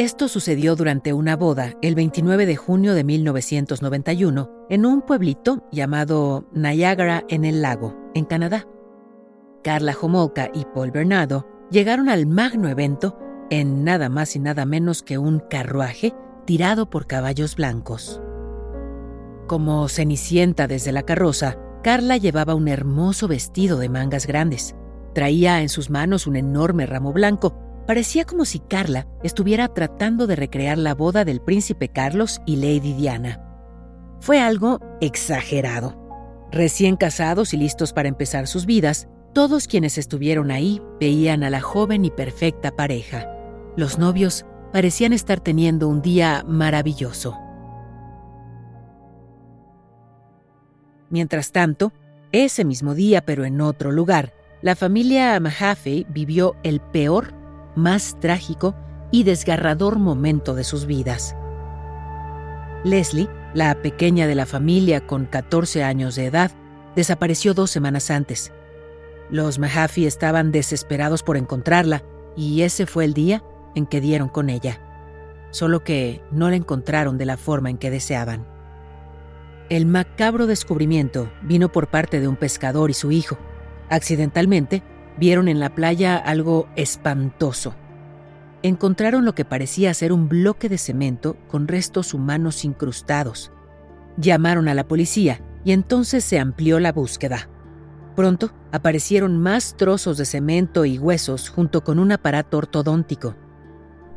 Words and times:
Esto 0.00 0.28
sucedió 0.28 0.76
durante 0.76 1.12
una 1.12 1.36
boda 1.36 1.74
el 1.82 1.94
29 1.94 2.46
de 2.46 2.56
junio 2.56 2.94
de 2.94 3.04
1991 3.04 4.50
en 4.70 4.86
un 4.86 5.02
pueblito 5.02 5.62
llamado 5.70 6.48
Niagara 6.52 7.26
en 7.28 7.44
el 7.44 7.60
lago, 7.60 7.94
en 8.14 8.24
Canadá. 8.24 8.66
Carla 9.62 9.94
Homolka 10.00 10.50
y 10.54 10.64
Paul 10.64 10.90
Bernardo 10.90 11.46
llegaron 11.70 12.08
al 12.08 12.24
magno 12.24 12.70
evento 12.70 13.18
en 13.50 13.84
nada 13.84 14.08
más 14.08 14.34
y 14.36 14.38
nada 14.38 14.64
menos 14.64 15.02
que 15.02 15.18
un 15.18 15.38
carruaje 15.38 16.14
tirado 16.46 16.88
por 16.88 17.06
caballos 17.06 17.54
blancos. 17.54 18.22
Como 19.48 19.86
cenicienta 19.90 20.66
desde 20.66 20.92
la 20.92 21.02
carroza, 21.02 21.58
Carla 21.82 22.16
llevaba 22.16 22.54
un 22.54 22.68
hermoso 22.68 23.28
vestido 23.28 23.76
de 23.76 23.90
mangas 23.90 24.26
grandes. 24.26 24.74
Traía 25.12 25.60
en 25.60 25.68
sus 25.68 25.90
manos 25.90 26.26
un 26.26 26.36
enorme 26.36 26.86
ramo 26.86 27.12
blanco 27.12 27.69
Parecía 27.90 28.24
como 28.24 28.44
si 28.44 28.60
Carla 28.60 29.08
estuviera 29.24 29.66
tratando 29.66 30.28
de 30.28 30.36
recrear 30.36 30.78
la 30.78 30.94
boda 30.94 31.24
del 31.24 31.40
príncipe 31.40 31.88
Carlos 31.88 32.40
y 32.46 32.54
Lady 32.54 32.92
Diana. 32.92 33.42
Fue 34.20 34.38
algo 34.38 34.78
exagerado. 35.00 35.98
Recién 36.52 36.94
casados 36.94 37.52
y 37.52 37.56
listos 37.56 37.92
para 37.92 38.08
empezar 38.08 38.46
sus 38.46 38.64
vidas, 38.64 39.08
todos 39.34 39.66
quienes 39.66 39.98
estuvieron 39.98 40.52
ahí 40.52 40.80
veían 41.00 41.42
a 41.42 41.50
la 41.50 41.60
joven 41.60 42.04
y 42.04 42.12
perfecta 42.12 42.70
pareja. 42.70 43.28
Los 43.76 43.98
novios 43.98 44.46
parecían 44.72 45.12
estar 45.12 45.40
teniendo 45.40 45.88
un 45.88 46.00
día 46.00 46.44
maravilloso. 46.46 47.36
Mientras 51.08 51.50
tanto, 51.50 51.92
ese 52.30 52.64
mismo 52.64 52.94
día, 52.94 53.24
pero 53.26 53.44
en 53.44 53.60
otro 53.60 53.90
lugar, 53.90 54.32
la 54.62 54.76
familia 54.76 55.40
Mahaffey 55.40 56.06
vivió 56.08 56.54
el 56.62 56.78
peor 56.78 57.39
más 57.74 58.16
trágico 58.20 58.74
y 59.10 59.24
desgarrador 59.24 59.98
momento 59.98 60.54
de 60.54 60.64
sus 60.64 60.86
vidas. 60.86 61.34
Leslie, 62.84 63.28
la 63.54 63.82
pequeña 63.82 64.26
de 64.26 64.34
la 64.34 64.46
familia 64.46 65.06
con 65.06 65.26
14 65.26 65.82
años 65.82 66.14
de 66.14 66.26
edad, 66.26 66.50
desapareció 66.96 67.54
dos 67.54 67.70
semanas 67.70 68.10
antes. 68.10 68.52
Los 69.30 69.58
Mahaffey 69.58 70.06
estaban 70.06 70.50
desesperados 70.50 71.22
por 71.22 71.36
encontrarla 71.36 72.02
y 72.36 72.62
ese 72.62 72.86
fue 72.86 73.04
el 73.04 73.14
día 73.14 73.44
en 73.74 73.86
que 73.86 74.00
dieron 74.00 74.28
con 74.28 74.50
ella. 74.50 74.80
Solo 75.50 75.84
que 75.84 76.22
no 76.30 76.48
la 76.48 76.56
encontraron 76.56 77.18
de 77.18 77.26
la 77.26 77.36
forma 77.36 77.70
en 77.70 77.78
que 77.78 77.90
deseaban. 77.90 78.46
El 79.68 79.86
macabro 79.86 80.46
descubrimiento 80.46 81.30
vino 81.42 81.70
por 81.70 81.88
parte 81.88 82.20
de 82.20 82.28
un 82.28 82.36
pescador 82.36 82.90
y 82.90 82.94
su 82.94 83.12
hijo. 83.12 83.38
Accidentalmente, 83.88 84.82
vieron 85.20 85.48
en 85.48 85.60
la 85.60 85.74
playa 85.74 86.16
algo 86.16 86.66
espantoso. 86.76 87.74
Encontraron 88.62 89.24
lo 89.24 89.34
que 89.34 89.44
parecía 89.44 89.92
ser 89.94 90.12
un 90.12 90.28
bloque 90.28 90.68
de 90.68 90.78
cemento 90.78 91.36
con 91.46 91.68
restos 91.68 92.14
humanos 92.14 92.64
incrustados. 92.64 93.52
Llamaron 94.16 94.66
a 94.66 94.74
la 94.74 94.88
policía 94.88 95.42
y 95.62 95.72
entonces 95.72 96.24
se 96.24 96.38
amplió 96.38 96.80
la 96.80 96.92
búsqueda. 96.92 97.48
Pronto 98.16 98.52
aparecieron 98.72 99.38
más 99.38 99.76
trozos 99.76 100.16
de 100.16 100.24
cemento 100.24 100.84
y 100.84 100.98
huesos 100.98 101.50
junto 101.50 101.84
con 101.84 101.98
un 101.98 102.12
aparato 102.12 102.56
ortodóntico. 102.58 103.36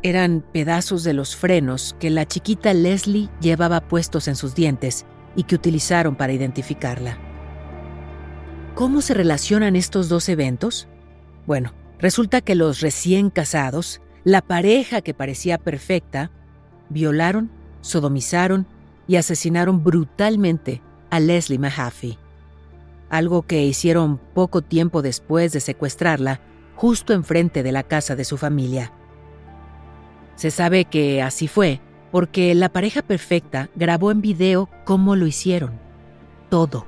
Eran 0.03 0.43
pedazos 0.53 1.03
de 1.03 1.13
los 1.13 1.35
frenos 1.35 1.95
que 1.99 2.09
la 2.09 2.25
chiquita 2.25 2.73
Leslie 2.73 3.29
llevaba 3.39 3.81
puestos 3.81 4.27
en 4.27 4.35
sus 4.35 4.55
dientes 4.55 5.05
y 5.35 5.43
que 5.43 5.55
utilizaron 5.55 6.15
para 6.15 6.33
identificarla. 6.33 7.17
¿Cómo 8.75 9.01
se 9.01 9.13
relacionan 9.13 9.75
estos 9.75 10.09
dos 10.09 10.27
eventos? 10.29 10.87
Bueno, 11.45 11.73
resulta 11.99 12.41
que 12.41 12.55
los 12.55 12.81
recién 12.81 13.29
casados, 13.29 14.01
la 14.23 14.41
pareja 14.41 15.01
que 15.01 15.13
parecía 15.13 15.57
perfecta, 15.57 16.31
violaron, 16.89 17.49
sodomizaron 17.81 18.67
y 19.07 19.17
asesinaron 19.17 19.83
brutalmente 19.83 20.81
a 21.09 21.19
Leslie 21.19 21.59
Mahaffey. 21.59 22.17
Algo 23.09 23.43
que 23.43 23.63
hicieron 23.63 24.17
poco 24.33 24.61
tiempo 24.61 25.01
después 25.01 25.51
de 25.51 25.59
secuestrarla, 25.59 26.39
justo 26.75 27.13
enfrente 27.13 27.61
de 27.61 27.71
la 27.71 27.83
casa 27.83 28.15
de 28.15 28.25
su 28.25 28.37
familia. 28.37 28.91
Se 30.35 30.49
sabe 30.49 30.85
que 30.85 31.21
así 31.21 31.47
fue 31.47 31.81
porque 32.11 32.53
la 32.55 32.69
pareja 32.69 33.01
perfecta 33.01 33.69
grabó 33.75 34.11
en 34.11 34.21
video 34.21 34.69
cómo 34.85 35.15
lo 35.15 35.27
hicieron. 35.27 35.79
Todo. 36.49 36.85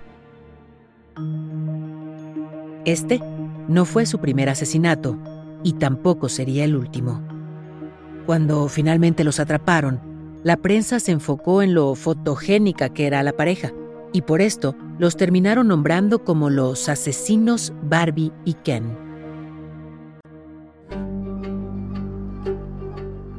Este 2.86 3.20
no 3.68 3.86
fue 3.86 4.06
su 4.06 4.20
primer 4.20 4.50
asesinato 4.50 5.18
y 5.64 5.74
tampoco 5.74 6.30
sería 6.30 6.64
el 6.66 6.76
último. 6.76 7.22
Cuando 8.26 8.68
finalmente 8.68 9.24
los 9.24 9.40
atraparon, 9.40 10.00
la 10.44 10.58
prensa 10.58 11.00
se 11.00 11.12
enfocó 11.12 11.62
en 11.62 11.74
lo 11.74 11.96
fotogénica 11.96 12.90
que 12.90 13.08
era 13.08 13.24
la 13.24 13.34
pareja 13.34 13.72
y 14.14 14.22
por 14.22 14.42
esto 14.42 14.76
los 15.00 15.18
terminaron 15.18 15.68
nombrando 15.68 16.24
como 16.24 16.50
los 16.50 16.88
asesinos 16.88 17.74
Barbie 17.84 18.32
y 18.46 18.54
Ken. 18.54 18.98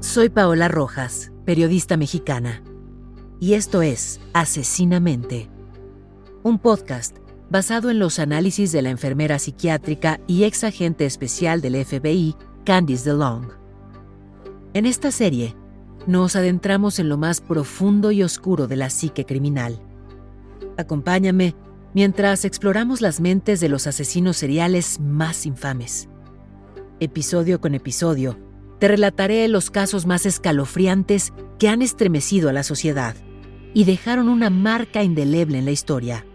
Soy 0.01 0.29
Paola 0.29 0.69
Rojas, 0.69 1.33
periodista 1.45 1.97
mexicana, 1.97 2.63
y 3.39 3.55
esto 3.55 3.83
es 3.83 4.21
Asesinamente, 4.33 5.51
un 6.43 6.59
podcast 6.59 7.19
basado 7.51 7.91
en 7.91 7.99
los 7.99 8.19
análisis 8.19 8.73
de 8.73 8.83
la 8.83 8.91
enfermera 8.91 9.39
psiquiátrica 9.39 10.21
y 10.27 10.45
ex 10.45 10.65
agente 10.65 11.07
especial 11.07 11.61
del 11.61 11.85
FBI, 11.85 12.35
Candice 12.65 13.11
DeLong. 13.11 13.49
En 14.75 14.87
esta 14.87 15.11
serie, 15.11 15.55
nos 16.07 16.37
adentramos 16.37 16.99
en 16.99 17.09
lo 17.09 17.17
más 17.17 17.41
profundo 17.41 18.13
y 18.13 18.23
oscuro 18.23 18.67
de 18.67 18.77
la 18.77 18.91
psique 18.91 19.25
criminal. 19.25 19.81
Acompáñame 20.77 21.55
mientras 21.95 22.45
exploramos 22.45 23.01
las 23.01 23.21
mentes 23.21 23.61
de 23.61 23.69
los 23.69 23.87
asesinos 23.87 24.37
seriales 24.37 25.01
más 25.01 25.47
infames. 25.47 26.09
Episodio 27.01 27.61
con 27.61 27.75
episodio, 27.75 28.39
te 28.79 28.89
relataré 28.89 29.49
los 29.49 29.71
casos 29.71 30.07
más 30.07 30.27
escalofriantes 30.27 31.33
que 31.59 31.69
han 31.69 31.81
estremecido 31.81 32.49
a 32.49 32.53
la 32.53 32.63
sociedad 32.63 33.17
y 33.73 33.85
dejaron 33.85 34.29
una 34.29 34.51
marca 34.51 35.03
indeleble 35.03 35.59
en 35.59 35.65
la 35.65 35.71
historia. 35.71 36.27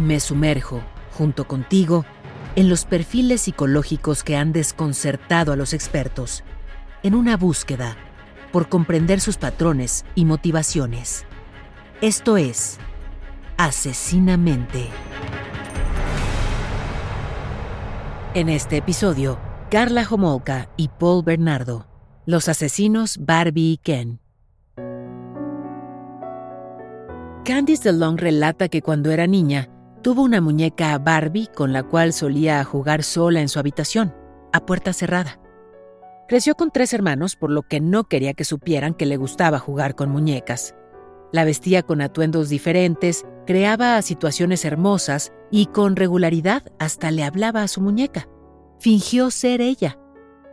Me 0.00 0.18
sumerjo, 0.18 0.80
junto 1.12 1.46
contigo, 1.46 2.06
en 2.56 2.70
los 2.70 2.86
perfiles 2.86 3.42
psicológicos 3.42 4.24
que 4.24 4.34
han 4.34 4.50
desconcertado 4.50 5.52
a 5.52 5.56
los 5.56 5.74
expertos, 5.74 6.42
en 7.02 7.14
una 7.14 7.36
búsqueda 7.36 7.98
por 8.50 8.70
comprender 8.70 9.20
sus 9.20 9.36
patrones 9.36 10.06
y 10.14 10.24
motivaciones. 10.24 11.26
Esto 12.00 12.38
es 12.38 12.78
Asesinamente. 13.58 14.88
En 18.32 18.48
este 18.48 18.78
episodio, 18.78 19.38
Carla 19.70 20.06
Homolka 20.10 20.70
y 20.78 20.88
Paul 20.88 21.22
Bernardo, 21.24 21.86
los 22.24 22.48
asesinos 22.48 23.18
Barbie 23.20 23.72
y 23.72 23.76
Ken. 23.76 24.18
Candice 27.44 27.92
DeLong 27.92 28.16
relata 28.16 28.68
que 28.68 28.80
cuando 28.80 29.10
era 29.10 29.26
niña, 29.26 29.68
Tuvo 30.02 30.22
una 30.22 30.40
muñeca 30.40 30.96
Barbie 30.98 31.48
con 31.54 31.74
la 31.74 31.82
cual 31.82 32.14
solía 32.14 32.64
jugar 32.64 33.02
sola 33.02 33.42
en 33.42 33.50
su 33.50 33.58
habitación, 33.58 34.14
a 34.50 34.64
puerta 34.64 34.94
cerrada. 34.94 35.38
Creció 36.26 36.54
con 36.54 36.70
tres 36.70 36.94
hermanos, 36.94 37.36
por 37.36 37.50
lo 37.50 37.62
que 37.62 37.80
no 37.80 38.04
quería 38.04 38.32
que 38.32 38.44
supieran 38.44 38.94
que 38.94 39.04
le 39.04 39.18
gustaba 39.18 39.58
jugar 39.58 39.94
con 39.94 40.08
muñecas. 40.08 40.74
La 41.32 41.44
vestía 41.44 41.82
con 41.82 42.00
atuendos 42.00 42.48
diferentes, 42.48 43.26
creaba 43.46 44.00
situaciones 44.00 44.64
hermosas 44.64 45.32
y 45.50 45.66
con 45.66 45.96
regularidad 45.96 46.62
hasta 46.78 47.10
le 47.10 47.22
hablaba 47.22 47.62
a 47.62 47.68
su 47.68 47.82
muñeca. 47.82 48.26
Fingió 48.78 49.30
ser 49.30 49.60
ella. 49.60 49.98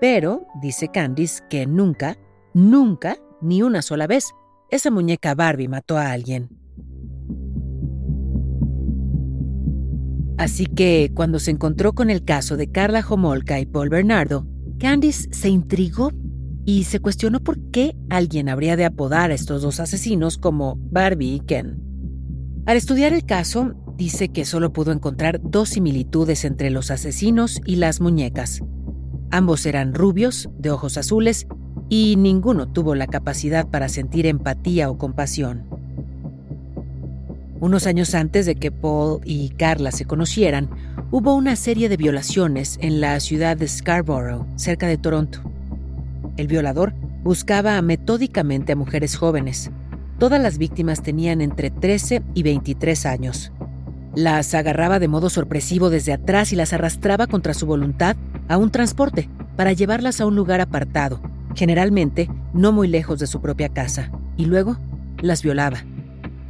Pero, 0.01 0.45
dice 0.61 0.89
Candice, 0.89 1.41
que 1.49 1.65
nunca, 1.65 2.17
nunca, 2.53 3.15
ni 3.39 3.61
una 3.61 3.81
sola 3.81 4.07
vez, 4.07 4.33
esa 4.69 4.91
muñeca 4.91 5.35
Barbie 5.35 5.69
mató 5.69 5.97
a 5.97 6.11
alguien. 6.11 6.49
Así 10.37 10.65
que, 10.65 11.11
cuando 11.13 11.39
se 11.39 11.51
encontró 11.51 11.93
con 11.93 12.09
el 12.09 12.23
caso 12.23 12.57
de 12.57 12.71
Carla 12.71 13.03
Homolka 13.07 13.59
y 13.59 13.65
Paul 13.65 13.89
Bernardo, 13.89 14.47
Candice 14.79 15.27
se 15.31 15.49
intrigó 15.49 16.11
y 16.63 16.83
se 16.83 16.99
cuestionó 16.99 17.39
por 17.39 17.59
qué 17.71 17.95
alguien 18.09 18.49
habría 18.49 18.75
de 18.75 18.85
apodar 18.85 19.31
a 19.31 19.33
estos 19.33 19.63
dos 19.63 19.79
asesinos 19.79 20.37
como 20.37 20.77
Barbie 20.91 21.35
y 21.35 21.39
Ken. 21.39 21.81
Al 22.67 22.77
estudiar 22.77 23.13
el 23.13 23.25
caso, 23.25 23.73
dice 23.95 24.29
que 24.29 24.45
solo 24.45 24.73
pudo 24.73 24.91
encontrar 24.91 25.39
dos 25.41 25.69
similitudes 25.69 26.45
entre 26.45 26.69
los 26.69 26.91
asesinos 26.91 27.61
y 27.65 27.77
las 27.77 28.01
muñecas. 28.01 28.61
Ambos 29.31 29.65
eran 29.65 29.93
rubios, 29.93 30.49
de 30.59 30.69
ojos 30.69 30.97
azules, 30.97 31.47
y 31.89 32.15
ninguno 32.17 32.67
tuvo 32.67 32.93
la 32.93 33.07
capacidad 33.07 33.67
para 33.69 33.89
sentir 33.89 34.25
empatía 34.25 34.89
o 34.89 34.97
compasión. 34.97 35.67
Unos 37.59 37.87
años 37.87 38.13
antes 38.13 38.45
de 38.45 38.55
que 38.55 38.71
Paul 38.71 39.19
y 39.25 39.49
Carla 39.49 39.91
se 39.91 40.05
conocieran, 40.05 40.69
hubo 41.09 41.33
una 41.33 41.55
serie 41.55 41.89
de 41.89 41.97
violaciones 41.97 42.77
en 42.81 43.01
la 43.01 43.19
ciudad 43.19 43.57
de 43.57 43.67
Scarborough, 43.67 44.45
cerca 44.57 44.85
de 44.85 44.99
Toronto. 44.99 45.41
El 46.37 46.45
violador 46.47 46.93
buscaba 47.23 47.81
metódicamente 47.81 48.73
a 48.73 48.75
mujeres 48.75 49.15
jóvenes. 49.15 49.71
Todas 50.19 50.39
las 50.39 50.59
víctimas 50.59 51.01
tenían 51.01 51.41
entre 51.41 51.71
13 51.71 52.21
y 52.35 52.43
23 52.43 53.07
años. 53.07 53.51
Las 54.13 54.53
agarraba 54.53 54.99
de 54.99 55.07
modo 55.07 55.31
sorpresivo 55.31 55.89
desde 55.89 56.13
atrás 56.13 56.53
y 56.53 56.55
las 56.55 56.73
arrastraba 56.73 57.25
contra 57.25 57.55
su 57.55 57.65
voluntad 57.65 58.15
a 58.49 58.57
un 58.57 58.69
transporte 58.69 59.29
para 59.55 59.73
llevarlas 59.73 60.21
a 60.21 60.27
un 60.27 60.35
lugar 60.35 60.61
apartado, 60.61 61.21
generalmente 61.55 62.29
no 62.53 62.71
muy 62.71 62.87
lejos 62.87 63.17
de 63.17 63.25
su 63.25 63.41
propia 63.41 63.69
casa, 63.69 64.11
y 64.37 64.45
luego 64.45 64.77
las 65.21 65.41
violaba. 65.41 65.83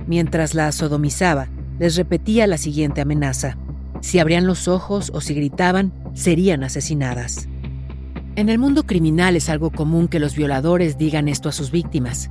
Mientras 0.07 0.55
las 0.55 0.75
sodomizaba, 0.75 1.49
les 1.79 1.95
repetía 1.95 2.47
la 2.47 2.57
siguiente 2.57 3.01
amenaza. 3.01 3.57
Si 4.01 4.19
abrían 4.19 4.47
los 4.47 4.67
ojos 4.67 5.11
o 5.13 5.21
si 5.21 5.33
gritaban, 5.33 5.91
serían 6.13 6.63
asesinadas. 6.63 7.47
En 8.35 8.49
el 8.49 8.59
mundo 8.59 8.83
criminal 8.83 9.35
es 9.35 9.49
algo 9.49 9.71
común 9.71 10.07
que 10.07 10.19
los 10.19 10.35
violadores 10.35 10.97
digan 10.97 11.27
esto 11.27 11.49
a 11.49 11.51
sus 11.51 11.71
víctimas. 11.71 12.29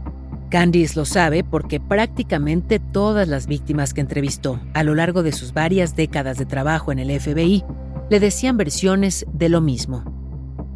Candice 0.51 0.95
lo 0.97 1.05
sabe 1.05 1.43
porque 1.43 1.81
prácticamente 1.81 2.79
todas 2.79 3.27
las 3.27 3.49
víctimas 3.49 3.93
que 3.93 4.01
entrevistó 4.01 4.61
a 4.75 4.85
lo 4.85 4.95
largo 4.95 5.25
de 5.25 5.33
sus 5.33 5.53
varias 5.53 5.97
décadas 5.97 6.39
de 6.39 6.47
trabajo 6.47 6.93
en 6.93 7.01
el 7.01 7.21
FBI 7.21 7.65
le 8.09 8.21
decían 8.21 8.57
versiones 8.57 9.27
de 9.33 9.49
lo 9.49 9.61
mismo. 9.61 10.05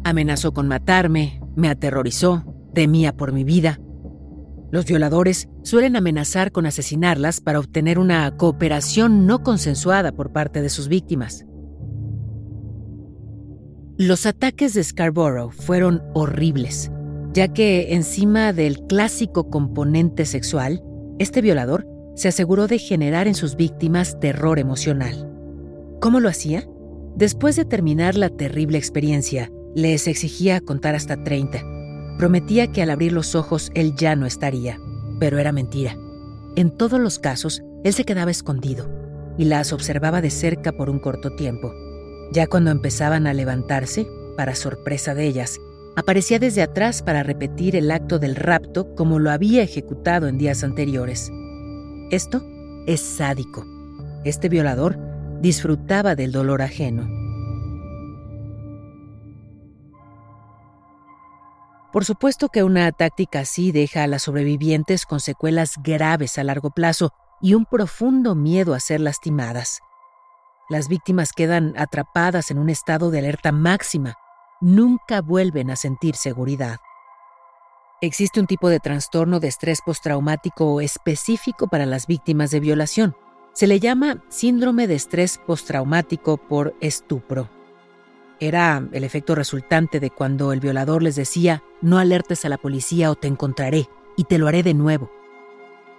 Amenazó 0.03 0.53
con 0.53 0.67
matarme, 0.67 1.41
me 1.55 1.69
aterrorizó, 1.69 2.43
temía 2.73 3.15
por 3.15 3.31
mi 3.31 3.45
vida. 3.45 3.79
Los 4.71 4.85
violadores 4.85 5.49
suelen 5.63 5.95
amenazar 5.95 6.51
con 6.51 6.65
asesinarlas 6.65 7.41
para 7.41 7.59
obtener 7.59 7.99
una 7.99 8.35
cooperación 8.37 9.27
no 9.27 9.43
consensuada 9.43 10.11
por 10.13 10.31
parte 10.31 10.61
de 10.61 10.69
sus 10.69 10.87
víctimas. 10.87 11.45
Los 13.97 14.25
ataques 14.25 14.73
de 14.73 14.83
Scarborough 14.83 15.51
fueron 15.51 16.01
horribles 16.13 16.89
ya 17.33 17.47
que 17.47 17.93
encima 17.93 18.53
del 18.53 18.79
clásico 18.87 19.49
componente 19.49 20.25
sexual, 20.25 20.83
este 21.19 21.41
violador 21.41 21.87
se 22.15 22.27
aseguró 22.27 22.67
de 22.67 22.77
generar 22.77 23.27
en 23.27 23.35
sus 23.35 23.55
víctimas 23.55 24.19
terror 24.19 24.59
emocional. 24.59 25.29
¿Cómo 26.01 26.19
lo 26.19 26.29
hacía? 26.29 26.67
Después 27.15 27.55
de 27.55 27.65
terminar 27.65 28.15
la 28.15 28.29
terrible 28.29 28.77
experiencia, 28.77 29.49
les 29.75 30.07
exigía 30.07 30.59
contar 30.59 30.95
hasta 30.95 31.23
30. 31.23 31.61
Prometía 32.17 32.71
que 32.71 32.81
al 32.81 32.89
abrir 32.89 33.11
los 33.11 33.35
ojos 33.35 33.71
él 33.73 33.95
ya 33.95 34.15
no 34.15 34.25
estaría, 34.25 34.79
pero 35.19 35.39
era 35.39 35.51
mentira. 35.51 35.97
En 36.55 36.71
todos 36.71 36.99
los 36.99 37.19
casos, 37.19 37.61
él 37.83 37.93
se 37.93 38.03
quedaba 38.03 38.31
escondido 38.31 38.89
y 39.37 39.45
las 39.45 39.73
observaba 39.73 40.21
de 40.21 40.29
cerca 40.29 40.71
por 40.71 40.89
un 40.89 40.99
corto 40.99 41.31
tiempo. 41.35 41.73
Ya 42.31 42.47
cuando 42.47 42.71
empezaban 42.71 43.27
a 43.27 43.33
levantarse, 43.33 44.07
para 44.37 44.55
sorpresa 44.55 45.13
de 45.13 45.25
ellas, 45.25 45.59
aparecía 45.95 46.39
desde 46.39 46.61
atrás 46.61 47.01
para 47.01 47.23
repetir 47.23 47.75
el 47.75 47.91
acto 47.91 48.19
del 48.19 48.35
rapto 48.35 48.95
como 48.95 49.19
lo 49.19 49.31
había 49.31 49.63
ejecutado 49.63 50.27
en 50.27 50.37
días 50.37 50.63
anteriores. 50.63 51.31
Esto 52.11 52.43
es 52.87 53.01
sádico. 53.01 53.65
Este 54.23 54.49
violador 54.49 54.97
disfrutaba 55.41 56.15
del 56.15 56.31
dolor 56.31 56.61
ajeno. 56.61 57.20
Por 61.91 62.05
supuesto 62.05 62.49
que 62.49 62.63
una 62.63 62.91
táctica 62.91 63.41
así 63.41 63.71
deja 63.71 64.03
a 64.03 64.07
las 64.07 64.23
sobrevivientes 64.23 65.05
con 65.05 65.19
secuelas 65.19 65.75
graves 65.83 66.37
a 66.37 66.43
largo 66.43 66.71
plazo 66.71 67.13
y 67.41 67.53
un 67.53 67.65
profundo 67.65 68.35
miedo 68.35 68.73
a 68.73 68.79
ser 68.79 69.01
lastimadas. 69.01 69.79
Las 70.69 70.87
víctimas 70.87 71.33
quedan 71.33 71.73
atrapadas 71.77 72.49
en 72.49 72.59
un 72.59 72.69
estado 72.69 73.11
de 73.11 73.19
alerta 73.19 73.51
máxima 73.51 74.15
nunca 74.61 75.21
vuelven 75.21 75.71
a 75.71 75.75
sentir 75.75 76.15
seguridad. 76.15 76.77
Existe 77.99 78.39
un 78.39 78.47
tipo 78.47 78.69
de 78.69 78.79
trastorno 78.79 79.39
de 79.39 79.47
estrés 79.47 79.81
postraumático 79.85 80.81
específico 80.81 81.67
para 81.67 81.85
las 81.85 82.07
víctimas 82.07 82.51
de 82.51 82.59
violación. 82.59 83.15
Se 83.53 83.67
le 83.67 83.79
llama 83.79 84.23
síndrome 84.29 84.87
de 84.87 84.95
estrés 84.95 85.39
postraumático 85.45 86.37
por 86.37 86.75
estupro. 86.79 87.49
Era 88.41 88.89
el 88.91 89.03
efecto 89.03 89.35
resultante 89.35 89.99
de 89.99 90.09
cuando 90.09 90.51
el 90.51 90.59
violador 90.59 91.03
les 91.03 91.15
decía, 91.15 91.63
no 91.79 91.99
alertes 91.99 92.43
a 92.43 92.49
la 92.49 92.57
policía 92.57 93.11
o 93.11 93.15
te 93.15 93.27
encontraré, 93.27 93.87
y 94.17 94.23
te 94.23 94.39
lo 94.39 94.47
haré 94.47 94.63
de 94.63 94.73
nuevo. 94.73 95.11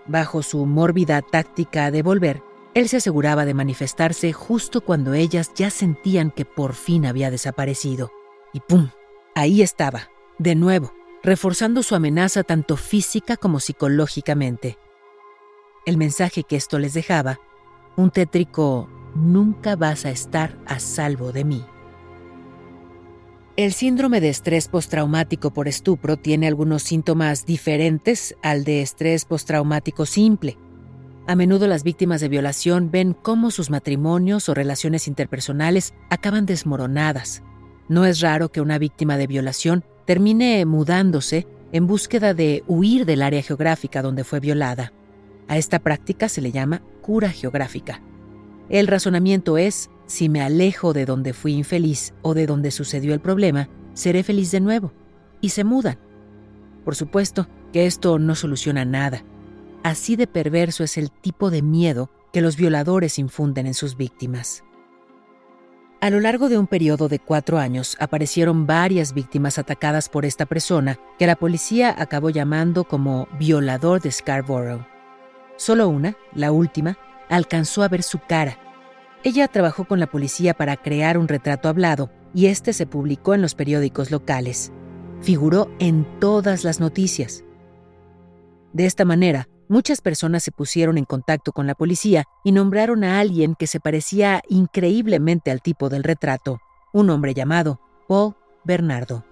Bajo 0.08 0.42
su 0.42 0.66
mórbida 0.66 1.22
táctica 1.22 1.92
de 1.92 2.02
volver, 2.02 2.42
él 2.74 2.88
se 2.88 2.96
aseguraba 2.96 3.44
de 3.44 3.54
manifestarse 3.54 4.32
justo 4.32 4.80
cuando 4.80 5.14
ellas 5.14 5.52
ya 5.54 5.70
sentían 5.70 6.32
que 6.32 6.44
por 6.44 6.74
fin 6.74 7.06
había 7.06 7.30
desaparecido. 7.30 8.10
Y 8.52 8.58
¡pum! 8.58 8.88
Ahí 9.36 9.62
estaba, 9.62 10.10
de 10.38 10.56
nuevo, 10.56 10.92
reforzando 11.22 11.84
su 11.84 11.94
amenaza 11.94 12.42
tanto 12.42 12.76
física 12.76 13.36
como 13.36 13.60
psicológicamente. 13.60 14.78
El 15.86 15.96
mensaje 15.96 16.42
que 16.42 16.56
esto 16.56 16.80
les 16.80 16.92
dejaba, 16.92 17.38
un 17.96 18.10
tétrico 18.10 18.88
nunca 19.14 19.76
vas 19.76 20.06
a 20.06 20.10
estar 20.10 20.58
a 20.66 20.80
salvo 20.80 21.30
de 21.30 21.44
mí. 21.44 21.64
El 23.56 23.72
síndrome 23.74 24.20
de 24.20 24.30
estrés 24.30 24.68
postraumático 24.68 25.52
por 25.52 25.68
estupro 25.68 26.16
tiene 26.16 26.46
algunos 26.46 26.82
síntomas 26.82 27.44
diferentes 27.44 28.34
al 28.42 28.64
de 28.64 28.80
estrés 28.80 29.26
postraumático 29.26 30.06
simple. 30.06 30.56
A 31.26 31.36
menudo 31.36 31.66
las 31.66 31.84
víctimas 31.84 32.20
de 32.22 32.28
violación 32.28 32.90
ven 32.90 33.14
cómo 33.14 33.50
sus 33.50 33.68
matrimonios 33.68 34.48
o 34.48 34.54
relaciones 34.54 35.06
interpersonales 35.06 35.92
acaban 36.08 36.46
desmoronadas, 36.46 37.42
no 37.88 38.06
es 38.06 38.20
raro 38.20 38.50
que 38.50 38.62
una 38.62 38.78
víctima 38.78 39.18
de 39.18 39.26
violación 39.26 39.84
termine 40.06 40.64
mudándose 40.64 41.46
en 41.72 41.86
búsqueda 41.86 42.32
de 42.32 42.64
huir 42.66 43.04
del 43.04 43.20
área 43.20 43.42
geográfica 43.42 44.00
donde 44.00 44.24
fue 44.24 44.40
violada. 44.40 44.94
A 45.46 45.58
esta 45.58 45.78
práctica 45.78 46.30
se 46.30 46.40
le 46.40 46.52
llama 46.52 46.80
cura 47.02 47.28
geográfica. 47.28 48.00
El 48.70 48.86
razonamiento 48.86 49.58
es, 49.58 49.90
si 50.12 50.28
me 50.28 50.42
alejo 50.42 50.92
de 50.92 51.06
donde 51.06 51.32
fui 51.32 51.54
infeliz 51.54 52.12
o 52.20 52.34
de 52.34 52.44
donde 52.46 52.70
sucedió 52.70 53.14
el 53.14 53.20
problema, 53.20 53.70
seré 53.94 54.22
feliz 54.22 54.50
de 54.50 54.60
nuevo. 54.60 54.92
Y 55.40 55.48
se 55.48 55.64
mudan. 55.64 55.98
Por 56.84 56.94
supuesto 56.94 57.48
que 57.72 57.86
esto 57.86 58.18
no 58.18 58.34
soluciona 58.34 58.84
nada. 58.84 59.24
Así 59.82 60.16
de 60.16 60.26
perverso 60.26 60.84
es 60.84 60.98
el 60.98 61.10
tipo 61.10 61.50
de 61.50 61.62
miedo 61.62 62.10
que 62.30 62.42
los 62.42 62.58
violadores 62.58 63.18
infunden 63.18 63.66
en 63.66 63.72
sus 63.72 63.96
víctimas. 63.96 64.64
A 66.02 66.10
lo 66.10 66.20
largo 66.20 66.50
de 66.50 66.58
un 66.58 66.66
periodo 66.66 67.08
de 67.08 67.18
cuatro 67.18 67.58
años 67.58 67.96
aparecieron 67.98 68.66
varias 68.66 69.14
víctimas 69.14 69.58
atacadas 69.58 70.10
por 70.10 70.26
esta 70.26 70.44
persona 70.44 70.98
que 71.18 71.26
la 71.26 71.36
policía 71.36 71.94
acabó 71.96 72.28
llamando 72.28 72.84
como 72.84 73.28
violador 73.38 74.02
de 74.02 74.12
Scarborough. 74.12 74.84
Solo 75.56 75.88
una, 75.88 76.18
la 76.34 76.52
última, 76.52 76.98
alcanzó 77.30 77.82
a 77.82 77.88
ver 77.88 78.02
su 78.02 78.18
cara. 78.18 78.58
Ella 79.24 79.48
trabajó 79.48 79.84
con 79.84 80.00
la 80.00 80.08
policía 80.08 80.54
para 80.54 80.76
crear 80.76 81.16
un 81.18 81.28
retrato 81.28 81.68
hablado 81.68 82.10
y 82.34 82.46
este 82.46 82.72
se 82.72 82.86
publicó 82.86 83.34
en 83.34 83.42
los 83.42 83.54
periódicos 83.54 84.10
locales. 84.10 84.72
Figuró 85.20 85.70
en 85.78 86.06
todas 86.18 86.64
las 86.64 86.80
noticias. 86.80 87.44
De 88.72 88.86
esta 88.86 89.04
manera, 89.04 89.48
Muchas 89.72 90.02
personas 90.02 90.42
se 90.42 90.52
pusieron 90.52 90.98
en 90.98 91.06
contacto 91.06 91.52
con 91.52 91.66
la 91.66 91.74
policía 91.74 92.24
y 92.44 92.52
nombraron 92.52 93.04
a 93.04 93.20
alguien 93.20 93.54
que 93.54 93.66
se 93.66 93.80
parecía 93.80 94.42
increíblemente 94.50 95.50
al 95.50 95.62
tipo 95.62 95.88
del 95.88 96.04
retrato, 96.04 96.60
un 96.92 97.08
hombre 97.08 97.32
llamado 97.32 97.80
Paul 98.06 98.34
Bernardo. 98.64 99.24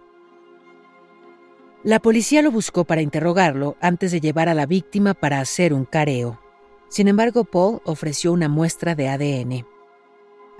La 1.85 2.01
policía 2.01 2.41
lo 2.41 2.51
buscó 2.51 2.85
para 2.85 3.03
interrogarlo 3.03 3.77
antes 3.83 4.13
de 4.13 4.23
llevar 4.23 4.49
a 4.49 4.55
la 4.55 4.65
víctima 4.65 5.13
para 5.13 5.41
hacer 5.41 5.75
un 5.75 5.85
careo. 5.85 6.41
Sin 6.89 7.09
embargo, 7.09 7.45
Paul 7.45 7.83
ofreció 7.85 8.33
una 8.33 8.49
muestra 8.49 8.95
de 8.95 9.11
ADN. 9.11 9.67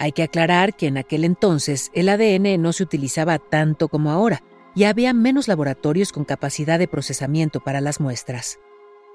Hay 0.01 0.13
que 0.13 0.23
aclarar 0.23 0.75
que 0.75 0.87
en 0.87 0.97
aquel 0.97 1.27
entonces 1.27 1.91
el 1.93 2.09
ADN 2.09 2.61
no 2.61 2.73
se 2.73 2.83
utilizaba 2.83 3.39
tanto 3.39 3.89
como 3.89 4.11
ahora 4.11 4.43
y 4.75 4.85
había 4.85 5.13
menos 5.13 5.47
laboratorios 5.47 6.11
con 6.11 6.25
capacidad 6.25 6.79
de 6.79 6.89
procesamiento 6.89 7.61
para 7.61 7.83
las 7.83 8.01
muestras. 8.01 8.59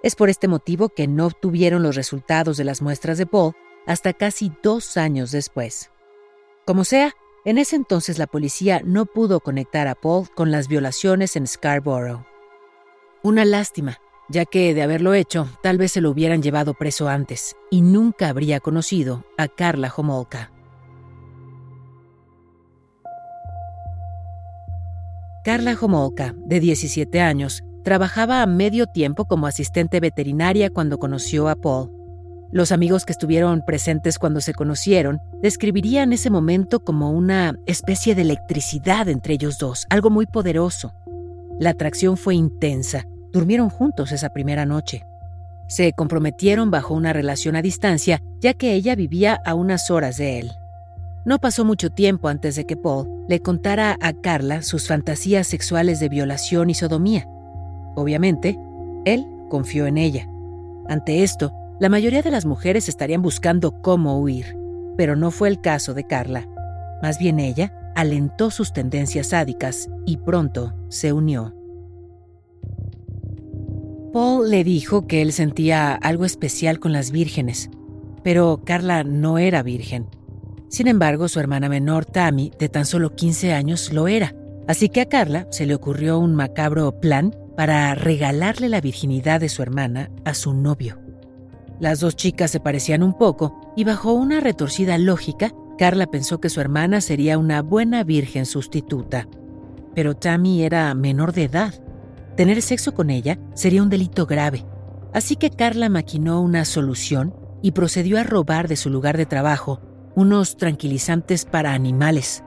Es 0.04 0.15
por 0.15 0.30
este 0.30 0.48
motivo 0.48 0.89
que 0.89 1.08
no 1.08 1.25
obtuvieron 1.25 1.82
los 1.82 1.96
resultados 1.96 2.56
de 2.58 2.65
las 2.65 2.84
muestras 2.84 3.18
de 3.18 3.25
Paul 3.25 3.54
hasta 3.88 4.13
casi 4.13 4.51
dos 4.62 4.96
años 4.96 5.32
después. 5.32 5.89
Como 6.68 6.84
sea, 6.84 7.13
en 7.46 7.58
ese 7.58 7.77
entonces 7.77 8.20
la 8.20 8.27
policía 8.27 8.84
no 8.86 9.08
pudo 9.08 9.39
conectar 9.39 9.88
a 9.88 9.96
Paul 9.96 10.30
con 10.36 10.51
las 10.51 10.68
violaciones 10.68 11.36
en 11.36 11.48
Scarborough. 11.48 12.27
Una 13.24 13.44
lástima, 13.44 13.98
ya 14.30 14.46
que 14.46 14.75
de 14.75 14.84
haberlo 14.84 15.15
hecho, 15.15 15.50
tal 15.63 15.80
vez 15.80 15.94
se 15.94 16.01
lo 16.01 16.12
hubieran 16.12 16.44
llevado 16.44 16.75
preso 16.75 17.10
antes 17.10 17.56
y 17.72 17.82
nunca 17.82 18.30
habría 18.30 18.60
conocido 18.60 19.25
a 19.36 19.48
Carla 19.48 19.92
Homolka. 19.96 20.51
Carla 25.46 25.78
Homolka, 25.80 26.34
de 26.48 26.60
17 26.60 27.22
años, 27.22 27.64
Trabajaba 27.84 28.42
a 28.42 28.48
medio 28.48 28.88
tiempo 28.88 29.25
como 29.25 29.46
asistente 29.46 30.00
veterinaria 30.00 30.72
cuando 30.72 30.98
conoció 30.98 31.50
a 31.50 31.56
Paul. 31.56 31.92
Los 32.52 32.72
amigos 32.72 33.06
que 33.06 33.12
estuvieron 33.12 33.62
presentes 33.64 34.18
cuando 34.18 34.42
se 34.42 34.56
conocieron 34.56 35.20
describirían 35.44 36.12
ese 36.14 36.32
momento 36.32 36.80
como 36.80 37.12
una 37.12 37.60
especie 37.68 38.16
de 38.16 38.24
electricidad 38.24 39.08
entre 39.08 39.36
ellos 39.36 39.60
dos, 39.60 39.86
algo 39.92 40.10
muy 40.10 40.25
poderoso. 40.25 40.96
La 41.60 41.70
atracción 41.70 42.18
fue 42.18 42.34
intensa, 42.34 43.06
durmieron 43.32 43.70
juntos 43.70 44.12
esa 44.12 44.30
primera 44.30 44.66
noche. 44.66 45.04
Se 45.68 45.94
comprometieron 45.94 46.72
bajo 46.72 46.96
una 46.96 47.14
relación 47.14 47.56
a 47.56 47.62
distancia, 47.62 48.20
ya 48.42 48.56
que 48.56 48.74
ella 48.74 48.96
vivía 48.96 49.40
a 49.46 49.54
unas 49.54 49.92
horas 49.92 50.18
de 50.18 50.40
él. 50.40 50.52
No 51.25 51.39
pasó 51.39 51.65
mucho 51.65 51.89
tiempo 51.89 52.27
antes 52.27 52.55
de 52.55 52.65
que 52.65 52.77
Paul 52.77 53.10
le 53.27 53.39
contara 53.39 53.98
a 54.00 54.13
Carla 54.13 54.62
sus 54.62 54.88
fantasías 54.88 55.48
sexuales 55.48 56.00
de 56.00 56.08
violación 56.08 56.70
y 56.70 56.75
sodomía. 56.75 57.27
Obviamente, 57.96 58.60
él 59.05 59.25
confió 59.50 59.88
en 59.88 59.98
ella. 59.98 60.29
Ante 60.88 61.24
esto, 61.24 61.51
la 61.79 61.89
mayoría 61.89 62.22
de 62.22 62.29
las 62.29 62.46
mujeres 62.46 62.88
estarían 62.89 63.24
buscando 63.24 63.82
cómo 63.82 64.20
huir, 64.20 64.55
pero 64.98 65.15
no 65.15 65.32
fue 65.32 65.50
el 65.50 65.62
caso 65.62 65.96
de 65.96 66.05
Carla. 66.05 66.48
Más 67.01 67.17
bien 67.17 67.39
ella 67.39 67.74
alentó 67.96 68.51
sus 68.51 68.72
tendencias 68.72 69.29
sádicas 69.29 69.89
y 70.05 70.17
pronto 70.17 70.75
se 70.89 71.12
unió. 71.12 71.55
Paul 74.13 74.51
le 74.51 74.63
dijo 74.63 75.08
que 75.08 75.24
él 75.24 75.34
sentía 75.34 75.96
algo 75.96 76.24
especial 76.24 76.79
con 76.79 76.94
las 76.94 77.10
vírgenes, 77.10 77.72
pero 78.24 78.62
Carla 78.63 79.03
no 79.03 79.39
era 79.39 79.63
virgen. 79.63 80.08
Sin 80.75 80.89
embargo, 80.89 81.29
su 81.29 81.39
hermana 81.39 81.70
menor, 81.70 82.03
Tammy, 82.03 82.51
de 82.60 82.67
tan 82.67 82.86
solo 82.86 83.15
15 83.15 83.53
años, 83.53 83.94
lo 83.94 84.10
era. 84.10 84.36
Así 84.67 84.89
que 84.89 85.00
a 85.00 85.05
Carla 85.05 85.48
se 85.50 85.65
le 85.65 85.74
ocurrió 85.74 86.20
un 86.20 86.36
macabro 86.36 87.00
plan 87.00 87.34
para 87.55 87.96
regalarle 87.96 88.67
la 88.67 88.82
virginidad 88.82 89.39
de 89.39 89.48
su 89.48 89.62
hermana 89.62 90.12
a 90.25 90.34
su 90.34 90.53
novio. 90.53 91.00
Las 91.79 92.01
dos 92.01 92.17
chicas 92.17 92.51
se 92.51 92.60
parecían 92.60 93.03
un 93.03 93.17
poco 93.17 93.58
y 93.77 93.86
bajo 93.86 94.12
una 94.12 94.41
retorcida 94.41 94.98
lógica, 94.98 95.53
Carla 95.77 96.08
pensó 96.08 96.41
que 96.41 96.50
su 96.50 96.60
hermana 96.60 97.00
sería 97.00 97.38
una 97.38 97.62
buena 97.62 98.03
virgen 98.03 98.46
sustituta. 98.46 99.29
Pero 99.94 100.17
Tammy 100.17 100.63
era 100.63 100.94
menor 100.94 101.32
de 101.32 101.44
edad. 101.46 101.74
Tener 102.36 102.62
sexo 102.62 102.94
con 102.94 103.12
ella 103.12 103.39
sería 103.53 103.82
un 103.82 103.89
delito 103.89 104.25
grave. 104.25 104.65
Así 105.13 105.38
que 105.38 105.51
Carla 105.51 105.88
maquinó 105.88 106.41
una 106.41 106.65
solución 106.65 107.34
y 107.62 107.72
procedió 107.72 108.20
a 108.20 108.24
robar 108.24 108.67
de 108.67 108.75
su 108.75 108.89
lugar 108.89 109.15
de 109.15 109.25
trabajo 109.25 109.79
unos 110.16 110.58
tranquilizantes 110.58 111.46
para 111.46 111.74
animales, 111.74 112.44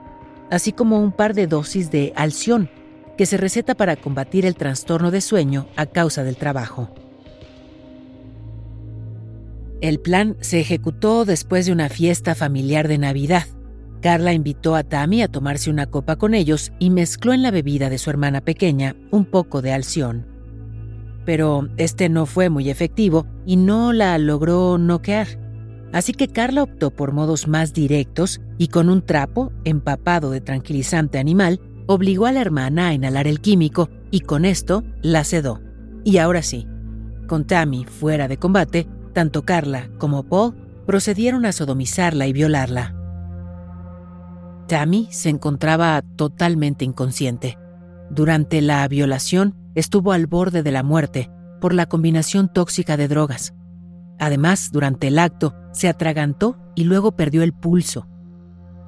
así 0.51 0.71
como 0.71 0.99
un 0.99 1.11
par 1.11 1.33
de 1.33 1.47
dosis 1.47 1.91
de 1.91 2.13
alción 2.15 2.69
que 3.17 3.25
se 3.25 3.37
receta 3.37 3.75
para 3.75 3.95
combatir 3.95 4.45
el 4.45 4.55
trastorno 4.55 5.11
de 5.11 5.21
sueño 5.21 5.67
a 5.75 5.85
causa 5.85 6.23
del 6.23 6.37
trabajo. 6.37 6.89
El 9.81 9.99
plan 9.99 10.35
se 10.41 10.59
ejecutó 10.59 11.23
después 11.23 11.65
de 11.65 11.71
una 11.71 11.89
fiesta 11.89 12.35
familiar 12.35 12.87
de 12.87 12.97
Navidad. 12.97 13.43
Carla 14.01 14.33
invitó 14.33 14.75
a 14.75 14.83
Tammy 14.83 15.21
a 15.21 15.29
tomarse 15.29 15.69
una 15.69 15.85
copa 15.85 16.17
con 16.17 16.33
ellos 16.33 16.71
y 16.79 16.89
mezcló 16.89 17.33
en 17.33 17.43
la 17.43 17.51
bebida 17.51 17.89
de 17.89 17.97
su 17.97 18.09
hermana 18.09 18.41
pequeña 18.41 18.95
un 19.11 19.25
poco 19.25 19.61
de 19.61 19.71
alción. 19.71 20.25
Pero 21.25 21.69
este 21.77 22.09
no 22.09 22.25
fue 22.25 22.49
muy 22.49 22.69
efectivo 22.69 23.25
y 23.45 23.55
no 23.55 23.93
la 23.93 24.17
logró 24.17 24.77
noquear. 24.77 25.27
Así 25.91 26.13
que 26.13 26.27
Carla 26.27 26.63
optó 26.63 26.91
por 26.91 27.13
modos 27.13 27.47
más 27.47 27.73
directos 27.73 28.41
y 28.57 28.67
con 28.67 28.89
un 28.89 29.01
trapo 29.01 29.51
empapado 29.63 30.29
de 30.29 30.41
tranquilizante 30.41 31.17
animal 31.17 31.59
obligó 31.87 32.27
a 32.27 32.31
la 32.31 32.41
hermana 32.41 32.89
a 32.89 32.93
inhalar 32.93 33.27
el 33.27 33.41
químico 33.41 33.89
y 34.11 34.21
con 34.21 34.45
esto 34.45 34.83
la 35.01 35.23
sedó. 35.23 35.61
Y 36.03 36.17
ahora 36.17 36.43
sí, 36.43 36.67
con 37.27 37.45
Tammy 37.45 37.85
fuera 37.85 38.27
de 38.27 38.37
combate, 38.37 38.87
tanto 39.13 39.43
Carla 39.43 39.89
como 39.97 40.23
Paul 40.23 40.55
procedieron 40.85 41.45
a 41.45 41.51
sodomizarla 41.51 42.27
y 42.27 42.33
violarla. 42.33 42.95
Tammy 44.67 45.07
se 45.11 45.29
encontraba 45.29 46.03
totalmente 46.15 46.85
inconsciente. 46.85 47.57
Durante 48.11 48.61
la 48.61 48.87
violación 48.87 49.55
estuvo 49.73 50.11
al 50.11 50.27
borde 50.27 50.61
de 50.61 50.71
la 50.71 50.83
muerte 50.83 51.31
por 51.59 51.73
la 51.73 51.87
combinación 51.87 52.53
tóxica 52.53 52.97
de 52.97 53.07
drogas. 53.07 53.53
Además, 54.19 54.69
durante 54.71 55.07
el 55.07 55.17
acto 55.17 55.55
se 55.71 55.87
atragantó 55.87 56.57
y 56.75 56.83
luego 56.83 57.13
perdió 57.13 57.41
el 57.41 57.53
pulso. 57.53 58.07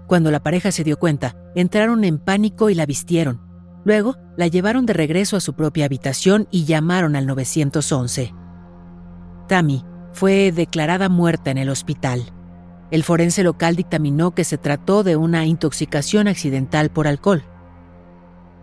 Cuando 0.07 0.29
la 0.29 0.43
pareja 0.43 0.71
se 0.71 0.83
dio 0.83 0.99
cuenta, 0.99 1.35
entraron 1.55 2.03
en 2.03 2.19
pánico 2.19 2.69
y 2.69 2.75
la 2.75 2.85
vistieron. 2.85 3.41
Luego, 3.85 4.17
la 4.37 4.47
llevaron 4.47 4.85
de 4.85 4.93
regreso 4.93 5.37
a 5.37 5.41
su 5.41 5.53
propia 5.53 5.85
habitación 5.85 6.47
y 6.51 6.65
llamaron 6.65 7.15
al 7.15 7.25
911. 7.25 8.33
Tammy 9.47 9.85
fue 10.13 10.51
declarada 10.51 11.09
muerta 11.09 11.51
en 11.51 11.57
el 11.57 11.69
hospital. 11.69 12.33
El 12.91 13.03
forense 13.03 13.43
local 13.43 13.77
dictaminó 13.77 14.31
que 14.31 14.43
se 14.43 14.57
trató 14.57 15.03
de 15.03 15.15
una 15.15 15.45
intoxicación 15.45 16.27
accidental 16.27 16.89
por 16.89 17.07
alcohol. 17.07 17.43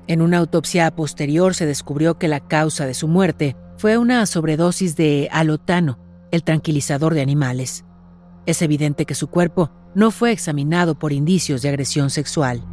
En 0.06 0.22
una 0.22 0.38
autopsia 0.38 0.90
posterior 0.94 1.54
se 1.54 1.66
descubrió 1.66 2.18
que 2.18 2.28
la 2.28 2.40
causa 2.40 2.86
de 2.86 2.94
su 2.94 3.08
muerte 3.08 3.56
fue 3.78 3.96
una 3.96 4.24
sobredosis 4.26 4.96
de 4.96 5.28
alotano, 5.32 5.98
el 6.30 6.42
tranquilizador 6.44 7.14
de 7.14 7.22
animales. 7.22 7.84
Es 8.46 8.62
evidente 8.62 9.04
que 9.04 9.14
su 9.14 9.28
cuerpo 9.28 9.70
no 9.94 10.10
fue 10.10 10.32
examinado 10.32 10.98
por 10.98 11.12
indicios 11.12 11.62
de 11.62 11.68
agresión 11.68 12.10
sexual. 12.10 12.64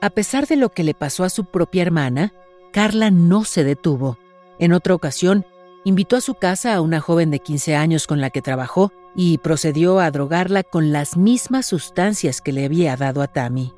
A 0.00 0.10
pesar 0.10 0.46
de 0.46 0.56
lo 0.56 0.70
que 0.70 0.84
le 0.84 0.94
pasó 0.94 1.24
a 1.24 1.30
su 1.30 1.46
propia 1.46 1.82
hermana, 1.82 2.32
Carla 2.72 3.10
no 3.10 3.44
se 3.44 3.64
detuvo. 3.64 4.18
En 4.58 4.72
otra 4.72 4.94
ocasión, 4.94 5.44
invitó 5.84 6.16
a 6.16 6.20
su 6.20 6.34
casa 6.34 6.74
a 6.74 6.80
una 6.80 7.00
joven 7.00 7.30
de 7.30 7.40
15 7.40 7.76
años 7.76 8.06
con 8.06 8.20
la 8.20 8.30
que 8.30 8.42
trabajó 8.42 8.92
y 9.16 9.38
procedió 9.38 9.98
a 9.98 10.10
drogarla 10.10 10.62
con 10.62 10.92
las 10.92 11.16
mismas 11.16 11.66
sustancias 11.66 12.40
que 12.40 12.52
le 12.52 12.64
había 12.64 12.96
dado 12.96 13.22
a 13.22 13.26
Tammy. 13.26 13.72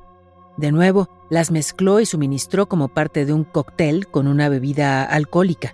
De 0.57 0.71
nuevo, 0.71 1.09
las 1.29 1.49
mezcló 1.49 1.99
y 1.99 2.05
suministró 2.05 2.67
como 2.67 2.89
parte 2.89 3.25
de 3.25 3.33
un 3.33 3.43
cóctel 3.43 4.07
con 4.07 4.27
una 4.27 4.49
bebida 4.49 5.03
alcohólica. 5.03 5.73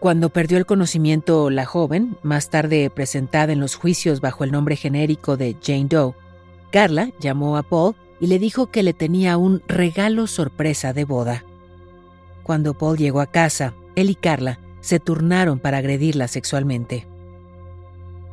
Cuando 0.00 0.28
perdió 0.28 0.58
el 0.58 0.66
conocimiento 0.66 1.50
la 1.50 1.66
joven, 1.66 2.16
más 2.22 2.50
tarde 2.50 2.88
presentada 2.88 3.52
en 3.52 3.58
los 3.58 3.74
juicios 3.74 4.20
bajo 4.20 4.44
el 4.44 4.52
nombre 4.52 4.76
genérico 4.76 5.36
de 5.36 5.56
Jane 5.60 5.86
Doe, 5.86 6.14
Carla 6.70 7.10
llamó 7.18 7.56
a 7.56 7.64
Paul 7.64 7.96
y 8.20 8.28
le 8.28 8.38
dijo 8.38 8.68
que 8.68 8.84
le 8.84 8.92
tenía 8.92 9.36
un 9.36 9.60
regalo 9.66 10.28
sorpresa 10.28 10.92
de 10.92 11.04
boda. 11.04 11.44
Cuando 12.44 12.74
Paul 12.74 12.96
llegó 12.96 13.20
a 13.20 13.26
casa, 13.26 13.74
él 13.96 14.10
y 14.10 14.14
Carla 14.14 14.60
se 14.80 15.00
turnaron 15.00 15.58
para 15.58 15.78
agredirla 15.78 16.28
sexualmente. 16.28 17.08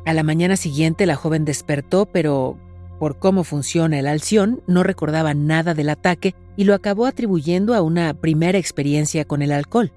A 0.04 0.12
la 0.12 0.22
mañana 0.22 0.56
siguiente 0.56 1.04
la 1.04 1.16
joven 1.16 1.44
despertó, 1.44 2.06
pero 2.06 2.56
por 3.00 3.18
cómo 3.18 3.42
funciona 3.42 3.98
el 3.98 4.06
alción, 4.06 4.62
no 4.68 4.84
recordaba 4.84 5.34
nada 5.34 5.74
del 5.74 5.88
ataque 5.88 6.36
y 6.56 6.62
lo 6.62 6.74
acabó 6.74 7.06
atribuyendo 7.06 7.74
a 7.74 7.82
una 7.82 8.14
primera 8.14 8.56
experiencia 8.56 9.24
con 9.24 9.42
el 9.42 9.50
alcohol. 9.50 9.90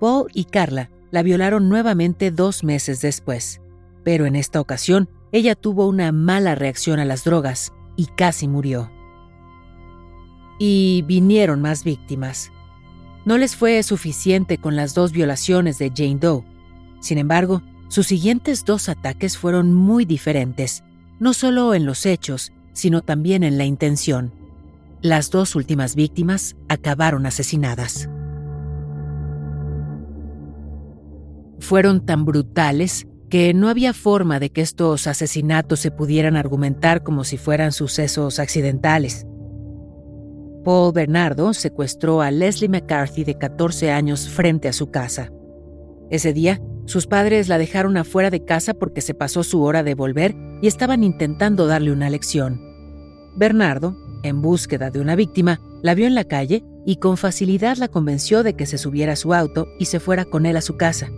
Paul 0.00 0.26
y 0.34 0.46
Carla 0.46 0.90
la 1.14 1.22
violaron 1.22 1.68
nuevamente 1.68 2.32
dos 2.32 2.64
meses 2.64 3.00
después. 3.00 3.60
Pero 4.02 4.26
en 4.26 4.34
esta 4.34 4.60
ocasión, 4.60 5.08
ella 5.30 5.54
tuvo 5.54 5.86
una 5.86 6.10
mala 6.10 6.56
reacción 6.56 6.98
a 6.98 7.04
las 7.04 7.22
drogas 7.22 7.72
y 7.94 8.06
casi 8.06 8.48
murió. 8.48 8.90
Y 10.58 11.04
vinieron 11.06 11.62
más 11.62 11.84
víctimas. 11.84 12.50
No 13.24 13.38
les 13.38 13.54
fue 13.54 13.80
suficiente 13.84 14.58
con 14.58 14.74
las 14.74 14.92
dos 14.94 15.12
violaciones 15.12 15.78
de 15.78 15.92
Jane 15.94 16.18
Doe. 16.18 16.42
Sin 16.98 17.18
embargo, 17.18 17.62
sus 17.86 18.08
siguientes 18.08 18.64
dos 18.64 18.88
ataques 18.88 19.38
fueron 19.38 19.72
muy 19.72 20.04
diferentes, 20.04 20.82
no 21.20 21.32
solo 21.32 21.74
en 21.74 21.86
los 21.86 22.06
hechos, 22.06 22.50
sino 22.72 23.02
también 23.02 23.44
en 23.44 23.56
la 23.56 23.66
intención. 23.66 24.32
Las 25.00 25.30
dos 25.30 25.54
últimas 25.54 25.94
víctimas 25.94 26.56
acabaron 26.68 27.24
asesinadas. 27.24 28.08
Fueron 31.64 32.04
tan 32.06 32.24
brutales 32.24 33.06
que 33.28 33.52
no 33.54 33.68
había 33.68 33.92
forma 33.92 34.38
de 34.38 34.50
que 34.50 34.60
estos 34.60 35.08
asesinatos 35.08 35.80
se 35.80 35.90
pudieran 35.90 36.36
argumentar 36.36 37.02
como 37.02 37.24
si 37.24 37.36
fueran 37.36 37.72
sucesos 37.72 38.38
accidentales. 38.38 39.26
Paul 40.62 40.92
Bernardo 40.92 41.52
secuestró 41.52 42.22
a 42.22 42.30
Leslie 42.30 42.68
McCarthy 42.68 43.24
de 43.24 43.36
14 43.36 43.90
años 43.90 44.28
frente 44.28 44.68
a 44.68 44.72
su 44.72 44.90
casa. 44.90 45.32
Ese 46.10 46.32
día, 46.32 46.60
sus 46.86 47.06
padres 47.06 47.48
la 47.48 47.58
dejaron 47.58 47.96
afuera 47.96 48.30
de 48.30 48.44
casa 48.44 48.74
porque 48.74 49.00
se 49.00 49.14
pasó 49.14 49.42
su 49.42 49.62
hora 49.62 49.82
de 49.82 49.94
volver 49.94 50.36
y 50.62 50.68
estaban 50.68 51.02
intentando 51.02 51.66
darle 51.66 51.92
una 51.92 52.10
lección. 52.10 52.60
Bernardo, 53.36 53.96
en 54.22 54.42
búsqueda 54.42 54.90
de 54.90 55.00
una 55.00 55.16
víctima, 55.16 55.60
la 55.82 55.94
vio 55.94 56.06
en 56.06 56.14
la 56.14 56.24
calle 56.24 56.62
y 56.86 56.96
con 56.96 57.16
facilidad 57.16 57.78
la 57.78 57.88
convenció 57.88 58.42
de 58.42 58.54
que 58.54 58.66
se 58.66 58.78
subiera 58.78 59.14
a 59.14 59.16
su 59.16 59.34
auto 59.34 59.66
y 59.78 59.86
se 59.86 59.98
fuera 59.98 60.24
con 60.24 60.46
él 60.46 60.56
a 60.56 60.60
su 60.60 60.76
casa. 60.76 61.10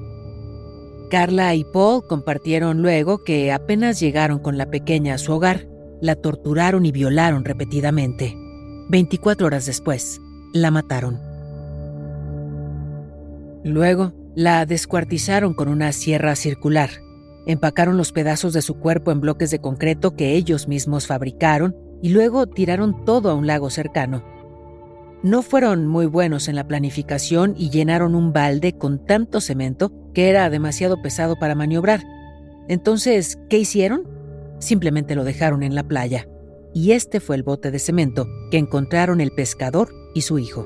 Carla 1.08 1.54
y 1.54 1.64
Paul 1.64 2.06
compartieron 2.06 2.82
luego 2.82 3.24
que 3.24 3.52
apenas 3.52 4.00
llegaron 4.00 4.38
con 4.38 4.58
la 4.58 4.70
pequeña 4.70 5.14
a 5.14 5.18
su 5.18 5.32
hogar, 5.32 5.66
la 6.00 6.16
torturaron 6.16 6.84
y 6.86 6.92
violaron 6.92 7.44
repetidamente. 7.44 8.36
24 8.88 9.46
horas 9.46 9.66
después, 9.66 10.20
la 10.52 10.70
mataron. 10.70 11.20
Luego, 13.64 14.12
la 14.34 14.66
descuartizaron 14.66 15.54
con 15.54 15.68
una 15.68 15.92
sierra 15.92 16.36
circular. 16.36 16.90
Empacaron 17.46 17.96
los 17.96 18.12
pedazos 18.12 18.52
de 18.52 18.62
su 18.62 18.78
cuerpo 18.78 19.10
en 19.10 19.20
bloques 19.20 19.50
de 19.50 19.60
concreto 19.60 20.14
que 20.14 20.34
ellos 20.34 20.68
mismos 20.68 21.06
fabricaron 21.06 21.74
y 22.02 22.10
luego 22.10 22.46
tiraron 22.46 23.04
todo 23.04 23.30
a 23.30 23.34
un 23.34 23.46
lago 23.46 23.70
cercano. 23.70 24.35
No 25.26 25.42
fueron 25.42 25.88
muy 25.88 26.06
buenos 26.06 26.46
en 26.46 26.54
la 26.54 26.68
planificación 26.68 27.56
y 27.58 27.70
llenaron 27.70 28.14
un 28.14 28.32
balde 28.32 28.78
con 28.78 29.04
tanto 29.04 29.40
cemento 29.40 29.90
que 30.14 30.28
era 30.28 30.48
demasiado 30.50 31.02
pesado 31.02 31.34
para 31.36 31.56
maniobrar. 31.56 32.04
Entonces, 32.68 33.36
¿qué 33.50 33.58
hicieron? 33.58 34.04
Simplemente 34.60 35.16
lo 35.16 35.24
dejaron 35.24 35.64
en 35.64 35.74
la 35.74 35.82
playa. 35.82 36.28
Y 36.72 36.92
este 36.92 37.18
fue 37.18 37.34
el 37.34 37.42
bote 37.42 37.72
de 37.72 37.80
cemento 37.80 38.28
que 38.52 38.58
encontraron 38.58 39.20
el 39.20 39.32
pescador 39.32 39.88
y 40.14 40.20
su 40.20 40.38
hijo. 40.38 40.64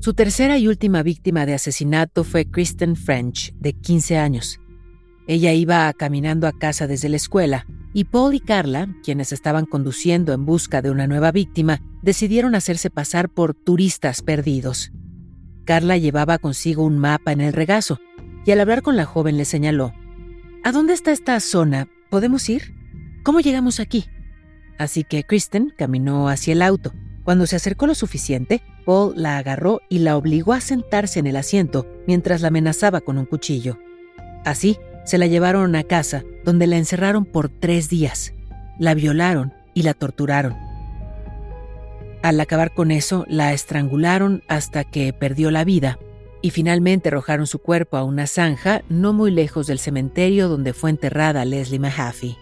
Su 0.00 0.12
tercera 0.12 0.58
y 0.58 0.68
última 0.68 1.02
víctima 1.02 1.46
de 1.46 1.54
asesinato 1.54 2.22
fue 2.22 2.50
Kristen 2.50 2.96
French, 2.96 3.54
de 3.54 3.72
15 3.72 4.18
años. 4.18 4.60
Ella 5.26 5.54
iba 5.54 5.90
caminando 5.94 6.46
a 6.46 6.52
casa 6.52 6.86
desde 6.86 7.08
la 7.08 7.16
escuela 7.16 7.66
y 7.92 8.04
Paul 8.04 8.34
y 8.34 8.40
Carla, 8.40 8.88
quienes 9.02 9.32
estaban 9.32 9.66
conduciendo 9.66 10.32
en 10.32 10.46
busca 10.46 10.82
de 10.82 10.90
una 10.90 11.06
nueva 11.06 11.32
víctima, 11.32 11.80
decidieron 12.02 12.54
hacerse 12.54 12.90
pasar 12.90 13.28
por 13.28 13.54
turistas 13.54 14.22
perdidos. 14.22 14.92
Carla 15.64 15.96
llevaba 15.96 16.38
consigo 16.38 16.84
un 16.84 16.98
mapa 16.98 17.32
en 17.32 17.40
el 17.40 17.52
regazo 17.52 17.98
y 18.44 18.50
al 18.52 18.60
hablar 18.60 18.82
con 18.82 18.96
la 18.96 19.04
joven 19.04 19.36
le 19.36 19.44
señaló, 19.44 19.92
¿A 20.62 20.72
dónde 20.72 20.92
está 20.92 21.10
esta 21.10 21.40
zona? 21.40 21.88
¿Podemos 22.10 22.48
ir? 22.48 22.74
¿Cómo 23.22 23.40
llegamos 23.40 23.80
aquí? 23.80 24.06
Así 24.78 25.04
que 25.04 25.24
Kristen 25.24 25.72
caminó 25.76 26.28
hacia 26.28 26.52
el 26.52 26.62
auto. 26.62 26.92
Cuando 27.24 27.46
se 27.46 27.56
acercó 27.56 27.86
lo 27.86 27.94
suficiente, 27.94 28.62
Paul 28.84 29.14
la 29.16 29.38
agarró 29.38 29.80
y 29.88 30.00
la 30.00 30.16
obligó 30.16 30.52
a 30.52 30.60
sentarse 30.60 31.20
en 31.20 31.26
el 31.26 31.36
asiento 31.36 31.86
mientras 32.06 32.40
la 32.40 32.48
amenazaba 32.48 33.00
con 33.00 33.18
un 33.18 33.26
cuchillo. 33.26 33.78
Así, 34.44 34.78
se 35.10 35.18
la 35.18 35.26
llevaron 35.26 35.74
a 35.74 35.82
casa, 35.82 36.22
donde 36.44 36.68
la 36.68 36.76
encerraron 36.76 37.24
por 37.24 37.48
tres 37.48 37.88
días. 37.88 38.32
La 38.78 38.94
violaron 38.94 39.52
y 39.74 39.82
la 39.82 39.92
torturaron. 39.92 40.56
Al 42.22 42.38
acabar 42.38 42.72
con 42.74 42.92
eso, 42.92 43.24
la 43.28 43.52
estrangularon 43.52 44.44
hasta 44.46 44.84
que 44.84 45.12
perdió 45.12 45.50
la 45.50 45.64
vida 45.64 45.98
y 46.42 46.50
finalmente 46.50 47.08
arrojaron 47.08 47.48
su 47.48 47.58
cuerpo 47.58 47.96
a 47.96 48.04
una 48.04 48.28
zanja 48.28 48.82
no 48.88 49.12
muy 49.12 49.32
lejos 49.32 49.66
del 49.66 49.80
cementerio 49.80 50.48
donde 50.48 50.74
fue 50.74 50.90
enterrada 50.90 51.44
Leslie 51.44 51.80
Mahaffey. 51.80 52.38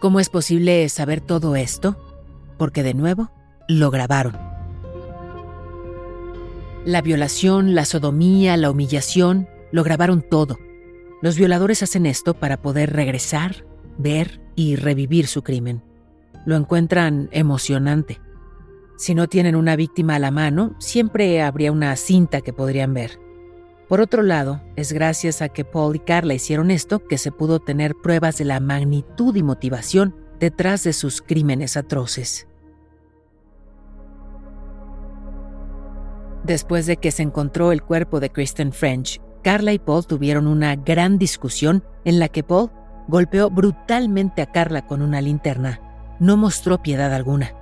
¿Cómo 0.00 0.18
es 0.18 0.30
posible 0.30 0.88
saber 0.88 1.20
todo 1.20 1.54
esto? 1.54 1.96
Porque 2.58 2.82
de 2.82 2.94
nuevo, 2.94 3.30
lo 3.68 3.92
grabaron. 3.92 4.36
La 6.84 7.02
violación, 7.02 7.76
la 7.76 7.84
sodomía, 7.84 8.56
la 8.56 8.72
humillación, 8.72 9.46
lo 9.72 9.84
grabaron 9.84 10.22
todo. 10.22 10.58
Los 11.22 11.36
violadores 11.36 11.82
hacen 11.82 12.06
esto 12.06 12.34
para 12.34 12.62
poder 12.62 12.92
regresar, 12.92 13.64
ver 13.98 14.40
y 14.56 14.76
revivir 14.76 15.26
su 15.26 15.42
crimen. 15.42 15.82
Lo 16.46 16.56
encuentran 16.56 17.28
emocionante. 17.32 18.20
Si 18.96 19.14
no 19.14 19.28
tienen 19.28 19.56
una 19.56 19.76
víctima 19.76 20.16
a 20.16 20.18
la 20.18 20.30
mano, 20.30 20.74
siempre 20.78 21.42
habría 21.42 21.72
una 21.72 21.94
cinta 21.96 22.40
que 22.40 22.52
podrían 22.52 22.94
ver. 22.94 23.18
Por 23.88 24.00
otro 24.00 24.22
lado, 24.22 24.62
es 24.76 24.92
gracias 24.92 25.42
a 25.42 25.48
que 25.48 25.64
Paul 25.64 25.96
y 25.96 25.98
Carla 25.98 26.34
hicieron 26.34 26.70
esto 26.70 27.06
que 27.06 27.18
se 27.18 27.32
pudo 27.32 27.58
tener 27.58 27.94
pruebas 28.00 28.38
de 28.38 28.44
la 28.44 28.60
magnitud 28.60 29.34
y 29.34 29.42
motivación 29.42 30.14
detrás 30.38 30.84
de 30.84 30.92
sus 30.92 31.20
crímenes 31.20 31.76
atroces. 31.76 32.46
Después 36.44 36.86
de 36.86 36.96
que 36.96 37.10
se 37.10 37.22
encontró 37.22 37.72
el 37.72 37.82
cuerpo 37.82 38.20
de 38.20 38.30
Kristen 38.30 38.72
French, 38.72 39.20
Carla 39.42 39.72
y 39.72 39.78
Paul 39.78 40.06
tuvieron 40.06 40.46
una 40.46 40.76
gran 40.76 41.18
discusión 41.18 41.84
en 42.04 42.18
la 42.18 42.28
que 42.28 42.42
Paul 42.42 42.70
golpeó 43.08 43.50
brutalmente 43.50 44.42
a 44.42 44.52
Carla 44.52 44.86
con 44.86 45.02
una 45.02 45.20
linterna. 45.20 45.80
No 46.20 46.36
mostró 46.36 46.82
piedad 46.82 47.12
alguna. 47.14 47.54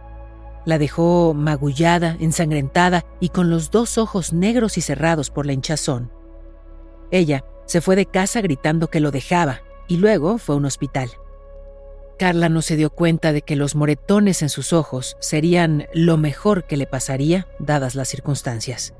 La 0.64 0.78
dejó 0.78 1.34
magullada, 1.34 2.16
ensangrentada 2.20 3.04
y 3.20 3.30
con 3.30 3.48
los 3.48 3.70
dos 3.70 3.96
ojos 3.96 4.32
negros 4.32 4.76
y 4.76 4.80
cerrados 4.80 5.30
por 5.30 5.46
la 5.46 5.52
hinchazón. 5.52 6.12
Ella 7.10 7.44
se 7.64 7.80
fue 7.80 7.96
de 7.96 8.06
casa 8.06 8.40
gritando 8.40 8.88
que 8.88 9.00
lo 9.00 9.10
dejaba 9.10 9.60
y 9.86 9.96
luego 9.96 10.38
fue 10.38 10.54
a 10.54 10.58
un 10.58 10.66
hospital. 10.66 11.10
Carla 12.18 12.48
no 12.48 12.62
se 12.62 12.76
dio 12.76 12.90
cuenta 12.90 13.32
de 13.32 13.42
que 13.42 13.54
los 13.54 13.76
moretones 13.76 14.42
en 14.42 14.48
sus 14.48 14.72
ojos 14.72 15.16
serían 15.20 15.86
lo 15.94 16.16
mejor 16.16 16.64
que 16.64 16.76
le 16.76 16.86
pasaría 16.86 17.46
dadas 17.60 17.94
las 17.94 18.08
circunstancias. 18.08 18.92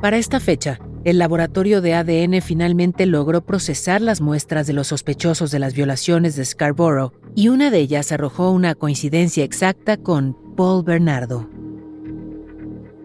Para 0.00 0.16
esta 0.16 0.38
fecha, 0.38 0.78
el 1.04 1.18
laboratorio 1.18 1.80
de 1.80 1.94
ADN 1.94 2.40
finalmente 2.40 3.04
logró 3.04 3.44
procesar 3.44 4.00
las 4.00 4.20
muestras 4.20 4.68
de 4.68 4.72
los 4.72 4.88
sospechosos 4.88 5.50
de 5.50 5.58
las 5.58 5.74
violaciones 5.74 6.36
de 6.36 6.44
Scarborough 6.44 7.12
y 7.34 7.48
una 7.48 7.70
de 7.72 7.78
ellas 7.80 8.12
arrojó 8.12 8.52
una 8.52 8.76
coincidencia 8.76 9.42
exacta 9.42 9.96
con 9.96 10.36
Paul 10.56 10.84
Bernardo. 10.84 11.50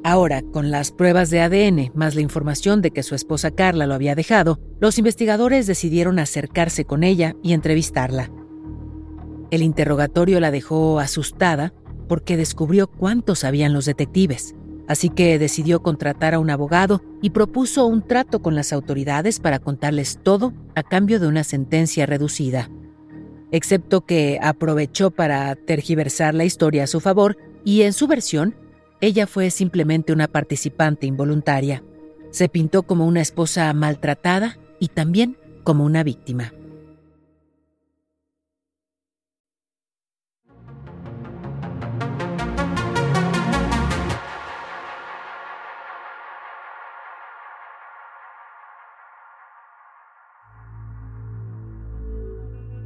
Ahora, 0.03 0.43
con 0.43 0.69
las 0.69 0.91
pruebas 0.91 1.31
de 1.31 1.41
ADN 1.41 1.91
más 1.95 2.13
la 2.13 2.21
información 2.21 2.83
de 2.83 2.91
que 2.91 3.01
su 3.01 3.15
esposa 3.15 3.49
Carla 3.49 3.87
lo 3.87 3.95
había 3.95 4.13
dejado, 4.13 4.59
los 4.79 4.99
investigadores 4.99 5.65
decidieron 5.65 6.19
acercarse 6.19 6.85
con 6.85 7.03
ella 7.03 7.35
y 7.41 7.53
entrevistarla. 7.53 8.29
El 9.49 9.63
interrogatorio 9.63 10.39
la 10.39 10.51
dejó 10.51 10.99
asustada 10.99 11.73
porque 12.07 12.37
descubrió 12.37 12.85
cuánto 12.85 13.33
sabían 13.33 13.73
los 13.73 13.85
detectives, 13.85 14.55
así 14.87 15.09
que 15.09 15.39
decidió 15.39 15.81
contratar 15.81 16.33
a 16.33 16.39
un 16.39 16.49
abogado 16.49 17.01
y 17.21 17.29
propuso 17.29 17.85
un 17.85 18.01
trato 18.01 18.41
con 18.41 18.55
las 18.55 18.73
autoridades 18.73 19.39
para 19.39 19.59
contarles 19.59 20.19
todo 20.21 20.53
a 20.75 20.83
cambio 20.83 21.19
de 21.19 21.27
una 21.27 21.43
sentencia 21.43 22.05
reducida. 22.05 22.69
Excepto 23.51 24.01
que 24.01 24.39
aprovechó 24.41 25.11
para 25.11 25.55
tergiversar 25.55 26.33
la 26.33 26.45
historia 26.45 26.85
a 26.85 26.87
su 26.87 26.99
favor 26.99 27.37
y 27.63 27.83
en 27.83 27.93
su 27.93 28.07
versión 28.07 28.55
ella 28.99 29.27
fue 29.27 29.51
simplemente 29.51 30.13
una 30.13 30.27
participante 30.27 31.05
involuntaria. 31.05 31.83
Se 32.31 32.49
pintó 32.49 32.83
como 32.83 33.05
una 33.05 33.21
esposa 33.21 33.71
maltratada 33.73 34.57
y 34.79 34.87
también 34.87 35.37
como 35.63 35.83
una 35.83 36.03
víctima. 36.03 36.53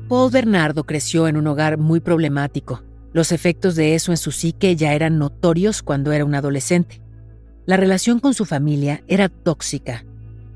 Paul 0.07 0.31
Bernardo 0.31 0.85
creció 0.85 1.27
en 1.27 1.35
un 1.35 1.47
hogar 1.47 1.77
muy 1.77 1.99
problemático. 1.99 2.81
Los 3.11 3.33
efectos 3.33 3.75
de 3.75 3.93
eso 3.93 4.11
en 4.11 4.17
su 4.17 4.31
psique 4.31 4.75
ya 4.77 4.93
eran 4.93 5.17
notorios 5.17 5.83
cuando 5.83 6.13
era 6.13 6.23
un 6.23 6.33
adolescente. 6.33 7.01
La 7.65 7.75
relación 7.75 8.21
con 8.21 8.33
su 8.33 8.45
familia 8.45 9.03
era 9.09 9.27
tóxica. 9.27 10.05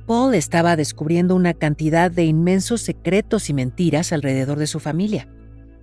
Paul 0.07 0.35
estaba 0.35 0.77
descubriendo 0.77 1.35
una 1.35 1.53
cantidad 1.53 2.09
de 2.09 2.23
inmensos 2.23 2.79
secretos 2.79 3.49
y 3.49 3.53
mentiras 3.53 4.13
alrededor 4.13 4.57
de 4.57 4.67
su 4.67 4.79
familia. 4.79 5.27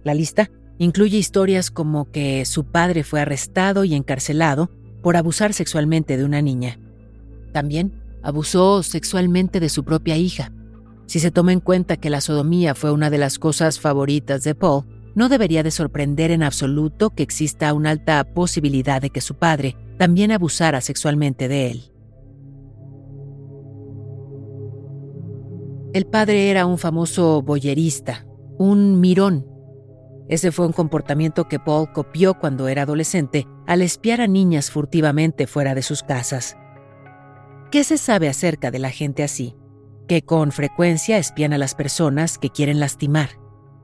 La 0.02 0.14
lista 0.14 0.50
incluye 0.78 1.18
historias 1.18 1.70
como 1.70 2.10
que 2.10 2.46
su 2.46 2.64
padre 2.64 3.04
fue 3.04 3.20
arrestado 3.20 3.84
y 3.84 3.94
encarcelado 3.94 4.70
por 5.02 5.18
abusar 5.18 5.52
sexualmente 5.52 6.16
de 6.16 6.24
una 6.24 6.40
niña. 6.40 6.78
También 7.52 7.92
abusó 8.22 8.82
sexualmente 8.82 9.60
de 9.60 9.68
su 9.68 9.84
propia 9.84 10.16
hija. 10.16 10.52
Si 11.08 11.20
se 11.20 11.30
toma 11.30 11.54
en 11.54 11.60
cuenta 11.60 11.96
que 11.96 12.10
la 12.10 12.20
sodomía 12.20 12.74
fue 12.74 12.92
una 12.92 13.08
de 13.08 13.16
las 13.16 13.38
cosas 13.38 13.80
favoritas 13.80 14.44
de 14.44 14.54
Paul, 14.54 14.84
no 15.14 15.30
debería 15.30 15.62
de 15.62 15.70
sorprender 15.70 16.30
en 16.30 16.42
absoluto 16.42 17.10
que 17.10 17.22
exista 17.22 17.72
una 17.72 17.90
alta 17.90 18.22
posibilidad 18.34 19.00
de 19.00 19.08
que 19.08 19.22
su 19.22 19.34
padre 19.34 19.74
también 19.96 20.32
abusara 20.32 20.82
sexualmente 20.82 21.48
de 21.48 21.70
él. 21.70 21.92
El 25.94 26.04
padre 26.04 26.50
era 26.50 26.66
un 26.66 26.76
famoso 26.76 27.40
boyerista, 27.40 28.26
un 28.58 29.00
mirón. 29.00 29.46
Ese 30.28 30.52
fue 30.52 30.66
un 30.66 30.72
comportamiento 30.72 31.48
que 31.48 31.58
Paul 31.58 31.90
copió 31.90 32.34
cuando 32.34 32.68
era 32.68 32.82
adolescente 32.82 33.48
al 33.66 33.80
espiar 33.80 34.20
a 34.20 34.26
niñas 34.26 34.70
furtivamente 34.70 35.46
fuera 35.46 35.74
de 35.74 35.80
sus 35.80 36.02
casas. 36.02 36.54
¿Qué 37.70 37.82
se 37.82 37.96
sabe 37.96 38.28
acerca 38.28 38.70
de 38.70 38.78
la 38.78 38.90
gente 38.90 39.22
así? 39.22 39.56
Que 40.08 40.22
con 40.22 40.52
frecuencia 40.52 41.18
espían 41.18 41.52
a 41.52 41.58
las 41.58 41.74
personas 41.74 42.38
que 42.38 42.48
quieren 42.48 42.80
lastimar. 42.80 43.28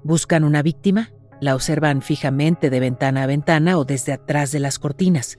Buscan 0.03 0.43
una 0.43 0.63
víctima, 0.63 1.13
la 1.41 1.55
observan 1.55 2.01
fijamente 2.01 2.71
de 2.71 2.81
ventana 2.81 3.25
a 3.25 3.27
ventana 3.27 3.77
o 3.77 3.85
desde 3.85 4.15
atrás 4.15 4.51
de 4.51 4.59
las 4.59 4.79
cortinas. 4.79 5.39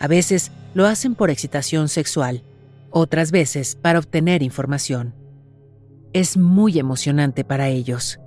A 0.00 0.08
veces 0.08 0.50
lo 0.72 0.86
hacen 0.86 1.14
por 1.14 1.28
excitación 1.28 1.88
sexual, 1.88 2.42
otras 2.90 3.32
veces 3.32 3.76
para 3.76 3.98
obtener 3.98 4.42
información. 4.42 5.14
Es 6.14 6.38
muy 6.38 6.78
emocionante 6.78 7.44
para 7.44 7.68
ellos. 7.68 8.18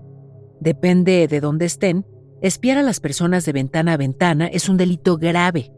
Depende 0.60 1.28
de 1.28 1.40
dónde 1.40 1.66
estén, 1.66 2.06
espiar 2.42 2.78
a 2.78 2.84
las 2.84 3.00
personas 3.00 3.44
de 3.46 3.54
ventana 3.54 3.94
a 3.94 3.98
ventana 3.98 4.46
es 4.46 4.70
un 4.70 4.78
delito 4.78 5.18
grave. 5.18 5.72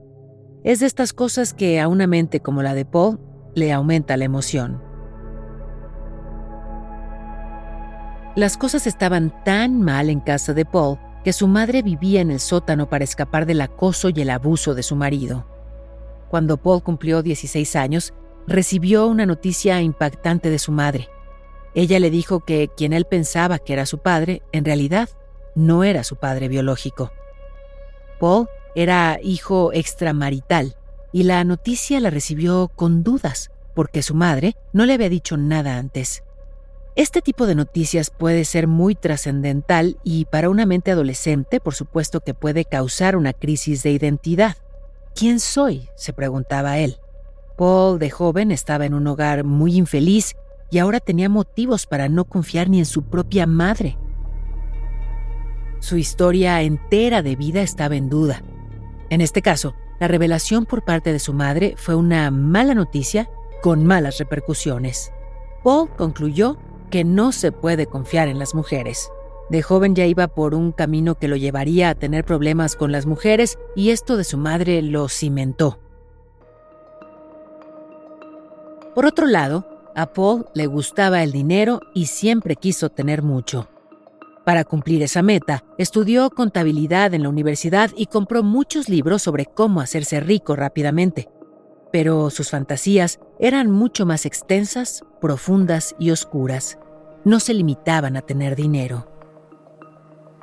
Es 0.66 0.82
de 0.82 0.86
estas 0.86 1.14
cosas 1.14 1.54
que 1.54 1.80
a 1.80 1.88
una 1.88 2.08
mente 2.08 2.42
como 2.42 2.62
la 2.62 2.74
de 2.74 2.84
Paul 2.84 3.22
le 3.56 3.72
aumenta 3.72 4.18
la 4.18 4.26
emoción. 4.26 4.89
Las 8.36 8.58
cosas 8.58 8.86
estaban 8.86 9.44
tan 9.44 9.82
mal 9.82 10.10
en 10.10 10.20
casa 10.20 10.54
de 10.54 10.66
Paul 10.66 11.00
que 11.24 11.34
su 11.34 11.48
madre 11.48 11.82
vivía 11.82 12.22
en 12.22 12.32
el 12.32 12.40
sótano 12.40 12.88
para 12.90 13.04
escapar 13.04 13.46
del 13.46 13.62
acoso 13.62 14.10
y 14.10 14.22
el 14.22 14.30
abuso 14.30 14.76
de 14.76 14.84
su 14.84 14.96
marido. 14.96 15.46
Cuando 16.30 16.58
Paul 16.58 16.84
cumplió 16.84 17.24
16 17.24 17.76
años, 17.76 18.14
recibió 18.48 19.08
una 19.08 19.26
noticia 19.26 19.82
impactante 19.82 20.50
de 20.50 20.60
su 20.60 20.72
madre. 20.72 21.10
Ella 21.74 22.00
le 22.00 22.10
dijo 22.12 22.42
que 22.42 22.70
quien 22.76 22.94
él 22.94 23.06
pensaba 23.06 23.60
que 23.60 23.74
era 23.74 23.86
su 23.86 23.98
padre, 23.98 24.44
en 24.52 24.64
realidad 24.64 25.10
no 25.56 25.84
era 25.84 26.04
su 26.04 26.16
padre 26.16 26.48
biológico. 26.48 27.12
Paul 28.20 28.48
era 28.76 29.20
hijo 29.22 29.74
extramarital 29.74 30.76
y 31.12 31.24
la 31.24 31.44
noticia 31.44 32.00
la 32.00 32.12
recibió 32.12 32.72
con 32.76 33.04
dudas, 33.04 33.52
porque 33.74 34.04
su 34.04 34.14
madre 34.14 34.56
no 34.72 34.86
le 34.86 34.94
había 34.94 35.10
dicho 35.10 35.36
nada 35.36 35.78
antes. 35.78 36.24
Este 37.00 37.22
tipo 37.22 37.48
de 37.48 37.56
noticias 37.56 38.10
puede 38.10 38.44
ser 38.44 38.68
muy 38.68 38.94
trascendental 38.94 39.98
y 40.04 40.26
para 40.26 40.50
una 40.50 40.66
mente 40.66 40.92
adolescente, 40.92 41.62
por 41.62 41.74
supuesto 41.74 42.20
que 42.20 42.34
puede 42.34 42.66
causar 42.66 43.16
una 43.16 43.32
crisis 43.32 43.84
de 43.84 43.92
identidad. 43.92 44.58
¿Quién 45.16 45.40
soy? 45.40 45.88
se 45.96 46.12
preguntaba 46.12 46.78
él. 46.78 46.98
Paul, 47.58 48.00
de 48.00 48.10
joven, 48.10 48.52
estaba 48.52 48.86
en 48.86 48.94
un 48.94 49.08
hogar 49.08 49.46
muy 49.46 49.78
infeliz 49.78 50.36
y 50.72 50.80
ahora 50.80 51.00
tenía 51.00 51.30
motivos 51.30 51.86
para 51.86 52.10
no 52.10 52.26
confiar 52.26 52.70
ni 52.70 52.80
en 52.80 52.86
su 52.86 53.04
propia 53.04 53.48
madre. 53.48 53.98
Su 55.80 55.96
historia 55.96 56.62
entera 56.64 57.22
de 57.22 57.38
vida 57.38 57.62
estaba 57.62 57.96
en 57.96 58.10
duda. 58.10 58.44
En 59.10 59.22
este 59.22 59.42
caso, 59.42 59.74
la 60.02 60.10
revelación 60.10 60.66
por 60.66 60.84
parte 60.84 61.14
de 61.14 61.20
su 61.20 61.32
madre 61.32 61.76
fue 61.78 61.96
una 61.96 62.30
mala 62.30 62.76
noticia 62.76 63.30
con 63.62 63.86
malas 63.86 64.18
repercusiones. 64.18 65.14
Paul 65.64 65.90
concluyó 65.96 66.58
que 66.90 67.04
no 67.04 67.32
se 67.32 67.52
puede 67.52 67.86
confiar 67.86 68.28
en 68.28 68.40
las 68.40 68.56
mujeres. 68.56 69.10
De 69.50 69.62
joven 69.62 69.96
ya 69.96 70.06
iba 70.06 70.28
por 70.28 70.54
un 70.54 70.72
camino 70.72 71.16
que 71.16 71.28
lo 71.28 71.36
llevaría 71.36 71.90
a 71.90 71.96
tener 71.96 72.24
problemas 72.24 72.76
con 72.76 72.92
las 72.92 73.06
mujeres 73.06 73.58
y 73.76 73.90
esto 73.90 74.16
de 74.16 74.24
su 74.24 74.38
madre 74.38 74.82
lo 74.82 75.10
cimentó. 75.10 75.80
Por 78.94 79.06
otro 79.06 79.28
lado, 79.28 79.66
a 79.96 80.14
Paul 80.14 80.46
le 80.54 80.68
gustaba 80.68 81.24
el 81.24 81.32
dinero 81.32 81.80
y 81.94 82.08
siempre 82.08 82.56
quiso 82.56 82.90
tener 82.90 83.24
mucho. 83.24 83.68
Para 84.46 84.64
cumplir 84.64 85.04
esa 85.04 85.22
meta, 85.22 85.64
estudió 85.78 86.30
contabilidad 86.30 87.14
en 87.14 87.24
la 87.24 87.30
universidad 87.30 87.92
y 87.96 88.08
compró 88.08 88.44
muchos 88.44 88.90
libros 88.90 89.22
sobre 89.22 89.46
cómo 89.46 89.82
hacerse 89.82 90.20
rico 90.20 90.56
rápidamente. 90.56 91.30
Pero 91.92 92.30
sus 92.30 92.50
fantasías 92.50 93.20
eran 93.40 93.72
mucho 93.72 94.06
más 94.06 94.26
extensas, 94.26 95.04
profundas 95.20 95.96
y 96.00 96.12
oscuras. 96.12 96.78
No 97.26 97.40
se 97.40 97.54
limitaban 97.54 98.16
a 98.16 98.22
tener 98.22 98.56
dinero. 98.56 99.08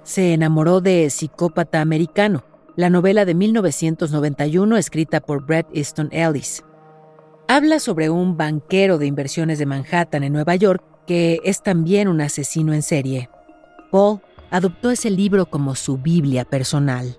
Se 0.02 0.32
enamoró 0.32 0.80
de 0.80 1.10
Psicópata 1.10 1.80
Americano, 1.80 2.44
la 2.76 2.90
novela 2.90 3.24
de 3.24 3.34
1991 3.34 4.76
escrita 4.76 5.20
por 5.20 5.46
Bret 5.46 5.66
Easton 5.72 6.08
Ellis. 6.12 6.62
Habla 7.48 7.80
sobre 7.80 8.10
un 8.10 8.36
banquero 8.36 8.98
de 8.98 9.06
inversiones 9.06 9.58
de 9.58 9.66
Manhattan 9.66 10.24
en 10.24 10.32
Nueva 10.32 10.56
York 10.56 10.82
que 11.06 11.40
es 11.44 11.62
también 11.62 12.08
un 12.08 12.20
asesino 12.20 12.74
en 12.74 12.82
serie. 12.82 13.30
Paul 13.90 14.20
adoptó 14.50 14.90
ese 14.90 15.10
libro 15.10 15.46
como 15.46 15.74
su 15.74 15.98
Biblia 15.98 16.44
personal. 16.44 17.16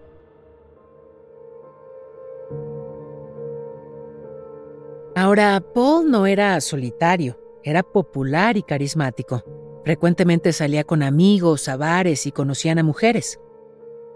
Ahora, 5.18 5.60
Paul 5.74 6.12
no 6.12 6.28
era 6.28 6.62
solitario, 6.62 7.40
era 7.64 7.82
popular 7.82 8.56
y 8.56 8.62
carismático. 8.62 9.44
Frecuentemente 9.84 10.54
salía 10.54 10.84
con 10.84 11.02
amigos 11.02 11.68
a 11.70 11.76
bares 11.76 12.28
y 12.28 12.32
conocían 12.32 12.78
a 12.78 12.84
mujeres. 12.84 13.40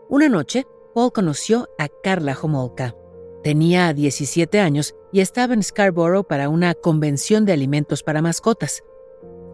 Una 0.09 0.29
noche, 0.29 0.67
Paul 0.93 1.11
conoció 1.11 1.67
a 1.79 1.87
Carla 2.03 2.37
Homolka. 2.39 2.95
Tenía 3.41 3.91
17 3.93 4.59
años 4.59 4.93
y 5.11 5.21
estaba 5.21 5.55
en 5.55 5.63
Scarborough 5.63 6.27
para 6.27 6.49
una 6.49 6.75
convención 6.75 7.45
de 7.45 7.53
alimentos 7.53 8.03
para 8.03 8.21
mascotas. 8.21 8.83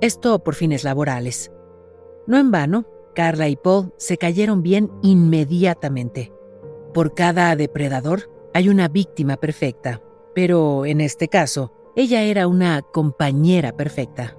Esto 0.02 0.44
por 0.44 0.54
fines 0.54 0.84
laborales. 0.84 1.54
No 2.26 2.38
en 2.38 2.52
vano, 2.52 2.86
Carla 3.16 3.48
y 3.48 3.56
Paul 3.56 3.94
se 3.96 4.18
cayeron 4.18 4.64
bien 4.64 4.92
inmediatamente. 5.02 6.34
Por 6.94 7.16
cada 7.16 7.56
depredador 7.56 8.30
hay 8.54 8.68
una 8.68 8.90
víctima 8.90 9.38
perfecta, 9.38 10.02
pero 10.38 10.86
en 10.86 11.02
este 11.02 11.30
caso, 11.30 11.74
ella 11.96 12.22
era 12.22 12.46
una 12.46 12.84
compañera 12.84 13.76
perfecta. 13.76 14.38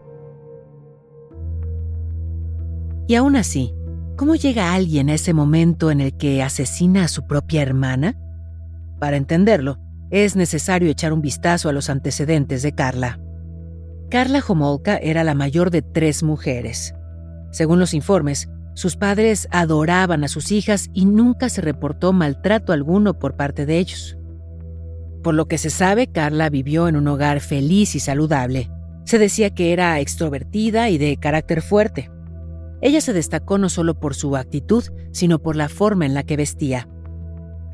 Y 3.09 3.17
aún 3.17 3.35
así, 3.35 3.75
¿cómo 4.15 4.37
llega 4.37 4.75
alguien 4.75 5.11
a 5.11 5.15
ese 5.15 5.35
momento 5.35 5.91
en 5.91 6.01
el 6.01 6.17
que 6.17 6.41
asesina 6.41 7.03
a 7.03 7.09
su 7.09 7.27
propia 7.27 7.63
hermana? 7.63 8.17
Para 9.01 9.17
entenderlo, 9.17 9.79
es 10.13 10.37
necesario 10.37 10.89
echar 10.89 11.13
un 11.13 11.21
vistazo 11.21 11.69
a 11.69 11.73
los 11.73 11.91
antecedentes 11.91 12.63
de 12.63 12.77
Carla. 12.77 13.19
Carla 14.09 14.41
Homolka 14.47 14.99
era 14.99 15.25
la 15.25 15.35
mayor 15.35 15.73
de 15.73 15.83
tres 15.83 16.23
mujeres. 16.23 16.95
Según 17.51 17.81
los 17.81 17.93
informes, 17.93 18.49
sus 18.75 18.97
padres 18.97 19.49
adoraban 19.51 20.23
a 20.23 20.29
sus 20.29 20.53
hijas 20.53 20.91
y 20.95 21.07
nunca 21.07 21.49
se 21.49 21.61
reportó 21.61 22.13
maltrato 22.13 22.73
alguno 22.73 23.19
por 23.19 23.35
parte 23.35 23.67
de 23.67 23.79
ellos. 23.79 24.18
Por 25.29 25.35
lo 25.35 25.47
que 25.47 25.59
se 25.59 25.69
sabe, 25.69 26.07
Carla 26.07 26.49
vivió 26.49 26.89
en 26.89 26.97
un 26.97 27.07
hogar 27.07 27.41
feliz 27.41 27.95
y 27.95 28.01
saludable. 28.01 28.71
Se 29.05 29.19
decía 29.19 29.51
que 29.51 29.75
era 29.75 30.01
extrovertida 30.01 30.89
y 30.89 30.97
de 30.97 31.19
carácter 31.19 31.61
fuerte. 31.61 32.11
Ella 32.81 33.03
se 33.03 33.13
destacó 33.13 33.59
no 33.59 33.69
solo 33.69 34.01
por 34.01 34.15
su 34.15 34.37
actitud, 34.37 34.85
sino 35.13 35.39
por 35.39 35.55
la 35.55 35.69
forma 35.69 36.07
en 36.07 36.15
la 36.15 36.23
que 36.23 36.39
vestía. 36.39 36.89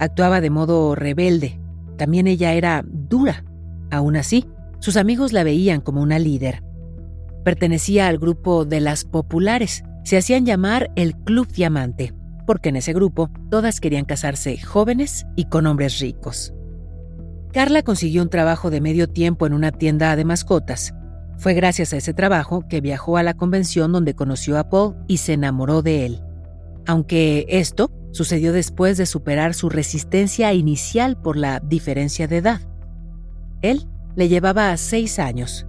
Actuaba 0.01 0.41
de 0.41 0.51
modo 0.51 0.97
rebelde. 0.97 1.61
También 1.97 2.27
ella 2.27 2.55
era 2.55 2.85
dura. 2.85 3.45
Aún 3.89 4.17
así, 4.17 4.49
sus 4.81 4.97
amigos 4.97 5.33
la 5.33 5.45
veían 5.45 5.81
como 5.81 6.03
una 6.03 6.19
líder. 6.19 6.65
Pertenecía 7.45 8.09
al 8.09 8.19
grupo 8.19 8.65
de 8.65 8.81
las 8.81 9.05
populares. 9.05 9.85
Se 10.03 10.17
hacían 10.17 10.45
llamar 10.45 10.91
el 10.97 11.15
Club 11.15 11.47
Diamante, 11.53 12.15
porque 12.49 12.71
en 12.71 12.75
ese 12.75 12.93
grupo 12.93 13.31
todas 13.49 13.79
querían 13.79 14.07
casarse 14.07 14.59
jóvenes 14.59 15.25
y 15.37 15.45
con 15.45 15.69
hombres 15.69 16.01
ricos. 16.01 16.53
Carla 17.55 17.83
consiguió 17.83 18.21
un 18.21 18.29
trabajo 18.29 18.69
de 18.69 18.83
medio 18.83 19.09
tiempo 19.09 19.47
en 19.47 19.55
una 19.55 19.73
tienda 19.73 20.15
de 20.17 20.25
mascotas. 20.25 20.93
Fue 21.39 21.55
gracias 21.55 21.93
a 21.93 21.97
ese 21.97 22.13
trabajo 22.13 22.67
que 22.69 22.83
viajó 22.83 23.17
a 23.17 23.23
la 23.23 23.35
convención 23.35 23.93
donde 23.93 24.15
conoció 24.15 24.59
a 24.59 24.69
Paul 24.69 24.97
y 25.09 25.19
se 25.19 25.33
enamoró 25.33 25.81
de 25.81 26.05
él. 26.05 26.23
Aunque 26.87 27.47
esto 27.49 27.91
sucedió 28.13 28.53
después 28.53 28.99
de 28.99 29.07
superar 29.07 29.55
su 29.55 29.71
resistencia 29.71 30.53
inicial 30.53 31.17
por 31.17 31.37
la 31.37 31.61
diferencia 31.61 32.29
de 32.29 32.39
edad. 32.39 32.61
Él 33.63 33.89
le 34.17 34.29
llevaba 34.29 34.77
seis 34.77 35.19
años 35.19 35.67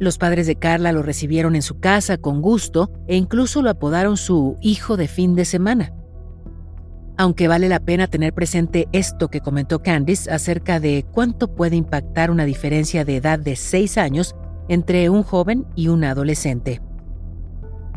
los 0.00 0.16
padres 0.16 0.46
de 0.46 0.56
Carla 0.56 0.92
lo 0.92 1.02
recibieron 1.02 1.56
en 1.56 1.62
su 1.62 1.80
casa 1.80 2.18
con 2.18 2.40
gusto 2.40 2.92
e 3.08 3.16
incluso 3.16 3.62
lo 3.62 3.70
apodaron 3.70 4.16
su 4.16 4.56
hijo 4.60 4.96
de 4.96 5.08
fin 5.08 5.34
de 5.34 5.44
semana. 5.44 5.92
Aunque 7.20 7.48
vale 7.48 7.68
la 7.68 7.80
pena 7.80 8.06
tener 8.06 8.32
presente 8.32 8.86
esto 8.92 9.28
que 9.28 9.40
comentó 9.40 9.82
Candice 9.82 10.30
acerca 10.30 10.78
de 10.78 11.04
cuánto 11.10 11.52
puede 11.52 11.74
impactar 11.74 12.30
una 12.30 12.44
diferencia 12.44 13.04
de 13.04 13.16
edad 13.16 13.40
de 13.40 13.56
seis 13.56 13.98
años 13.98 14.36
entre 14.68 15.10
un 15.10 15.24
joven 15.24 15.66
y 15.74 15.88
un 15.88 16.04
adolescente. 16.04 16.80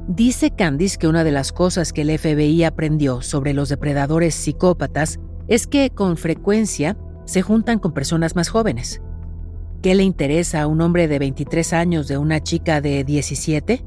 Dice 0.07 0.49
Candice 0.49 0.97
que 0.97 1.07
una 1.07 1.23
de 1.23 1.31
las 1.31 1.51
cosas 1.51 1.93
que 1.93 2.01
el 2.01 2.17
FBI 2.17 2.63
aprendió 2.63 3.21
sobre 3.21 3.53
los 3.53 3.69
depredadores 3.69 4.33
psicópatas 4.33 5.19
es 5.47 5.67
que 5.67 5.91
con 5.91 6.17
frecuencia 6.17 6.97
se 7.25 7.43
juntan 7.43 7.77
con 7.77 7.93
personas 7.93 8.35
más 8.35 8.49
jóvenes. 8.49 9.03
¿Qué 9.83 9.93
le 9.93 10.01
interesa 10.01 10.63
a 10.63 10.67
un 10.67 10.81
hombre 10.81 11.07
de 11.07 11.19
23 11.19 11.73
años 11.73 12.07
de 12.07 12.17
una 12.17 12.41
chica 12.41 12.81
de 12.81 13.03
17? 13.03 13.85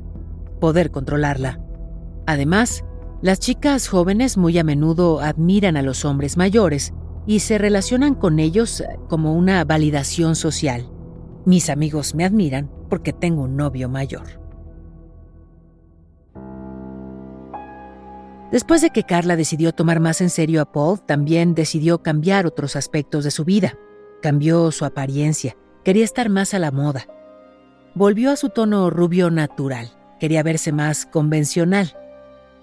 Poder 0.60 0.92
controlarla. 0.92 1.58
Además, 2.26 2.84
Las 3.24 3.38
chicas 3.38 3.88
jóvenes 3.88 4.36
muy 4.36 4.58
a 4.58 4.64
menudo 4.64 5.20
admiran 5.20 5.78
a 5.78 5.82
los 5.82 6.04
hombres 6.04 6.36
mayores 6.36 6.92
y 7.26 7.40
se 7.40 7.56
relacionan 7.56 8.14
con 8.14 8.38
ellos 8.38 8.84
como 9.08 9.32
una 9.32 9.64
validación 9.64 10.36
social. 10.36 10.90
Mis 11.46 11.70
amigos 11.70 12.14
me 12.14 12.26
admiran 12.26 12.70
porque 12.90 13.14
tengo 13.14 13.44
un 13.44 13.56
novio 13.56 13.88
mayor. 13.88 14.26
Después 18.52 18.82
de 18.82 18.90
que 18.90 19.04
Carla 19.04 19.36
decidió 19.36 19.72
tomar 19.72 20.00
más 20.00 20.20
en 20.20 20.28
serio 20.28 20.60
a 20.60 20.70
Paul, 20.70 21.00
también 21.00 21.54
decidió 21.54 22.02
cambiar 22.02 22.44
otros 22.44 22.76
aspectos 22.76 23.24
de 23.24 23.30
su 23.30 23.46
vida. 23.46 23.72
Cambió 24.20 24.70
su 24.70 24.84
apariencia, 24.84 25.56
quería 25.82 26.04
estar 26.04 26.28
más 26.28 26.52
a 26.52 26.58
la 26.58 26.70
moda. 26.70 27.06
Volvió 27.94 28.32
a 28.32 28.36
su 28.36 28.50
tono 28.50 28.90
rubio 28.90 29.30
natural, 29.30 29.92
quería 30.20 30.42
verse 30.42 30.72
más 30.72 31.06
convencional. 31.06 31.96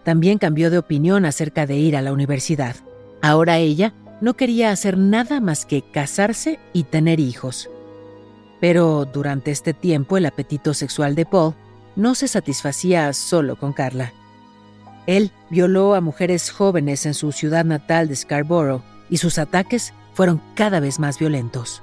También 0.04 0.38
cambió 0.38 0.72
de 0.72 0.78
opinión 0.78 1.26
acerca 1.26 1.66
de 1.66 1.78
ir 1.78 1.96
a 1.96 2.02
la 2.02 2.14
universidad. 2.14 2.76
Ahora 3.22 3.58
ella 3.58 3.94
no 4.20 4.36
quería 4.36 4.72
hacer 4.72 4.98
nada 4.98 5.40
más 5.40 5.66
que 5.66 5.82
casarse 5.82 6.60
y 6.74 6.84
tener 6.84 7.20
hijos. 7.20 7.70
Pero 8.60 9.06
durante 9.06 9.52
este 9.52 9.74
tiempo 9.74 10.18
el 10.18 10.26
apetito 10.26 10.74
sexual 10.74 11.16
de 11.16 11.26
Paul 11.26 11.56
no 11.96 12.16
se 12.16 12.28
satisfacía 12.28 13.12
solo 13.14 13.56
con 13.58 13.74
Carla. 13.74 14.14
Él 15.08 15.32
violó 15.50 15.96
a 15.96 16.02
mujeres 16.02 16.52
jóvenes 16.52 17.06
en 17.06 17.14
su 17.14 17.32
ciudad 17.32 17.66
natal 17.66 18.08
de 18.08 18.16
Scarborough 18.16 18.82
y 19.10 19.18
sus 19.18 19.40
ataques 19.40 19.94
fueron 20.14 20.42
cada 20.56 20.80
vez 20.80 21.00
más 21.00 21.18
violentos. 21.18 21.82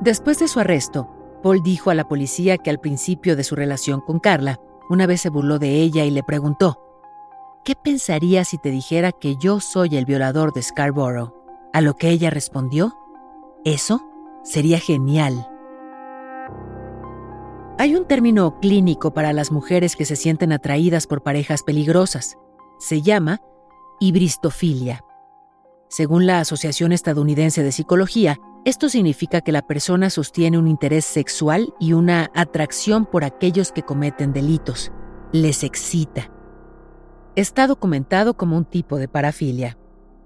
Después 0.00 0.38
de 0.38 0.48
su 0.48 0.60
arresto, 0.60 1.08
Paul 1.42 1.62
dijo 1.62 1.90
a 1.90 1.94
la 1.94 2.08
policía 2.08 2.58
que 2.58 2.70
al 2.70 2.80
principio 2.80 3.36
de 3.36 3.44
su 3.44 3.54
relación 3.54 4.00
con 4.00 4.18
Carla 4.18 4.58
una 4.88 5.06
vez 5.06 5.20
se 5.20 5.30
burló 5.30 5.58
de 5.58 5.80
ella 5.80 6.04
y 6.04 6.10
le 6.10 6.22
preguntó, 6.22 6.80
¿qué 7.64 7.74
pensarías 7.74 8.48
si 8.48 8.58
te 8.58 8.70
dijera 8.70 9.12
que 9.12 9.36
yo 9.36 9.60
soy 9.60 9.96
el 9.96 10.04
violador 10.04 10.52
de 10.52 10.62
Scarborough? 10.62 11.34
A 11.72 11.80
lo 11.80 11.94
que 11.96 12.10
ella 12.10 12.30
respondió, 12.30 12.96
eso 13.64 14.00
sería 14.42 14.78
genial. 14.78 15.48
Hay 17.78 17.96
un 17.96 18.06
término 18.06 18.60
clínico 18.60 19.12
para 19.12 19.32
las 19.32 19.50
mujeres 19.50 19.96
que 19.96 20.04
se 20.04 20.14
sienten 20.14 20.52
atraídas 20.52 21.06
por 21.08 21.22
parejas 21.22 21.62
peligrosas. 21.64 22.36
Se 22.78 23.02
llama 23.02 23.40
hibristofilia. 23.98 25.04
Según 25.88 26.26
la 26.26 26.40
Asociación 26.40 26.92
Estadounidense 26.92 27.62
de 27.62 27.72
Psicología, 27.72 28.38
esto 28.64 28.88
significa 28.88 29.42
que 29.42 29.52
la 29.52 29.66
persona 29.66 30.08
sostiene 30.08 30.58
un 30.58 30.68
interés 30.68 31.04
sexual 31.04 31.74
y 31.78 31.92
una 31.92 32.30
atracción 32.34 33.04
por 33.04 33.24
aquellos 33.24 33.72
que 33.72 33.82
cometen 33.82 34.32
delitos. 34.32 34.90
Les 35.32 35.64
excita. 35.64 36.30
Está 37.36 37.66
documentado 37.66 38.34
como 38.34 38.56
un 38.56 38.64
tipo 38.64 38.96
de 38.96 39.08
parafilia. 39.08 39.76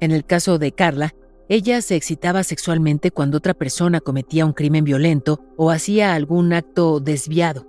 En 0.00 0.12
el 0.12 0.24
caso 0.24 0.58
de 0.58 0.72
Carla, 0.72 1.14
ella 1.48 1.80
se 1.80 1.96
excitaba 1.96 2.44
sexualmente 2.44 3.10
cuando 3.10 3.38
otra 3.38 3.54
persona 3.54 4.00
cometía 4.00 4.44
un 4.44 4.52
crimen 4.52 4.84
violento 4.84 5.40
o 5.56 5.70
hacía 5.70 6.14
algún 6.14 6.52
acto 6.52 7.00
desviado. 7.00 7.66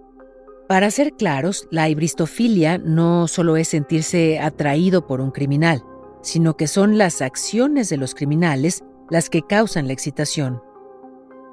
Para 0.68 0.92
ser 0.92 1.14
claros, 1.14 1.68
la 1.72 1.90
hibristofilia 1.90 2.78
no 2.78 3.28
solo 3.28 3.58
es 3.58 3.70
sentirse 3.70 4.40
atraído 4.40 5.08
por 5.08 5.22
un 5.22 5.32
criminal, 5.32 5.84
sino 6.22 6.58
que 6.58 6.68
son 6.68 6.98
las 6.98 7.22
acciones 7.24 7.90
de 7.90 7.98
los 7.98 8.14
criminales 8.14 8.84
las 9.10 9.30
que 9.30 9.41
causan 9.41 9.88
la 9.88 9.93
excitación. 9.93 10.62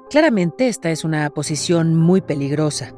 Claramente 0.09 0.67
esta 0.67 0.89
es 0.89 1.03
una 1.03 1.29
posición 1.29 1.95
muy 1.95 2.21
peligrosa. 2.21 2.93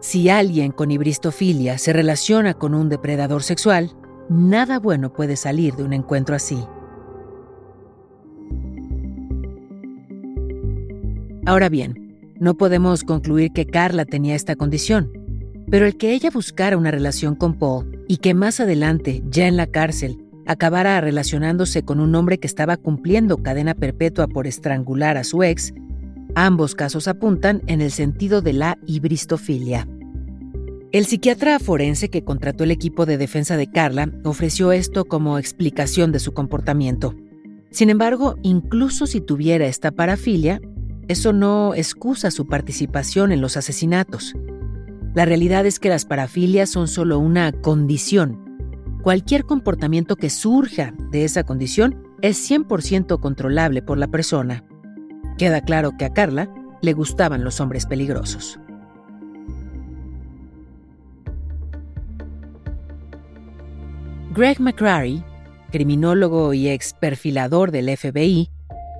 Si 0.00 0.28
alguien 0.28 0.70
con 0.70 0.90
hibristofilia 0.90 1.78
se 1.78 1.92
relaciona 1.92 2.54
con 2.54 2.74
un 2.74 2.88
depredador 2.88 3.42
sexual, 3.42 3.90
nada 4.28 4.78
bueno 4.78 5.12
puede 5.12 5.36
salir 5.36 5.74
de 5.74 5.84
un 5.84 5.92
encuentro 5.92 6.36
así. 6.36 6.64
Ahora 11.46 11.68
bien, 11.68 12.04
no 12.38 12.56
podemos 12.56 13.04
concluir 13.04 13.52
que 13.52 13.66
Carla 13.66 14.04
tenía 14.04 14.34
esta 14.34 14.56
condición, 14.56 15.12
pero 15.70 15.86
el 15.86 15.96
que 15.96 16.12
ella 16.12 16.30
buscara 16.30 16.76
una 16.76 16.90
relación 16.90 17.34
con 17.34 17.58
Paul 17.58 18.04
y 18.08 18.18
que 18.18 18.34
más 18.34 18.60
adelante, 18.60 19.22
ya 19.28 19.46
en 19.46 19.56
la 19.56 19.66
cárcel, 19.66 20.23
acabara 20.46 21.00
relacionándose 21.00 21.82
con 21.82 22.00
un 22.00 22.14
hombre 22.14 22.38
que 22.38 22.46
estaba 22.46 22.76
cumpliendo 22.76 23.38
cadena 23.38 23.74
perpetua 23.74 24.26
por 24.26 24.46
estrangular 24.46 25.16
a 25.16 25.24
su 25.24 25.42
ex, 25.42 25.72
ambos 26.34 26.74
casos 26.74 27.08
apuntan 27.08 27.62
en 27.66 27.80
el 27.80 27.90
sentido 27.90 28.42
de 28.42 28.52
la 28.52 28.78
hibristofilia. 28.86 29.88
El 30.92 31.06
psiquiatra 31.06 31.58
forense 31.58 32.08
que 32.08 32.22
contrató 32.22 32.64
el 32.64 32.70
equipo 32.70 33.04
de 33.06 33.18
defensa 33.18 33.56
de 33.56 33.70
Carla 33.70 34.10
ofreció 34.22 34.70
esto 34.70 35.04
como 35.04 35.38
explicación 35.38 36.12
de 36.12 36.20
su 36.20 36.32
comportamiento. 36.32 37.14
Sin 37.70 37.90
embargo, 37.90 38.36
incluso 38.42 39.06
si 39.08 39.20
tuviera 39.20 39.66
esta 39.66 39.90
parafilia, 39.90 40.60
eso 41.08 41.32
no 41.32 41.74
excusa 41.74 42.30
su 42.30 42.46
participación 42.46 43.32
en 43.32 43.40
los 43.40 43.56
asesinatos. 43.56 44.34
La 45.14 45.24
realidad 45.24 45.66
es 45.66 45.80
que 45.80 45.88
las 45.88 46.04
parafilias 46.04 46.70
son 46.70 46.86
solo 46.86 47.18
una 47.18 47.50
condición 47.50 48.43
Cualquier 49.04 49.44
comportamiento 49.44 50.16
que 50.16 50.30
surja 50.30 50.94
de 51.10 51.26
esa 51.26 51.44
condición 51.44 52.02
es 52.22 52.50
100% 52.50 53.20
controlable 53.20 53.82
por 53.82 53.98
la 53.98 54.08
persona. 54.08 54.64
Queda 55.36 55.60
claro 55.60 55.92
que 55.98 56.06
a 56.06 56.14
Carla 56.14 56.48
le 56.80 56.94
gustaban 56.94 57.44
los 57.44 57.60
hombres 57.60 57.84
peligrosos. 57.84 58.58
Greg 64.32 64.58
McCrary, 64.58 65.22
criminólogo 65.70 66.54
y 66.54 66.70
ex 66.70 66.94
perfilador 66.94 67.72
del 67.72 67.94
FBI, 67.94 68.48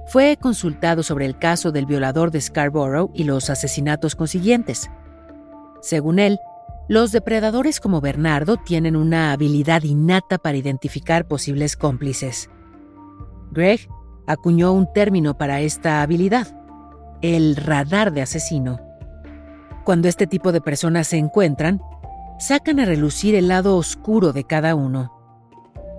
fue 0.08 0.36
consultado 0.38 1.02
sobre 1.02 1.24
el 1.24 1.38
caso 1.38 1.72
del 1.72 1.86
violador 1.86 2.30
de 2.30 2.42
Scarborough 2.42 3.10
y 3.14 3.24
los 3.24 3.48
asesinatos 3.48 4.16
consiguientes. 4.16 4.90
Según 5.80 6.18
él, 6.18 6.38
los 6.88 7.12
depredadores 7.12 7.80
como 7.80 8.00
Bernardo 8.00 8.58
tienen 8.58 8.94
una 8.94 9.32
habilidad 9.32 9.82
innata 9.84 10.38
para 10.38 10.58
identificar 10.58 11.26
posibles 11.26 11.76
cómplices. 11.76 12.50
Greg 13.52 13.88
acuñó 14.26 14.72
un 14.72 14.92
término 14.92 15.38
para 15.38 15.60
esta 15.60 16.02
habilidad, 16.02 16.48
el 17.22 17.56
radar 17.56 18.12
de 18.12 18.22
asesino. 18.22 18.80
Cuando 19.84 20.08
este 20.08 20.26
tipo 20.26 20.52
de 20.52 20.60
personas 20.60 21.08
se 21.08 21.16
encuentran, 21.16 21.80
sacan 22.38 22.80
a 22.80 22.84
relucir 22.84 23.34
el 23.34 23.48
lado 23.48 23.76
oscuro 23.76 24.32
de 24.32 24.44
cada 24.44 24.74
uno. 24.74 25.12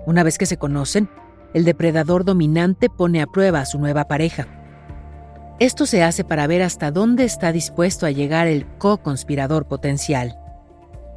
Una 0.06 0.22
vez 0.22 0.38
que 0.38 0.46
se 0.46 0.56
conocen, 0.56 1.08
el 1.52 1.64
depredador 1.64 2.24
dominante 2.24 2.88
pone 2.90 3.22
a 3.22 3.26
prueba 3.26 3.60
a 3.60 3.66
su 3.66 3.78
nueva 3.78 4.06
pareja. 4.06 4.46
Esto 5.58 5.86
se 5.86 6.02
hace 6.02 6.22
para 6.22 6.46
ver 6.46 6.62
hasta 6.62 6.90
dónde 6.90 7.24
está 7.24 7.50
dispuesto 7.50 8.06
a 8.06 8.10
llegar 8.10 8.46
el 8.46 8.66
co-conspirador 8.78 9.66
potencial. 9.66 10.38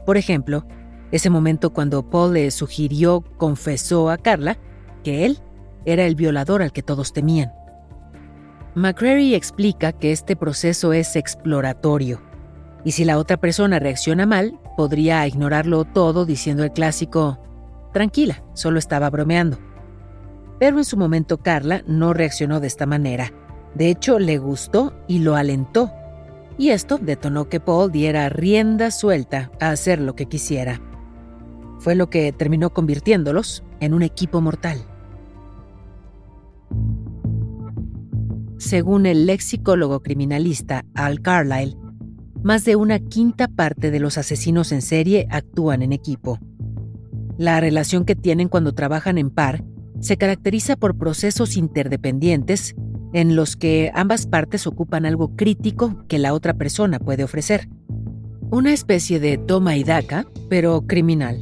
Por 0.05 0.17
ejemplo, 0.17 0.65
ese 1.11 1.29
momento 1.29 1.71
cuando 1.71 2.09
Paul 2.09 2.33
le 2.33 2.51
sugirió, 2.51 3.21
confesó 3.37 4.09
a 4.09 4.17
Carla, 4.17 4.57
que 5.03 5.25
él 5.25 5.39
era 5.85 6.05
el 6.05 6.15
violador 6.15 6.61
al 6.61 6.71
que 6.71 6.83
todos 6.83 7.13
temían. 7.13 7.51
McCrary 8.75 9.33
explica 9.33 9.91
que 9.91 10.11
este 10.11 10.35
proceso 10.35 10.93
es 10.93 11.15
exploratorio, 11.15 12.21
y 12.83 12.91
si 12.91 13.05
la 13.05 13.17
otra 13.17 13.37
persona 13.37 13.79
reacciona 13.79 14.25
mal, 14.25 14.59
podría 14.77 15.25
ignorarlo 15.27 15.83
todo 15.85 16.25
diciendo 16.25 16.63
el 16.63 16.71
clásico, 16.71 17.39
tranquila, 17.91 18.43
solo 18.53 18.79
estaba 18.79 19.09
bromeando. 19.09 19.57
Pero 20.59 20.77
en 20.77 20.85
su 20.85 20.97
momento 20.97 21.37
Carla 21.37 21.83
no 21.87 22.13
reaccionó 22.13 22.59
de 22.59 22.67
esta 22.67 22.85
manera. 22.85 23.31
De 23.75 23.89
hecho, 23.89 24.19
le 24.19 24.37
gustó 24.37 24.93
y 25.07 25.19
lo 25.19 25.35
alentó 25.35 25.91
y 26.59 26.71
esto 26.71 26.97
detonó 26.97 27.47
que 27.47 27.61
Paul 27.61 27.89
diera 27.89 28.27
rienda 28.27 28.91
suelta 28.91 29.49
a 29.61 29.69
hacer 29.69 30.01
lo 30.01 30.13
que 30.15 30.25
quisiera. 30.25 30.81
Fue 31.79 31.95
lo 31.95 32.09
que 32.09 32.33
terminó 32.33 32.71
convirtiéndolos 32.71 33.63
en 33.79 33.93
un 33.93 34.03
equipo 34.03 34.41
mortal. 34.41 34.77
Según 38.57 39.05
el 39.05 39.25
lexicólogo 39.25 40.01
criminalista 40.01 40.83
Al 40.95 41.21
Carlyle, 41.21 41.77
más 42.43 42.65
de 42.65 42.75
una 42.75 42.99
quinta 42.99 43.47
parte 43.47 43.89
de 43.89 44.01
los 44.01 44.17
asesinos 44.17 44.73
en 44.73 44.81
serie 44.81 45.27
actúan 45.31 45.81
en 45.81 45.93
equipo. 45.93 46.39
La 47.37 47.61
relación 47.61 48.03
que 48.03 48.15
tienen 48.15 48.49
cuando 48.49 48.73
trabajan 48.73 49.17
en 49.17 49.29
par 49.29 49.63
se 50.01 50.17
caracteriza 50.17 50.75
por 50.75 50.97
procesos 50.97 51.55
interdependientes 51.55 52.75
en 53.13 53.35
los 53.35 53.55
que 53.55 53.91
ambas 53.93 54.27
partes 54.27 54.67
ocupan 54.67 55.05
algo 55.05 55.35
crítico 55.35 56.03
que 56.07 56.19
la 56.19 56.33
otra 56.33 56.53
persona 56.53 56.99
puede 56.99 57.23
ofrecer. 57.23 57.69
Una 58.51 58.73
especie 58.73 59.19
de 59.19 59.37
toma 59.37 59.77
y 59.77 59.83
daca, 59.83 60.25
pero 60.49 60.81
criminal. 60.87 61.39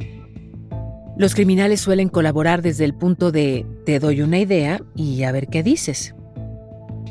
Los 1.16 1.34
criminales 1.34 1.80
suelen 1.80 2.08
colaborar 2.08 2.62
desde 2.62 2.84
el 2.84 2.94
punto 2.94 3.32
de 3.32 3.66
te 3.84 3.98
doy 3.98 4.22
una 4.22 4.38
idea 4.38 4.80
y 4.94 5.22
a 5.24 5.32
ver 5.32 5.48
qué 5.48 5.62
dices. 5.62 6.14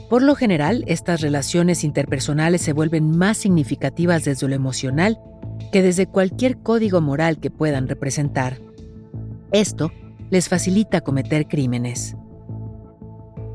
Por 0.09 0.21
lo 0.21 0.35
general, 0.35 0.85
estas 0.87 1.19
relaciones 1.19 1.83
interpersonales 1.83 2.61
se 2.61 2.71
vuelven 2.71 3.17
más 3.17 3.37
significativas 3.37 4.23
desde 4.23 4.47
lo 4.47 4.55
emocional 4.55 5.19
que 5.71 5.81
desde 5.81 6.07
cualquier 6.07 6.57
código 6.57 7.01
moral 7.01 7.39
que 7.39 7.51
puedan 7.51 7.89
representar. 7.89 8.59
Esto 9.51 9.91
les 10.29 10.47
facilita 10.47 11.01
cometer 11.01 11.47
crímenes. 11.47 12.15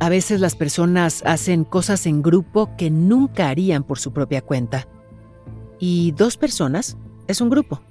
A 0.02 0.08
veces 0.08 0.40
las 0.40 0.56
personas 0.56 1.22
hacen 1.24 1.62
cosas 1.62 2.06
en 2.06 2.22
grupo 2.22 2.74
que 2.76 2.90
nunca 2.90 3.48
harían 3.48 3.84
por 3.84 4.00
su 4.00 4.12
propia 4.12 4.42
cuenta. 4.42 4.88
Y 5.78 6.10
dos 6.10 6.36
personas 6.36 6.96
es 7.28 7.40
un 7.40 7.50
grupo. 7.50 7.82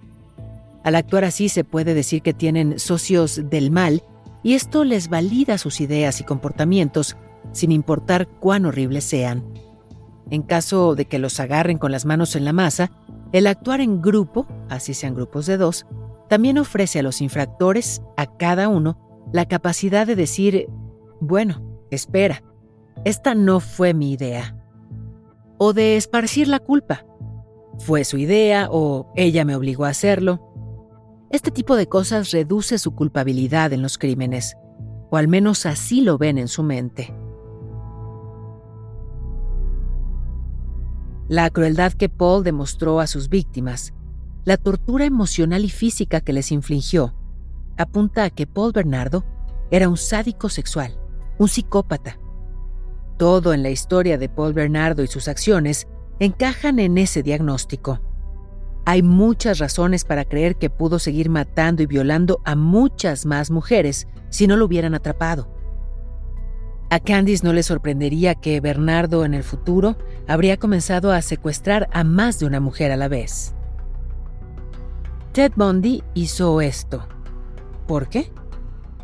Al 0.83 0.95
actuar 0.95 1.23
así 1.23 1.47
se 1.47 1.63
puede 1.63 1.93
decir 1.93 2.21
que 2.21 2.33
tienen 2.33 2.79
socios 2.79 3.49
del 3.49 3.71
mal 3.71 4.03
y 4.43 4.55
esto 4.55 4.83
les 4.83 5.07
valida 5.07 5.57
sus 5.57 5.79
ideas 5.79 6.19
y 6.19 6.25
comportamientos 6.25 7.15
sin 7.53 7.71
importar 7.71 8.27
cuán 8.27 8.65
horribles 8.65 9.05
sean. 9.05 9.45
En 10.29 10.41
caso 10.41 10.95
de 10.95 11.05
que 11.05 11.17
los 11.17 11.39
agarren 11.39 11.77
con 11.77 11.93
las 11.93 12.03
manos 12.03 12.35
en 12.35 12.43
la 12.43 12.51
masa, 12.51 12.91
el 13.31 13.47
actuar 13.47 13.79
en 13.79 14.01
grupo, 14.01 14.47
así 14.67 14.93
sean 14.93 15.15
grupos 15.15 15.45
de 15.45 15.55
dos, 15.55 15.85
también 16.27 16.57
ofrece 16.57 16.99
a 16.99 17.03
los 17.03 17.21
infractores, 17.21 18.01
a 18.17 18.25
cada 18.35 18.67
uno, 18.67 18.97
la 19.31 19.45
capacidad 19.45 20.05
de 20.05 20.17
decir, 20.17 20.67
bueno, 21.21 21.70
espera, 21.91 22.43
esta 23.05 23.35
no 23.35 23.59
fue 23.59 23.93
mi 23.93 24.11
idea. 24.11 24.57
O 25.57 25.73
de 25.73 25.97
esparcir 25.97 26.47
la 26.47 26.59
culpa. 26.59 27.05
Fue 27.79 28.03
su 28.03 28.17
idea 28.17 28.67
o 28.71 29.11
ella 29.15 29.45
me 29.45 29.55
obligó 29.55 29.85
a 29.85 29.89
hacerlo. 29.89 30.47
Este 31.29 31.51
tipo 31.51 31.75
de 31.75 31.87
cosas 31.87 32.31
reduce 32.31 32.77
su 32.77 32.93
culpabilidad 32.93 33.71
en 33.73 33.81
los 33.81 33.97
crímenes, 33.97 34.55
o 35.09 35.17
al 35.17 35.27
menos 35.27 35.65
así 35.65 36.01
lo 36.01 36.17
ven 36.17 36.37
en 36.37 36.47
su 36.47 36.63
mente. 36.63 37.13
La 41.27 41.49
crueldad 41.49 41.93
que 41.93 42.09
Paul 42.09 42.43
demostró 42.43 42.99
a 42.99 43.07
sus 43.07 43.29
víctimas, 43.29 43.93
la 44.43 44.57
tortura 44.57 45.05
emocional 45.05 45.63
y 45.63 45.69
física 45.69 46.19
que 46.19 46.33
les 46.33 46.51
infligió, 46.51 47.15
apunta 47.77 48.25
a 48.25 48.29
que 48.29 48.47
Paul 48.47 48.73
Bernardo 48.73 49.23
era 49.69 49.87
un 49.87 49.97
sádico 49.97 50.49
sexual, 50.49 50.99
un 51.41 51.47
psicópata. 51.47 52.19
Todo 53.17 53.53
en 53.53 53.63
la 53.63 53.71
historia 53.71 54.19
de 54.19 54.29
Paul 54.29 54.53
Bernardo 54.53 55.01
y 55.01 55.07
sus 55.07 55.27
acciones 55.27 55.87
encajan 56.19 56.77
en 56.77 56.99
ese 56.99 57.23
diagnóstico. 57.23 57.99
Hay 58.85 59.01
muchas 59.01 59.57
razones 59.57 60.05
para 60.05 60.23
creer 60.25 60.57
que 60.57 60.69
pudo 60.69 60.99
seguir 60.99 61.31
matando 61.31 61.81
y 61.81 61.87
violando 61.87 62.41
a 62.45 62.55
muchas 62.55 63.25
más 63.25 63.49
mujeres 63.49 64.07
si 64.29 64.45
no 64.45 64.55
lo 64.55 64.65
hubieran 64.65 64.93
atrapado. 64.93 65.51
A 66.91 66.99
Candice 66.99 67.43
no 67.43 67.53
le 67.53 67.63
sorprendería 67.63 68.35
que 68.35 68.61
Bernardo 68.61 69.25
en 69.25 69.33
el 69.33 69.43
futuro 69.43 69.97
habría 70.27 70.57
comenzado 70.57 71.11
a 71.11 71.23
secuestrar 71.23 71.89
a 71.91 72.03
más 72.03 72.37
de 72.37 72.45
una 72.45 72.59
mujer 72.59 72.91
a 72.91 72.97
la 72.97 73.07
vez. 73.07 73.55
Ted 75.31 75.53
Bundy 75.55 76.03
hizo 76.13 76.61
esto. 76.61 77.07
¿Por 77.87 78.09
qué? 78.09 78.31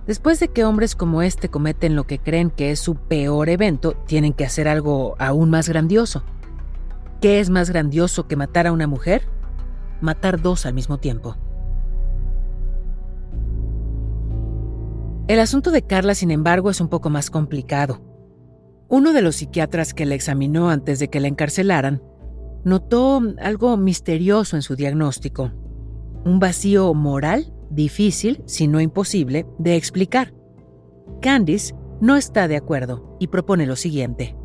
Después 0.08 0.39
de 0.39 0.48
que 0.48 0.63
hombres 0.63 0.96
como 0.96 1.22
este 1.22 1.50
cometen 1.50 1.98
lo 1.98 2.06
que 2.06 2.17
creen 2.17 2.50
que 2.50 2.72
es 2.72 2.80
su 2.80 2.96
peor 2.96 3.50
evento, 3.50 3.91
tienen 4.08 4.34
que 4.34 4.46
hacer 4.46 4.70
algo 4.70 5.15
aún 5.20 5.50
más 5.50 5.67
grandioso. 5.67 6.24
¿Qué 7.20 7.41
es 7.41 7.50
más 7.50 7.70
grandioso 7.70 8.26
que 8.26 8.38
matar 8.38 8.67
a 8.67 8.72
una 8.72 8.88
mujer? 8.88 9.28
Matar 10.00 10.41
dos 10.41 10.65
al 10.65 10.74
mismo 10.74 10.98
tiempo. 10.98 11.36
El 15.28 15.41
asunto 15.41 15.72
de 15.72 15.82
Carla, 15.82 16.15
sin 16.15 16.32
embargo, 16.32 16.70
es 16.70 16.80
un 16.80 16.88
poco 16.88 17.10
más 17.10 17.30
complicado. 17.30 18.00
Uno 18.88 19.12
de 19.12 19.22
los 19.22 19.36
psiquiatras 19.36 19.93
que 19.93 20.06
la 20.06 20.15
examinó 20.15 20.70
antes 20.70 21.00
de 21.00 21.10
que 21.10 21.20
la 21.20 21.28
encarcelaran 21.28 22.02
notó 22.63 23.22
algo 23.41 23.76
misterioso 23.76 24.56
en 24.56 24.62
su 24.62 24.78
diagnóstico, 24.78 25.52
un 26.24 26.39
vacío 26.39 26.93
moral 26.93 27.54
difícil, 27.69 28.41
si 28.45 28.67
no 28.67 28.80
imposible, 28.80 29.45
de 29.58 29.75
explicar. 29.75 30.34
Candice 31.21 31.73
no 32.01 32.15
está 32.15 32.47
de 32.47 32.58
acuerdo 32.58 33.15
y 33.19 33.27
propone 33.27 33.65
lo 33.65 33.75
siguiente. 33.75 34.36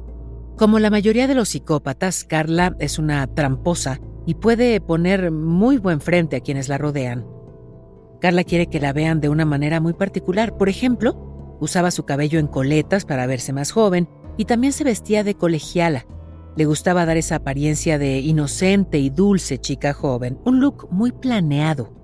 Como 0.56 0.78
la 0.78 0.90
mayoría 0.90 1.26
de 1.26 1.34
los 1.34 1.50
psicópatas, 1.50 2.24
Carla 2.24 2.76
es 2.78 2.98
una 2.98 3.26
tramposa 3.26 4.00
y 4.26 4.34
puede 4.34 4.80
poner 4.80 5.30
muy 5.30 5.78
buen 5.78 6.00
frente 6.00 6.36
a 6.36 6.40
quienes 6.40 6.68
la 6.68 6.78
rodean. 6.78 7.26
Carla 8.20 8.44
quiere 8.44 8.68
que 8.68 8.80
la 8.80 8.92
vean 8.92 9.20
de 9.20 9.28
una 9.28 9.44
manera 9.44 9.80
muy 9.80 9.94
particular. 9.94 10.56
Por 10.56 10.68
ejemplo, 10.68 11.56
usaba 11.60 11.90
su 11.90 12.04
cabello 12.04 12.38
en 12.38 12.46
coletas 12.46 13.04
para 13.04 13.26
verse 13.26 13.52
más 13.52 13.72
joven 13.72 14.08
y 14.36 14.44
también 14.44 14.72
se 14.72 14.84
vestía 14.84 15.24
de 15.24 15.34
colegiala. 15.34 16.06
Le 16.56 16.66
gustaba 16.66 17.06
dar 17.06 17.16
esa 17.16 17.36
apariencia 17.36 17.98
de 17.98 18.20
inocente 18.20 18.98
y 18.98 19.10
dulce 19.10 19.58
chica 19.58 19.92
joven, 19.92 20.38
un 20.44 20.60
look 20.60 20.86
muy 20.90 21.10
planeado. 21.10 22.01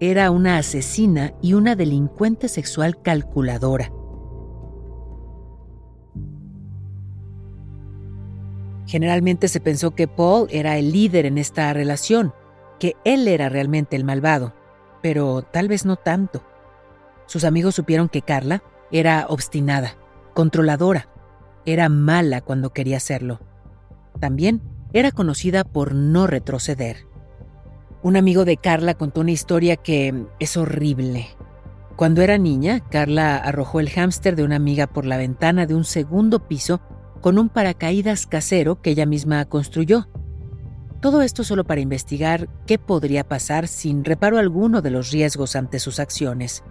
Era 0.00 0.30
una 0.30 0.58
asesina 0.58 1.32
y 1.40 1.54
una 1.54 1.74
delincuente 1.76 2.48
sexual 2.48 3.00
calculadora. 3.00 3.92
Generalmente 8.86 9.48
se 9.48 9.60
pensó 9.60 9.92
que 9.92 10.06
Paul 10.06 10.48
era 10.50 10.76
el 10.78 10.92
líder 10.92 11.26
en 11.26 11.38
esta 11.38 11.72
relación, 11.72 12.32
que 12.78 12.94
él 13.04 13.26
era 13.26 13.48
realmente 13.48 13.96
el 13.96 14.04
malvado 14.04 14.54
pero 15.06 15.42
tal 15.42 15.68
vez 15.68 15.84
no 15.84 15.94
tanto. 15.94 16.42
Sus 17.26 17.44
amigos 17.44 17.76
supieron 17.76 18.08
que 18.08 18.22
Carla 18.22 18.64
era 18.90 19.26
obstinada, 19.28 19.96
controladora, 20.34 21.08
era 21.64 21.88
mala 21.88 22.40
cuando 22.40 22.72
quería 22.72 22.98
serlo. 22.98 23.38
También 24.18 24.62
era 24.92 25.12
conocida 25.12 25.62
por 25.62 25.94
no 25.94 26.26
retroceder. 26.26 27.06
Un 28.06 28.16
amigo 28.16 28.44
de 28.44 28.56
Carla 28.56 28.94
contó 28.94 29.22
una 29.22 29.32
historia 29.32 29.74
que 29.74 30.26
es 30.38 30.56
horrible. 30.56 31.26
Cuando 31.96 32.22
era 32.22 32.38
niña, 32.38 32.78
Carla 32.88 33.36
arrojó 33.36 33.80
el 33.80 33.90
hámster 33.90 34.36
de 34.36 34.44
una 34.44 34.54
amiga 34.54 34.86
por 34.86 35.04
la 35.04 35.16
ventana 35.16 35.66
de 35.66 35.74
un 35.74 35.82
segundo 35.82 36.46
piso 36.46 36.80
con 37.20 37.36
un 37.36 37.48
paracaídas 37.48 38.28
casero 38.28 38.80
que 38.80 38.90
ella 38.90 39.06
misma 39.06 39.44
construyó. 39.46 40.06
Todo 41.00 41.20
esto 41.20 41.42
solo 41.42 41.64
para 41.64 41.80
investigar 41.80 42.48
qué 42.64 42.78
podría 42.78 43.26
pasar 43.26 43.66
sin 43.66 44.04
reparo 44.04 44.38
alguno 44.38 44.82
de 44.82 44.90
los 44.90 45.10
riesgos 45.10 45.56
ante 45.56 45.80
sus 45.80 45.98
acciones. 45.98 46.62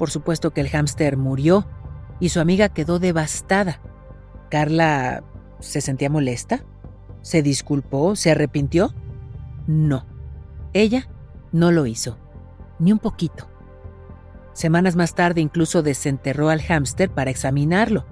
Por 0.00 0.10
supuesto 0.10 0.50
que 0.50 0.62
el 0.62 0.68
hámster 0.70 1.16
murió 1.16 1.64
y 2.18 2.30
su 2.30 2.40
amiga 2.40 2.70
quedó 2.70 2.98
devastada. 2.98 3.80
Carla 4.50 5.22
se 5.60 5.80
sentía 5.80 6.10
molesta, 6.10 6.64
se 7.22 7.40
disculpó, 7.40 8.16
se 8.16 8.32
arrepintió. 8.32 8.92
No, 9.68 10.09
ella 10.72 11.08
no 11.52 11.72
lo 11.72 11.86
hizo, 11.86 12.16
ni 12.78 12.92
un 12.92 12.98
poquito. 12.98 13.48
Semanas 14.52 14.96
más 14.96 15.14
tarde 15.14 15.40
incluso 15.40 15.82
desenterró 15.82 16.50
al 16.50 16.62
hámster 16.62 17.10
para 17.10 17.30
examinarlo. 17.30 18.06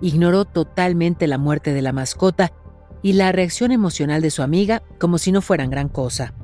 Ignoró 0.00 0.44
totalmente 0.44 1.26
la 1.26 1.38
muerte 1.38 1.72
de 1.72 1.82
la 1.82 1.92
mascota 1.92 2.52
y 3.02 3.14
la 3.14 3.32
reacción 3.32 3.72
emocional 3.72 4.22
de 4.22 4.30
su 4.30 4.42
amiga 4.42 4.82
como 4.98 5.18
si 5.18 5.32
no 5.32 5.42
fueran 5.42 5.70
gran 5.70 5.88
cosa. 5.88 6.34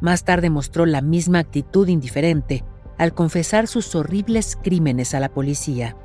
Más 0.00 0.24
tarde 0.24 0.50
mostró 0.50 0.86
la 0.86 1.00
misma 1.00 1.38
actitud 1.38 1.88
indiferente 1.88 2.64
al 2.98 3.14
confesar 3.14 3.66
sus 3.66 3.94
horribles 3.94 4.56
crímenes 4.56 5.14
a 5.14 5.20
la 5.20 5.28
policía. 5.28 5.96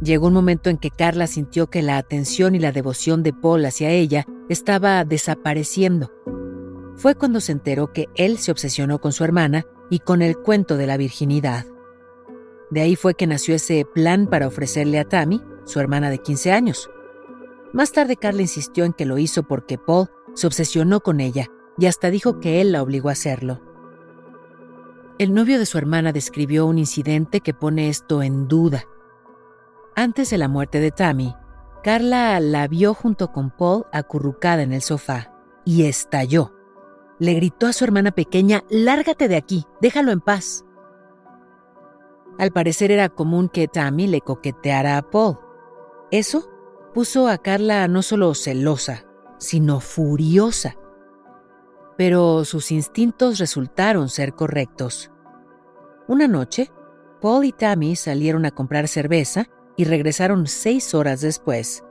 Llegó 0.00 0.26
un 0.26 0.34
momento 0.34 0.70
en 0.70 0.76
que 0.76 0.90
Carla 0.90 1.26
sintió 1.26 1.68
que 1.68 1.82
la 1.82 1.96
atención 1.96 2.54
y 2.54 2.58
la 2.58 2.70
devoción 2.70 3.22
de 3.22 3.32
Paul 3.32 3.64
hacia 3.64 3.90
ella 3.90 4.26
estaba 4.48 5.04
desapareciendo. 5.04 6.12
Fue 6.96 7.14
cuando 7.14 7.40
se 7.40 7.52
enteró 7.52 7.92
que 7.92 8.08
él 8.14 8.38
se 8.38 8.50
obsesionó 8.50 9.00
con 9.00 9.12
su 9.12 9.24
hermana 9.24 9.66
y 9.90 9.98
con 10.00 10.22
el 10.22 10.36
cuento 10.36 10.76
de 10.76 10.86
la 10.86 10.96
virginidad. 10.96 11.66
De 12.70 12.80
ahí 12.80 12.96
fue 12.96 13.14
que 13.14 13.26
nació 13.26 13.54
ese 13.54 13.84
plan 13.84 14.26
para 14.26 14.46
ofrecerle 14.46 14.98
a 14.98 15.04
Tammy 15.04 15.42
su 15.64 15.78
hermana 15.78 16.10
de 16.10 16.18
15 16.18 16.52
años. 16.52 16.90
Más 17.72 17.92
tarde 17.92 18.16
Carla 18.16 18.42
insistió 18.42 18.84
en 18.84 18.92
que 18.92 19.04
lo 19.04 19.18
hizo 19.18 19.42
porque 19.42 19.78
Paul 19.78 20.08
se 20.34 20.46
obsesionó 20.46 21.00
con 21.00 21.20
ella 21.20 21.48
y 21.78 21.86
hasta 21.86 22.10
dijo 22.10 22.40
que 22.40 22.60
él 22.60 22.72
la 22.72 22.82
obligó 22.82 23.08
a 23.08 23.12
hacerlo. 23.12 23.60
El 25.18 25.32
novio 25.32 25.58
de 25.58 25.66
su 25.66 25.78
hermana 25.78 26.12
describió 26.12 26.66
un 26.66 26.78
incidente 26.78 27.40
que 27.40 27.54
pone 27.54 27.88
esto 27.88 28.22
en 28.22 28.48
duda. 28.48 28.84
Antes 29.94 30.30
de 30.30 30.38
la 30.38 30.48
muerte 30.48 30.78
de 30.80 30.90
Tammy, 30.90 31.34
Carla 31.86 32.40
la 32.40 32.66
vio 32.66 32.94
junto 32.94 33.30
con 33.30 33.50
Paul 33.50 33.86
acurrucada 33.92 34.62
en 34.62 34.72
el 34.72 34.82
sofá 34.82 35.32
y 35.64 35.84
estalló. 35.84 36.52
Le 37.20 37.34
gritó 37.34 37.68
a 37.68 37.72
su 37.72 37.84
hermana 37.84 38.10
pequeña, 38.10 38.64
Lárgate 38.68 39.28
de 39.28 39.36
aquí, 39.36 39.66
déjalo 39.80 40.10
en 40.10 40.20
paz. 40.20 40.64
Al 42.40 42.50
parecer 42.50 42.90
era 42.90 43.08
común 43.08 43.48
que 43.48 43.68
Tammy 43.68 44.08
le 44.08 44.20
coqueteara 44.20 44.98
a 44.98 45.08
Paul, 45.08 45.38
eso 46.10 46.50
puso 46.92 47.28
a 47.28 47.38
Carla 47.38 47.86
no 47.86 48.02
solo 48.02 48.34
celosa, 48.34 49.04
sino 49.38 49.78
furiosa. 49.78 50.74
Pero 51.96 52.44
sus 52.44 52.72
instintos 52.72 53.38
resultaron 53.38 54.08
ser 54.08 54.34
correctos. 54.34 55.12
Una 56.08 56.26
noche, 56.26 56.72
Paul 57.20 57.44
y 57.44 57.52
Tammy 57.52 57.94
salieron 57.94 58.44
a 58.44 58.50
comprar 58.50 58.88
cerveza 58.88 59.46
y 59.76 59.84
regresaron 59.84 60.46
seis 60.46 60.94
horas 60.94 61.20
después. 61.20 61.84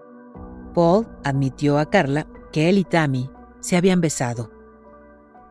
Paul 0.74 1.08
admitió 1.24 1.78
a 1.78 1.90
Carla 1.90 2.28
que 2.52 2.70
él 2.70 2.78
y 2.78 2.84
Tammy 2.84 3.30
se 3.60 3.78
habían 3.78 4.02
besado. 4.02 4.52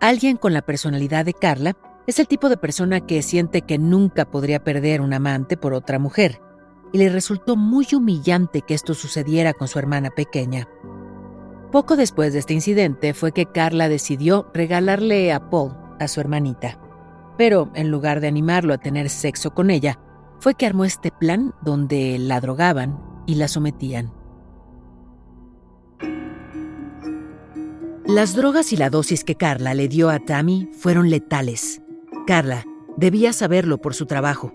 Alguien 0.01 0.37
con 0.37 0.53
la 0.53 0.63
personalidad 0.63 1.25
de 1.25 1.35
Carla 1.35 1.77
es 2.07 2.19
el 2.19 2.29
tipo 2.29 2.49
de 2.49 2.57
persona 2.57 3.01
que 3.01 3.23
siente 3.23 3.63
que 3.63 3.79
nunca 3.79 4.27
podría 4.27 4.63
perder 4.63 5.01
un 5.01 5.15
amante 5.15 5.57
por 5.57 5.73
otra 5.73 5.99
mujer, 5.99 6.41
y 6.93 6.99
le 6.99 7.09
resultó 7.09 7.57
muy 7.57 7.87
humillante 7.95 8.61
que 8.61 8.75
esto 8.75 8.95
sucediera 8.95 9.53
con 9.55 9.67
su 9.67 9.79
hermana 9.79 10.11
pequeña. 10.11 10.69
Poco 11.73 11.97
después 11.97 12.33
de 12.33 12.39
este 12.39 12.55
incidente 12.55 13.15
fue 13.15 13.33
que 13.33 13.47
Carla 13.47 13.89
decidió 13.89 14.49
regalarle 14.55 15.33
a 15.33 15.51
Paul 15.51 15.77
a 15.99 16.07
su 16.07 16.21
hermanita. 16.21 16.79
Pero 17.37 17.73
en 17.75 17.91
lugar 17.91 18.21
de 18.21 18.29
animarlo 18.29 18.75
a 18.75 18.79
tener 18.79 19.11
sexo 19.11 19.55
con 19.55 19.71
ella, 19.71 19.99
fue 20.39 20.55
que 20.55 20.67
armó 20.67 20.85
este 20.85 21.11
plan 21.11 21.55
donde 21.63 22.19
la 22.19 22.41
drogaban 22.41 23.01
y 23.27 23.37
la 23.37 23.49
sometían. 23.49 24.13
Las 28.07 28.35
drogas 28.35 28.73
y 28.73 28.77
la 28.77 28.91
dosis 28.91 29.25
que 29.25 29.35
Carla 29.35 29.73
le 29.73 29.89
dio 29.89 30.11
a 30.11 30.19
Tammy 30.19 30.69
fueron 30.73 31.09
letales. 31.09 31.81
Carla 32.27 32.65
debía 32.99 33.33
saberlo 33.33 33.79
por 33.79 33.95
su 33.95 34.05
trabajo. 34.05 34.53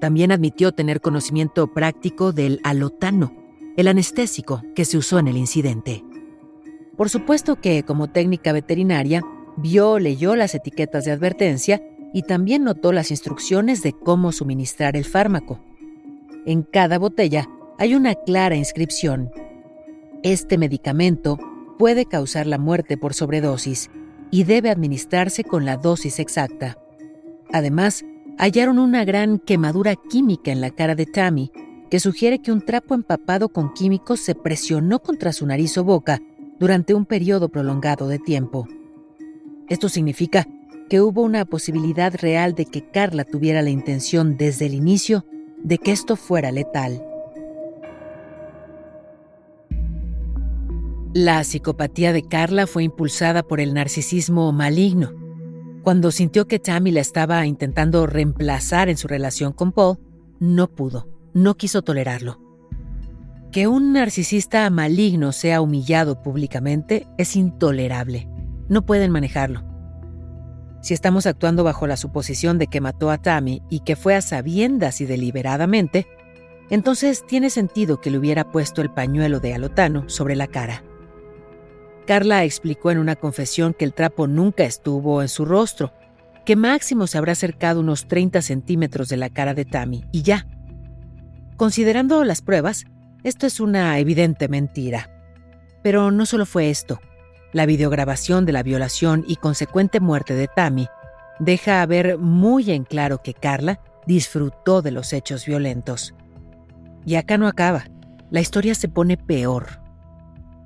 También 0.00 0.32
admitió 0.32 0.72
tener 0.72 1.00
conocimiento 1.00 1.72
práctico 1.72 2.32
del 2.32 2.60
alotano, 2.64 3.32
el 3.76 3.86
anestésico 3.86 4.62
que 4.74 4.84
se 4.84 4.98
usó 4.98 5.18
en 5.18 5.28
el 5.28 5.36
incidente. 5.36 6.04
Por 6.96 7.08
supuesto 7.10 7.60
que, 7.60 7.84
como 7.84 8.10
técnica 8.10 8.52
veterinaria, 8.52 9.22
vio, 9.56 9.98
leyó 9.98 10.34
las 10.34 10.54
etiquetas 10.54 11.04
de 11.04 11.12
advertencia 11.12 11.80
y 12.12 12.22
también 12.22 12.64
notó 12.64 12.92
las 12.92 13.10
instrucciones 13.10 13.82
de 13.82 13.92
cómo 13.92 14.32
suministrar 14.32 14.96
el 14.96 15.04
fármaco. 15.04 15.60
En 16.46 16.62
cada 16.62 16.98
botella 16.98 17.48
hay 17.78 17.94
una 17.94 18.14
clara 18.14 18.56
inscripción. 18.56 19.30
Este 20.22 20.58
medicamento 20.58 21.38
puede 21.78 22.04
causar 22.06 22.46
la 22.46 22.58
muerte 22.58 22.96
por 22.96 23.14
sobredosis 23.14 23.90
y 24.30 24.44
debe 24.44 24.70
administrarse 24.70 25.44
con 25.44 25.64
la 25.64 25.76
dosis 25.76 26.18
exacta. 26.18 26.78
Además, 27.52 28.04
hallaron 28.38 28.78
una 28.78 29.04
gran 29.04 29.38
quemadura 29.38 29.96
química 29.96 30.52
en 30.52 30.60
la 30.60 30.70
cara 30.70 30.94
de 30.94 31.06
Tammy, 31.06 31.50
que 31.90 32.00
sugiere 32.00 32.40
que 32.40 32.52
un 32.52 32.60
trapo 32.60 32.94
empapado 32.94 33.48
con 33.48 33.72
químicos 33.72 34.20
se 34.20 34.34
presionó 34.34 35.00
contra 35.00 35.32
su 35.32 35.46
nariz 35.46 35.76
o 35.78 35.84
boca 35.84 36.20
durante 36.58 36.94
un 36.94 37.06
periodo 37.06 37.48
prolongado 37.48 38.06
de 38.08 38.18
tiempo. 38.18 38.68
Esto 39.68 39.88
significa 39.88 40.46
que 40.90 41.00
hubo 41.00 41.22
una 41.22 41.44
posibilidad 41.44 42.12
real 42.16 42.54
de 42.54 42.66
que 42.66 42.90
Carla 42.90 43.24
tuviera 43.24 43.62
la 43.62 43.70
intención 43.70 44.36
desde 44.36 44.66
el 44.66 44.74
inicio 44.74 45.24
de 45.62 45.78
que 45.78 45.92
esto 45.92 46.16
fuera 46.16 46.50
letal. 46.50 47.06
La 51.14 51.42
psicopatía 51.44 52.12
de 52.12 52.24
Carla 52.24 52.66
fue 52.66 52.82
impulsada 52.82 53.44
por 53.44 53.60
el 53.60 53.72
narcisismo 53.72 54.50
maligno. 54.50 55.12
Cuando 55.84 56.10
sintió 56.10 56.48
que 56.48 56.58
Tammy 56.58 56.90
la 56.90 57.00
estaba 57.00 57.46
intentando 57.46 58.06
reemplazar 58.06 58.88
en 58.88 58.96
su 58.96 59.06
relación 59.06 59.52
con 59.52 59.70
Paul, 59.70 59.98
no 60.40 60.68
pudo, 60.68 61.08
no 61.34 61.56
quiso 61.56 61.82
tolerarlo. 61.82 62.40
Que 63.52 63.68
un 63.68 63.92
narcisista 63.92 64.68
maligno 64.70 65.30
sea 65.30 65.60
humillado 65.60 66.20
públicamente 66.20 67.06
es 67.16 67.36
intolerable. 67.36 68.28
No 68.68 68.84
pueden 68.84 69.12
manejarlo. 69.12 69.69
Si 70.80 70.94
estamos 70.94 71.26
actuando 71.26 71.62
bajo 71.62 71.86
la 71.86 71.96
suposición 71.96 72.58
de 72.58 72.66
que 72.66 72.80
mató 72.80 73.10
a 73.10 73.18
Tammy 73.18 73.62
y 73.68 73.80
que 73.80 73.96
fue 73.96 74.14
a 74.14 74.22
sabiendas 74.22 75.00
y 75.00 75.06
deliberadamente, 75.06 76.06
entonces 76.70 77.26
tiene 77.26 77.50
sentido 77.50 78.00
que 78.00 78.10
le 78.10 78.18
hubiera 78.18 78.50
puesto 78.50 78.80
el 78.80 78.90
pañuelo 78.90 79.40
de 79.40 79.54
alotano 79.54 80.08
sobre 80.08 80.36
la 80.36 80.46
cara. 80.46 80.84
Carla 82.06 82.44
explicó 82.44 82.90
en 82.90 82.98
una 82.98 83.16
confesión 83.16 83.74
que 83.74 83.84
el 83.84 83.92
trapo 83.92 84.26
nunca 84.26 84.64
estuvo 84.64 85.20
en 85.20 85.28
su 85.28 85.44
rostro, 85.44 85.92
que 86.46 86.56
máximo 86.56 87.06
se 87.06 87.18
habrá 87.18 87.32
acercado 87.32 87.80
unos 87.80 88.08
30 88.08 88.40
centímetros 88.42 89.08
de 89.08 89.16
la 89.16 89.28
cara 89.28 89.54
de 89.54 89.64
Tammy, 89.64 90.04
y 90.10 90.22
ya. 90.22 90.46
Considerando 91.56 92.24
las 92.24 92.40
pruebas, 92.40 92.86
esto 93.22 93.46
es 93.46 93.60
una 93.60 93.98
evidente 93.98 94.48
mentira. 94.48 95.10
Pero 95.82 96.10
no 96.10 96.24
solo 96.24 96.46
fue 96.46 96.70
esto. 96.70 97.00
La 97.52 97.66
videograbación 97.66 98.46
de 98.46 98.52
la 98.52 98.62
violación 98.62 99.24
y 99.26 99.36
consecuente 99.36 99.98
muerte 99.98 100.34
de 100.34 100.46
Tammy 100.46 100.88
deja 101.40 101.84
ver 101.86 102.16
muy 102.18 102.70
en 102.70 102.84
claro 102.84 103.22
que 103.22 103.34
Carla 103.34 103.80
disfrutó 104.06 104.82
de 104.82 104.92
los 104.92 105.12
hechos 105.12 105.46
violentos. 105.46 106.14
Y 107.04 107.16
acá 107.16 107.38
no 107.38 107.48
acaba. 107.48 107.84
La 108.30 108.40
historia 108.40 108.74
se 108.74 108.88
pone 108.88 109.16
peor. 109.16 109.80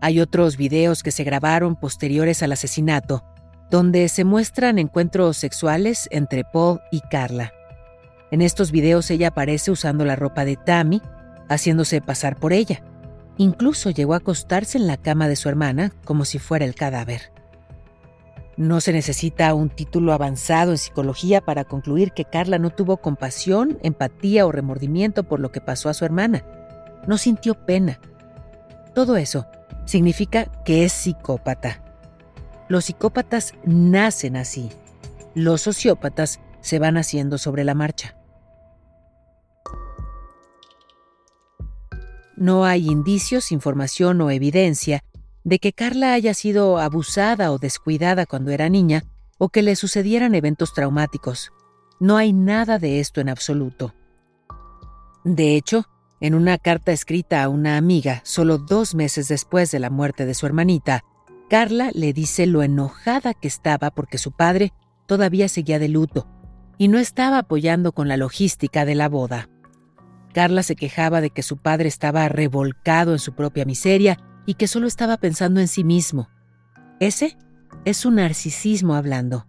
Hay 0.02 0.20
otros 0.20 0.58
videos 0.58 1.02
que 1.02 1.10
se 1.10 1.24
grabaron 1.24 1.76
posteriores 1.76 2.42
al 2.42 2.52
asesinato, 2.52 3.24
donde 3.70 4.08
se 4.10 4.24
muestran 4.24 4.78
encuentros 4.78 5.38
sexuales 5.38 6.08
entre 6.10 6.44
Paul 6.44 6.80
y 6.90 7.00
Carla. 7.00 7.52
En 8.30 8.42
estos 8.42 8.70
videos 8.70 9.10
ella 9.10 9.28
aparece 9.28 9.70
usando 9.70 10.04
la 10.04 10.16
ropa 10.16 10.44
de 10.44 10.56
Tammy, 10.56 11.00
haciéndose 11.48 12.02
pasar 12.02 12.36
por 12.36 12.52
ella. 12.52 12.82
Incluso 13.36 13.90
llegó 13.90 14.14
a 14.14 14.18
acostarse 14.18 14.78
en 14.78 14.86
la 14.86 14.96
cama 14.96 15.28
de 15.28 15.36
su 15.36 15.48
hermana 15.48 15.92
como 16.04 16.24
si 16.24 16.38
fuera 16.38 16.64
el 16.64 16.74
cadáver. 16.74 17.32
No 18.56 18.80
se 18.80 18.92
necesita 18.92 19.52
un 19.54 19.68
título 19.68 20.12
avanzado 20.12 20.70
en 20.70 20.78
psicología 20.78 21.40
para 21.40 21.64
concluir 21.64 22.12
que 22.12 22.24
Carla 22.24 22.58
no 22.58 22.70
tuvo 22.70 22.98
compasión, 22.98 23.78
empatía 23.82 24.46
o 24.46 24.52
remordimiento 24.52 25.24
por 25.24 25.40
lo 25.40 25.50
que 25.50 25.60
pasó 25.60 25.88
a 25.88 25.94
su 25.94 26.04
hermana. 26.04 26.44
No 27.08 27.18
sintió 27.18 27.54
pena. 27.66 27.98
Todo 28.94 29.16
eso 29.16 29.46
significa 29.86 30.46
que 30.64 30.84
es 30.84 30.92
psicópata. 30.92 31.82
Los 32.68 32.84
psicópatas 32.84 33.54
nacen 33.64 34.36
así. 34.36 34.70
Los 35.34 35.62
sociópatas 35.62 36.38
se 36.60 36.78
van 36.78 36.96
haciendo 36.96 37.38
sobre 37.38 37.64
la 37.64 37.74
marcha. 37.74 38.14
No 42.36 42.64
hay 42.64 42.88
indicios, 42.88 43.52
información 43.52 44.20
o 44.20 44.30
evidencia 44.30 45.02
de 45.44 45.58
que 45.58 45.72
Carla 45.72 46.14
haya 46.14 46.34
sido 46.34 46.78
abusada 46.78 47.52
o 47.52 47.58
descuidada 47.58 48.26
cuando 48.26 48.50
era 48.50 48.68
niña 48.68 49.04
o 49.38 49.50
que 49.50 49.62
le 49.62 49.76
sucedieran 49.76 50.34
eventos 50.34 50.72
traumáticos. 50.72 51.52
No 52.00 52.16
hay 52.16 52.32
nada 52.32 52.78
de 52.78 53.00
esto 53.00 53.20
en 53.20 53.28
absoluto. 53.28 53.94
De 55.24 55.56
hecho, 55.56 55.86
en 56.20 56.34
una 56.34 56.58
carta 56.58 56.92
escrita 56.92 57.42
a 57.42 57.48
una 57.48 57.76
amiga 57.76 58.20
solo 58.24 58.58
dos 58.58 58.94
meses 58.94 59.28
después 59.28 59.70
de 59.70 59.78
la 59.78 59.90
muerte 59.90 60.26
de 60.26 60.34
su 60.34 60.46
hermanita, 60.46 61.04
Carla 61.48 61.90
le 61.92 62.12
dice 62.12 62.46
lo 62.46 62.62
enojada 62.62 63.34
que 63.34 63.48
estaba 63.48 63.90
porque 63.90 64.18
su 64.18 64.32
padre 64.32 64.72
todavía 65.06 65.48
seguía 65.48 65.78
de 65.78 65.88
luto 65.88 66.26
y 66.78 66.88
no 66.88 66.98
estaba 66.98 67.38
apoyando 67.38 67.92
con 67.92 68.08
la 68.08 68.16
logística 68.16 68.84
de 68.84 68.94
la 68.94 69.08
boda. 69.08 69.48
Carla 70.34 70.62
se 70.64 70.76
quejaba 70.76 71.22
de 71.22 71.30
que 71.30 71.42
su 71.42 71.56
padre 71.56 71.88
estaba 71.88 72.28
revolcado 72.28 73.12
en 73.12 73.18
su 73.20 73.34
propia 73.34 73.64
miseria 73.64 74.18
y 74.44 74.54
que 74.54 74.66
solo 74.66 74.86
estaba 74.86 75.16
pensando 75.16 75.60
en 75.60 75.68
sí 75.68 75.84
mismo. 75.84 76.28
Ese 77.00 77.38
es 77.84 77.96
su 77.96 78.10
narcisismo 78.10 78.96
hablando. 78.96 79.46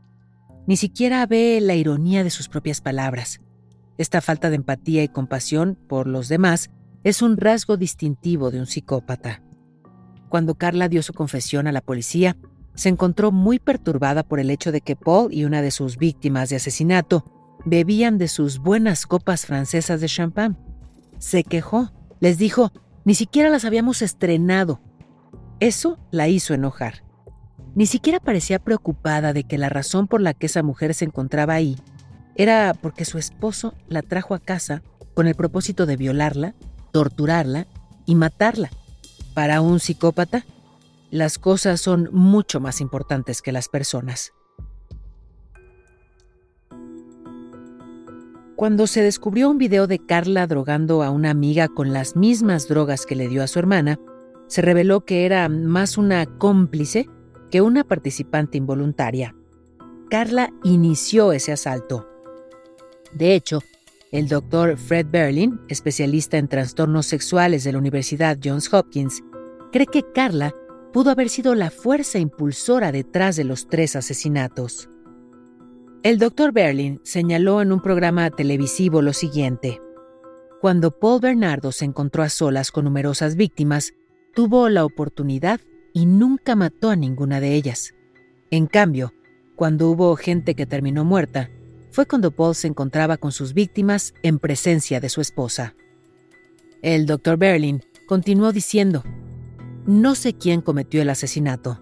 Ni 0.67 0.77
siquiera 0.77 1.25
ve 1.25 1.59
la 1.59 1.75
ironía 1.75 2.23
de 2.23 2.29
sus 2.29 2.49
propias 2.49 2.81
palabras. 2.81 3.41
Esta 3.97 4.21
falta 4.21 4.49
de 4.49 4.57
empatía 4.57 5.03
y 5.03 5.07
compasión 5.07 5.77
por 5.87 6.05
los 6.05 6.29
demás 6.29 6.69
es 7.03 7.21
un 7.21 7.37
rasgo 7.37 7.77
distintivo 7.77 8.51
de 8.51 8.59
un 8.59 8.67
psicópata. 8.67 9.41
Cuando 10.29 10.55
Carla 10.55 10.87
dio 10.87 11.01
su 11.01 11.13
confesión 11.13 11.65
a 11.67 11.71
la 11.71 11.81
policía, 11.81 12.37
se 12.75 12.89
encontró 12.89 13.31
muy 13.31 13.57
perturbada 13.57 14.23
por 14.23 14.39
el 14.39 14.51
hecho 14.51 14.71
de 14.71 14.81
que 14.81 14.95
Paul 14.95 15.33
y 15.33 15.45
una 15.45 15.61
de 15.61 15.71
sus 15.71 15.97
víctimas 15.97 16.49
de 16.49 16.57
asesinato 16.57 17.25
bebían 17.65 18.17
de 18.17 18.27
sus 18.27 18.59
buenas 18.59 19.07
copas 19.07 19.45
francesas 19.45 20.01
de 20.01 20.07
champán. 20.07 20.64
Se 21.25 21.43
quejó, 21.43 21.91
les 22.19 22.37
dijo, 22.37 22.71
ni 23.03 23.15
siquiera 23.15 23.49
las 23.49 23.65
habíamos 23.65 24.03
estrenado. 24.03 24.79
Eso 25.59 25.97
la 26.11 26.27
hizo 26.27 26.53
enojar. 26.53 27.03
Ni 27.73 27.87
siquiera 27.87 28.19
parecía 28.19 28.59
preocupada 28.59 29.33
de 29.33 29.43
que 29.43 29.57
la 29.57 29.69
razón 29.69 30.05
por 30.05 30.21
la 30.21 30.35
que 30.35 30.45
esa 30.45 30.61
mujer 30.61 30.93
se 30.93 31.05
encontraba 31.05 31.55
ahí 31.55 31.77
era 32.35 32.75
porque 32.79 33.05
su 33.05 33.17
esposo 33.17 33.73
la 33.87 34.03
trajo 34.03 34.35
a 34.35 34.39
casa 34.39 34.83
con 35.15 35.25
el 35.25 35.33
propósito 35.33 35.87
de 35.87 35.97
violarla, 35.97 36.53
torturarla 36.91 37.65
y 38.05 38.13
matarla. 38.13 38.69
Para 39.33 39.61
un 39.61 39.79
psicópata, 39.79 40.45
las 41.09 41.39
cosas 41.39 41.81
son 41.81 42.07
mucho 42.11 42.59
más 42.59 42.81
importantes 42.81 43.41
que 43.41 43.51
las 43.51 43.67
personas. 43.67 44.31
Cuando 48.55 48.87
se 48.87 49.01
descubrió 49.01 49.49
un 49.49 49.57
video 49.57 49.85
de 49.85 49.99
Carla 49.99 50.47
drogando 50.47 51.03
a 51.03 51.09
una 51.09 51.29
amiga 51.29 51.67
con 51.67 51.91
las 51.91 52.15
mismas 52.15 52.69
drogas 52.69 53.05
que 53.05 53.15
le 53.15 53.27
dio 53.27 53.43
a 53.43 53.47
su 53.47 53.59
hermana, 53.59 53.99
se 54.47 54.61
reveló 54.61 55.03
que 55.03 55.25
era 55.25 55.49
más 55.49 55.97
una 55.97 56.25
cómplice 56.25 57.09
que 57.51 57.59
una 57.59 57.83
participante 57.83 58.57
involuntaria. 58.57 59.35
Carla 60.09 60.53
inició 60.63 61.33
ese 61.33 61.51
asalto. 61.51 62.07
De 63.13 63.35
hecho, 63.35 63.59
el 64.13 64.29
doctor 64.29 64.77
Fred 64.77 65.07
Berlin, 65.11 65.59
especialista 65.67 66.37
en 66.37 66.47
trastornos 66.47 67.07
sexuales 67.07 67.65
de 67.65 67.73
la 67.73 67.79
Universidad 67.79 68.37
Johns 68.41 68.73
Hopkins, 68.73 69.21
cree 69.73 69.87
que 69.87 70.05
Carla 70.13 70.53
pudo 70.93 71.11
haber 71.11 71.27
sido 71.27 71.55
la 71.55 71.71
fuerza 71.71 72.19
impulsora 72.19 72.93
detrás 72.93 73.35
de 73.35 73.43
los 73.43 73.67
tres 73.67 73.97
asesinatos. 73.97 74.87
El 76.05 76.19
doctor 76.19 76.51
Berlin 76.51 77.01
señaló 77.03 77.63
en 77.63 77.71
un 77.71 77.81
programa 77.81 78.29
televisivo 78.29 79.01
lo 79.01 79.11
siguiente. 79.11 79.81
Cuando 80.61 80.91
Paul 80.91 81.19
Bernardo 81.19 81.71
se 81.71 81.83
encontró 81.83 82.21
a 82.21 82.29
solas 82.29 82.71
con 82.71 82.85
numerosas 82.85 83.35
víctimas, 83.35 83.91
tuvo 84.35 84.69
la 84.69 84.85
oportunidad 84.85 85.59
y 85.95 86.05
nunca 86.05 86.55
mató 86.55 86.91
a 86.91 86.95
ninguna 86.95 87.39
de 87.39 87.55
ellas. 87.55 87.95
En 88.51 88.67
cambio, 88.67 89.15
cuando 89.55 89.89
hubo 89.89 90.15
gente 90.15 90.53
que 90.53 90.67
terminó 90.67 91.03
muerta, 91.05 91.49
fue 91.89 92.05
cuando 92.05 92.29
Paul 92.29 92.53
se 92.53 92.67
encontraba 92.67 93.17
con 93.17 93.31
sus 93.31 93.55
víctimas 93.55 94.13
en 94.21 94.37
presencia 94.37 94.99
de 94.99 95.09
su 95.09 95.21
esposa. 95.21 95.73
El 96.83 97.07
doctor 97.07 97.37
Berlin 97.37 97.81
continuó 98.07 98.51
diciendo, 98.51 99.03
no 99.87 100.13
sé 100.13 100.33
quién 100.33 100.61
cometió 100.61 101.01
el 101.01 101.09
asesinato. 101.09 101.81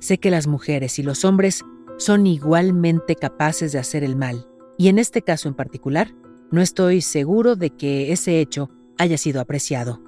Sé 0.00 0.18
que 0.18 0.32
las 0.32 0.48
mujeres 0.48 0.98
y 0.98 1.04
los 1.04 1.24
hombres 1.24 1.62
son 2.00 2.26
igualmente 2.26 3.14
capaces 3.14 3.72
de 3.72 3.78
hacer 3.78 4.02
el 4.02 4.16
mal, 4.16 4.48
y 4.78 4.88
en 4.88 4.98
este 4.98 5.20
caso 5.20 5.48
en 5.48 5.54
particular, 5.54 6.14
no 6.50 6.62
estoy 6.62 7.02
seguro 7.02 7.56
de 7.56 7.70
que 7.70 8.10
ese 8.10 8.40
hecho 8.40 8.70
haya 8.96 9.18
sido 9.18 9.40
apreciado. 9.40 10.00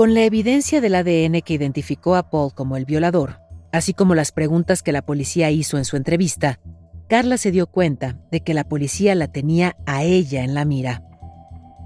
Con 0.00 0.14
la 0.14 0.22
evidencia 0.22 0.80
del 0.80 0.94
ADN 0.94 1.42
que 1.42 1.52
identificó 1.52 2.16
a 2.16 2.30
Paul 2.30 2.54
como 2.54 2.78
el 2.78 2.86
violador, 2.86 3.42
así 3.70 3.92
como 3.92 4.14
las 4.14 4.32
preguntas 4.32 4.82
que 4.82 4.92
la 4.92 5.02
policía 5.02 5.50
hizo 5.50 5.76
en 5.76 5.84
su 5.84 5.98
entrevista, 5.98 6.58
Carla 7.06 7.36
se 7.36 7.50
dio 7.50 7.66
cuenta 7.66 8.18
de 8.30 8.40
que 8.40 8.54
la 8.54 8.64
policía 8.64 9.14
la 9.14 9.28
tenía 9.28 9.76
a 9.84 10.02
ella 10.02 10.42
en 10.42 10.54
la 10.54 10.64
mira. 10.64 11.02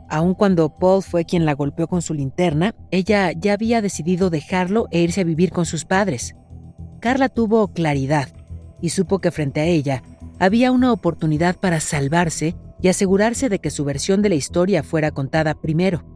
Aun 0.08 0.34
cuando 0.34 0.78
Paul 0.78 1.02
fue 1.02 1.24
quien 1.24 1.44
la 1.44 1.54
golpeó 1.54 1.88
con 1.88 2.02
su 2.02 2.14
linterna, 2.14 2.76
ella 2.92 3.32
ya 3.32 3.54
había 3.54 3.82
decidido 3.82 4.30
dejarlo 4.30 4.86
e 4.92 5.00
irse 5.00 5.22
a 5.22 5.24
vivir 5.24 5.50
con 5.50 5.66
sus 5.66 5.84
padres. 5.84 6.36
Carla 7.00 7.28
tuvo 7.28 7.72
claridad 7.72 8.28
y 8.80 8.90
supo 8.90 9.18
que 9.18 9.32
frente 9.32 9.60
a 9.60 9.64
ella 9.64 10.04
había 10.38 10.70
una 10.70 10.92
oportunidad 10.92 11.56
para 11.56 11.80
salvarse 11.80 12.54
y 12.80 12.86
asegurarse 12.86 13.48
de 13.48 13.58
que 13.58 13.70
su 13.70 13.84
versión 13.84 14.22
de 14.22 14.28
la 14.28 14.36
historia 14.36 14.84
fuera 14.84 15.10
contada 15.10 15.54
primero. 15.60 16.13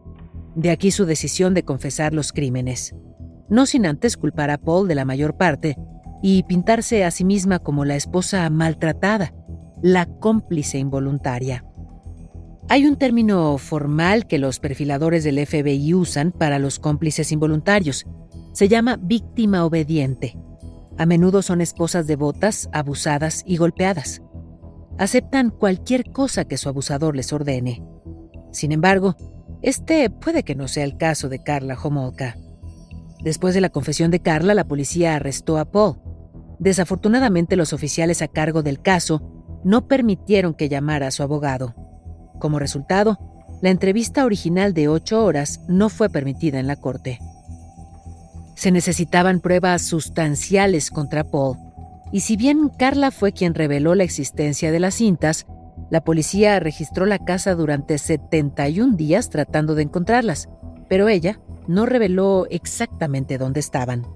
De 0.59 0.71
aquí 0.71 0.91
su 0.91 1.07
decisión 1.07 1.55
de 1.55 1.63
confesar 1.63 2.13
los 2.13 2.33
crímenes, 2.33 2.93
no 3.49 3.65
sin 3.65 3.87
antes 3.87 4.17
culpar 4.17 4.51
a 4.51 4.59
Paul 4.59 4.89
de 4.89 4.97
la 4.97 5.05
mayor 5.05 5.37
parte 5.37 5.77
y 6.21 6.43
pintarse 6.43 7.05
a 7.05 7.13
sí 7.13 7.25
misma 7.25 7.61
como 7.61 7.85
la 7.85 7.95
esposa 7.95 8.51
maltratada, 8.51 9.33
la 9.83 10.07
cómplice 10.07 10.79
involuntaria. 10.79 11.65
Hay 12.69 12.87
un 12.87 12.97
término 12.97 13.57
formal 13.59 14.27
que 14.27 14.39
los 14.39 14.59
perfiladores 14.59 15.23
del 15.23 15.47
FBI 15.47 15.95
usan 15.95 16.33
para 16.33 16.59
los 16.59 16.81
cómplices 16.81 17.31
involuntarios. 17.31 18.05
Se 18.53 18.67
llama 18.67 18.99
víctima 19.01 19.65
obediente. 19.65 20.37
A 20.99 21.07
menudo 21.07 21.41
son 21.43 21.61
esposas 21.61 22.09
devotas, 22.09 22.69
abusadas 22.73 23.45
y 23.47 23.59
golpeadas. 23.59 24.23
Aceptan 24.99 25.51
cualquier 25.51 26.11
cosa 26.11 26.47
que 26.47 26.57
su 26.57 26.69
abusador 26.69 27.15
les 27.15 27.33
ordene. 27.33 27.81
Sin 28.51 28.73
embargo, 28.73 29.15
este 29.63 30.09
puede 30.11 30.43
que 30.43 30.55
no 30.55 30.69
sea 30.69 30.85
el 30.85 30.97
caso 30.97 31.29
de 31.29 31.43
Carla 31.43 31.77
Homolka. 31.83 32.37
Después 33.21 33.55
de 33.55 33.61
la 33.61 33.71
confesión 33.71 34.11
de 34.11 34.21
Carla, 34.21 34.55
la 34.55 34.65
policía 34.65 35.17
arrestó 35.17 35.59
a 35.59 35.65
Paul. 35.65 35.97
Desafortunadamente, 36.59 37.57
los 37.57 37.73
oficiales 37.73 38.23
a 38.23 38.29
cargo 38.29 38.63
del 38.63 38.81
caso 38.81 39.23
no 39.65 39.89
permitieron 39.89 40.55
que 40.55 40.69
llamara 40.69 41.09
a 41.09 41.11
su 41.11 41.23
abogado. 41.23 41.75
Como 42.39 42.59
resultado, 42.59 43.19
la 43.61 43.71
entrevista 43.71 44.25
original 44.25 44.73
de 44.73 44.89
ocho 44.89 45.25
horas 45.25 45.61
no 45.67 45.89
fue 45.89 46.09
permitida 46.11 46.61
en 46.61 46.69
la 46.69 46.77
corte. 46.77 47.19
Se 48.55 48.71
necesitaban 48.71 49.41
pruebas 49.41 49.83
sustanciales 49.83 50.91
contra 50.91 51.25
Paul, 51.25 51.57
y 52.13 52.21
si 52.21 52.37
bien 52.37 52.71
Carla 52.79 53.11
fue 53.11 53.33
quien 53.33 53.55
reveló 53.55 53.95
la 53.95 54.05
existencia 54.05 54.73
de 54.73 54.81
las 54.81 54.95
cintas, 54.95 55.47
la 55.91 56.03
policía 56.03 56.61
registró 56.61 57.07
la 57.07 57.19
casa 57.19 57.55
durante 57.55 57.99
71 57.99 58.97
días 58.97 59.31
tratando 59.31 59.75
de 59.75 59.85
encontrarlas, 59.85 60.49
pero 60.89 61.09
ella 61.09 61.41
no 61.67 61.87
reveló 61.87 62.47
exactamente 62.51 63.39
dónde 63.39 63.61
estaban. 63.61 64.07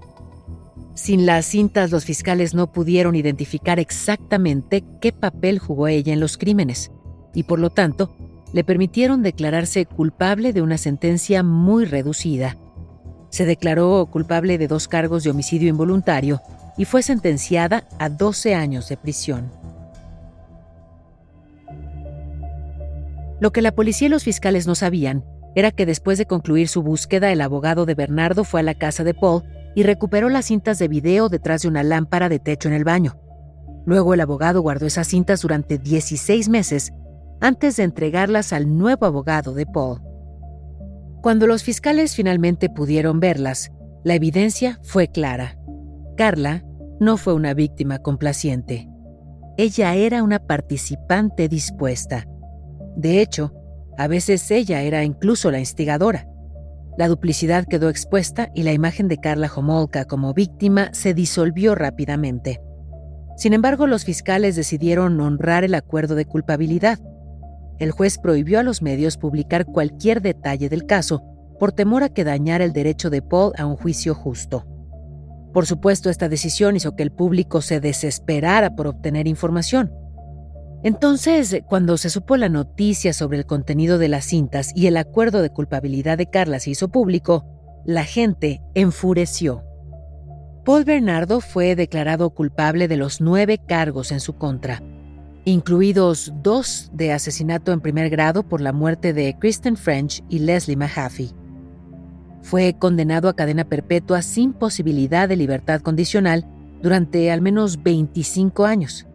Sin 0.95 1.25
las 1.25 1.45
cintas, 1.45 1.91
los 1.91 2.05
fiscales 2.05 2.53
no 2.53 2.71
pudieron 2.71 3.15
identificar 3.15 3.79
exactamente 3.79 4.83
qué 5.01 5.11
papel 5.11 5.57
jugó 5.57 5.87
ella 5.87 6.13
en 6.13 6.19
los 6.19 6.37
crímenes, 6.37 6.91
y 7.33 7.43
por 7.43 7.59
lo 7.59 7.71
tanto, 7.71 8.15
le 8.53 8.63
permitieron 8.63 9.23
declararse 9.23 9.87
culpable 9.87 10.53
de 10.53 10.61
una 10.61 10.77
sentencia 10.77 11.41
muy 11.41 11.85
reducida. 11.85 12.57
Se 13.29 13.45
declaró 13.45 14.07
culpable 14.11 14.59
de 14.59 14.67
dos 14.67 14.87
cargos 14.87 15.23
de 15.23 15.31
homicidio 15.31 15.69
involuntario 15.69 16.39
y 16.77 16.85
fue 16.85 17.01
sentenciada 17.01 17.87
a 17.97 18.09
12 18.09 18.53
años 18.53 18.87
de 18.89 18.97
prisión. 18.97 19.62
Lo 23.43 23.51
que 23.51 23.61
la 23.61 23.75
policía 23.75 24.05
y 24.05 24.09
los 24.09 24.23
fiscales 24.23 24.67
no 24.67 24.73
sabían 24.73 25.25
era 25.53 25.71
que 25.71 25.85
después 25.85 26.17
de 26.17 26.25
concluir 26.25 26.69
su 26.69 26.81
búsqueda, 26.81 27.29
el 27.29 27.41
abogado 27.41 27.85
de 27.85 27.93
Bernardo 27.93 28.45
fue 28.45 28.61
a 28.61 28.63
la 28.63 28.73
casa 28.73 29.03
de 29.03 29.13
Paul 29.13 29.43
y 29.75 29.83
recuperó 29.83 30.29
las 30.29 30.45
cintas 30.45 30.79
de 30.79 30.87
video 30.87 31.27
detrás 31.27 31.63
de 31.63 31.67
una 31.67 31.83
lámpara 31.83 32.29
de 32.29 32.39
techo 32.39 32.69
en 32.69 32.73
el 32.73 32.85
baño. 32.85 33.19
Luego 33.85 34.13
el 34.13 34.21
abogado 34.21 34.61
guardó 34.61 34.85
esas 34.85 35.07
cintas 35.07 35.41
durante 35.41 35.77
16 35.77 36.47
meses 36.47 36.93
antes 37.41 37.75
de 37.75 37.83
entregarlas 37.83 38.53
al 38.53 38.77
nuevo 38.77 39.05
abogado 39.05 39.53
de 39.53 39.65
Paul. 39.65 39.99
Cuando 41.21 41.45
los 41.45 41.63
fiscales 41.63 42.15
finalmente 42.15 42.69
pudieron 42.69 43.19
verlas, 43.19 43.73
la 44.05 44.15
evidencia 44.15 44.79
fue 44.83 45.09
clara. 45.09 45.59
Carla 46.15 46.63
no 47.01 47.17
fue 47.17 47.33
una 47.33 47.53
víctima 47.53 47.99
complaciente. 47.99 48.87
Ella 49.57 49.95
era 49.95 50.23
una 50.23 50.39
participante 50.39 51.49
dispuesta 51.49 52.25
de 52.95 53.21
hecho, 53.21 53.53
a 53.97 54.07
veces 54.07 54.49
ella 54.51 54.81
era 54.81 55.03
incluso 55.03 55.51
la 55.51 55.59
instigadora. 55.59 56.27
La 56.97 57.07
duplicidad 57.07 57.65
quedó 57.65 57.89
expuesta 57.89 58.51
y 58.53 58.63
la 58.63 58.73
imagen 58.73 59.07
de 59.07 59.17
Carla 59.17 59.51
Homolka 59.53 60.05
como 60.05 60.33
víctima 60.33 60.89
se 60.93 61.13
disolvió 61.13 61.73
rápidamente. 61.75 62.61
Sin 63.35 63.53
embargo, 63.53 63.87
los 63.87 64.05
fiscales 64.05 64.55
decidieron 64.55 65.19
honrar 65.19 65.63
el 65.63 65.73
acuerdo 65.73 66.13
de 66.13 66.25
culpabilidad. 66.25 66.99
El 67.79 67.91
juez 67.91 68.19
prohibió 68.19 68.59
a 68.59 68.63
los 68.63 68.83
medios 68.83 69.17
publicar 69.17 69.65
cualquier 69.65 70.21
detalle 70.21 70.69
del 70.69 70.85
caso 70.85 71.23
por 71.59 71.71
temor 71.71 72.03
a 72.03 72.09
que 72.09 72.23
dañara 72.23 72.63
el 72.63 72.73
derecho 72.73 73.09
de 73.09 73.21
Paul 73.21 73.53
a 73.57 73.65
un 73.65 73.75
juicio 73.75 74.13
justo. 74.13 74.65
Por 75.51 75.65
supuesto, 75.65 76.09
esta 76.09 76.29
decisión 76.29 76.75
hizo 76.75 76.95
que 76.95 77.03
el 77.03 77.11
público 77.11 77.61
se 77.61 77.79
desesperara 77.79 78.75
por 78.75 78.87
obtener 78.87 79.27
información. 79.27 79.91
Entonces, 80.83 81.61
cuando 81.65 81.95
se 81.95 82.09
supo 82.09 82.35
la 82.35 82.49
noticia 82.49 83.13
sobre 83.13 83.37
el 83.37 83.45
contenido 83.45 83.97
de 83.97 84.09
las 84.09 84.25
cintas 84.25 84.73
y 84.75 84.87
el 84.87 84.97
acuerdo 84.97 85.41
de 85.41 85.49
culpabilidad 85.49 86.17
de 86.17 86.29
Carla 86.29 86.59
se 86.59 86.71
hizo 86.71 86.89
público, 86.89 87.45
la 87.85 88.03
gente 88.03 88.61
enfureció. 88.75 89.63
Paul 90.65 90.83
Bernardo 90.83 91.39
fue 91.39 91.77
declarado 91.77 92.29
culpable 92.31 92.89
de 92.89 92.97
los 92.97 93.21
nueve 93.21 93.59
cargos 93.65 94.11
en 94.11 94.19
su 94.19 94.33
contra, 94.33 94.83
incluidos 95.45 96.33
dos 96.41 96.91
de 96.93 97.13
asesinato 97.13 97.71
en 97.71 97.79
primer 97.79 98.09
grado 98.09 98.43
por 98.43 98.59
la 98.59 98.73
muerte 98.73 99.13
de 99.13 99.37
Kristen 99.39 99.77
French 99.77 100.21
y 100.27 100.39
Leslie 100.39 100.75
Mahaffey. 100.75 101.31
Fue 102.41 102.75
condenado 102.77 103.29
a 103.29 103.35
cadena 103.37 103.63
perpetua 103.63 104.21
sin 104.21 104.51
posibilidad 104.51 105.29
de 105.29 105.37
libertad 105.37 105.79
condicional 105.79 106.45
durante 106.81 107.31
al 107.31 107.41
menos 107.41 107.81
25 107.81 108.65
años 108.65 109.07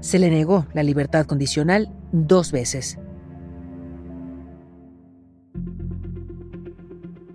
se 0.00 0.18
le 0.18 0.30
negó 0.30 0.66
la 0.72 0.82
libertad 0.82 1.26
condicional 1.26 1.90
dos 2.12 2.52
veces. 2.52 2.98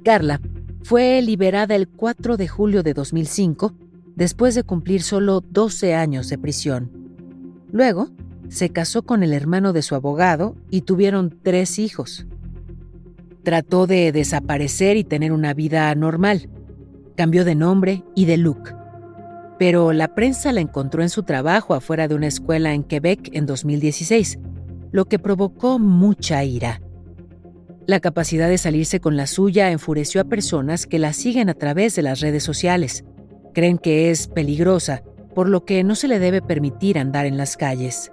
Carla 0.03 0.39
fue 0.83 1.21
liberada 1.21 1.75
el 1.75 1.87
4 1.87 2.37
de 2.37 2.47
julio 2.47 2.83
de 2.83 2.93
2005 2.93 3.73
después 4.15 4.55
de 4.55 4.63
cumplir 4.63 5.01
solo 5.01 5.41
12 5.41 5.95
años 5.95 6.29
de 6.29 6.37
prisión. 6.37 6.91
Luego, 7.71 8.09
se 8.49 8.69
casó 8.69 9.03
con 9.03 9.23
el 9.23 9.33
hermano 9.33 9.73
de 9.73 9.81
su 9.81 9.95
abogado 9.95 10.55
y 10.69 10.81
tuvieron 10.81 11.39
tres 11.41 11.79
hijos. 11.79 12.27
Trató 13.43 13.87
de 13.87 14.11
desaparecer 14.11 14.97
y 14.97 15.03
tener 15.03 15.31
una 15.31 15.53
vida 15.53 15.93
normal. 15.95 16.49
Cambió 17.17 17.43
de 17.45 17.55
nombre 17.55 18.03
y 18.15 18.25
de 18.25 18.37
look 18.37 18.84
pero 19.57 19.93
la 19.93 20.13
prensa 20.15 20.51
la 20.51 20.61
encontró 20.61 21.01
en 21.01 21.09
su 21.09 21.23
trabajo 21.23 21.73
afuera 21.73 22.07
de 22.07 22.15
una 22.15 22.27
escuela 22.27 22.73
en 22.73 22.83
Quebec 22.83 23.29
en 23.33 23.45
2016, 23.45 24.39
lo 24.91 25.05
que 25.05 25.19
provocó 25.19 25.79
mucha 25.79 26.43
ira. 26.43 26.81
La 27.87 27.99
capacidad 27.99 28.49
de 28.49 28.57
salirse 28.57 28.99
con 28.99 29.15
la 29.15 29.27
suya 29.27 29.71
enfureció 29.71 30.19
a 30.19 30.25
personas 30.25 30.87
que 30.87 30.99
la 30.99 31.13
siguen 31.13 31.49
a 31.49 31.53
través 31.53 31.95
de 31.95 32.01
las 32.01 32.19
redes 32.19 32.43
sociales. 32.43 33.05
Creen 33.53 33.77
que 33.77 34.09
es 34.09 34.27
peligrosa, 34.27 35.03
por 35.35 35.49
lo 35.49 35.65
que 35.65 35.83
no 35.83 35.95
se 35.95 36.07
le 36.07 36.17
debe 36.17 36.41
permitir 36.41 36.97
andar 36.97 37.25
en 37.25 37.37
las 37.37 37.57
calles. 37.57 38.11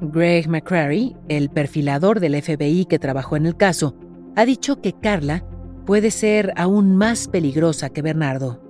Greg 0.00 0.48
McCrary, 0.48 1.16
el 1.28 1.48
perfilador 1.48 2.20
del 2.20 2.40
FBI 2.40 2.84
que 2.84 2.98
trabajó 2.98 3.36
en 3.36 3.46
el 3.46 3.56
caso, 3.56 3.96
ha 4.36 4.44
dicho 4.44 4.80
que 4.80 4.92
Carla 4.92 5.44
puede 5.86 6.10
ser 6.10 6.52
aún 6.56 6.94
más 6.94 7.26
peligrosa 7.26 7.88
que 7.88 8.02
Bernardo. 8.02 8.62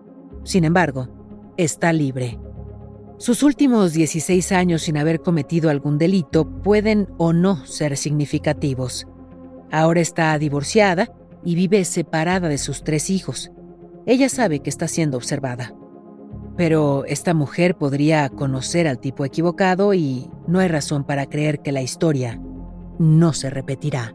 Sin 0.44 0.64
embargo, 0.64 1.17
está 1.58 1.92
libre. 1.92 2.38
Sus 3.18 3.42
últimos 3.42 3.92
16 3.92 4.52
años 4.52 4.82
sin 4.82 4.96
haber 4.96 5.20
cometido 5.20 5.68
algún 5.68 5.98
delito 5.98 6.48
pueden 6.62 7.08
o 7.18 7.32
no 7.32 7.66
ser 7.66 7.96
significativos. 7.96 9.06
Ahora 9.70 10.00
está 10.00 10.38
divorciada 10.38 11.12
y 11.44 11.56
vive 11.56 11.84
separada 11.84 12.48
de 12.48 12.58
sus 12.58 12.84
tres 12.84 13.10
hijos. 13.10 13.50
Ella 14.06 14.28
sabe 14.28 14.60
que 14.60 14.70
está 14.70 14.88
siendo 14.88 15.16
observada. 15.16 15.74
Pero 16.56 17.04
esta 17.04 17.34
mujer 17.34 17.76
podría 17.76 18.28
conocer 18.28 18.86
al 18.88 19.00
tipo 19.00 19.24
equivocado 19.24 19.94
y 19.94 20.30
no 20.46 20.60
hay 20.60 20.68
razón 20.68 21.04
para 21.04 21.26
creer 21.26 21.60
que 21.60 21.72
la 21.72 21.82
historia 21.82 22.40
no 22.98 23.32
se 23.32 23.50
repetirá. 23.50 24.14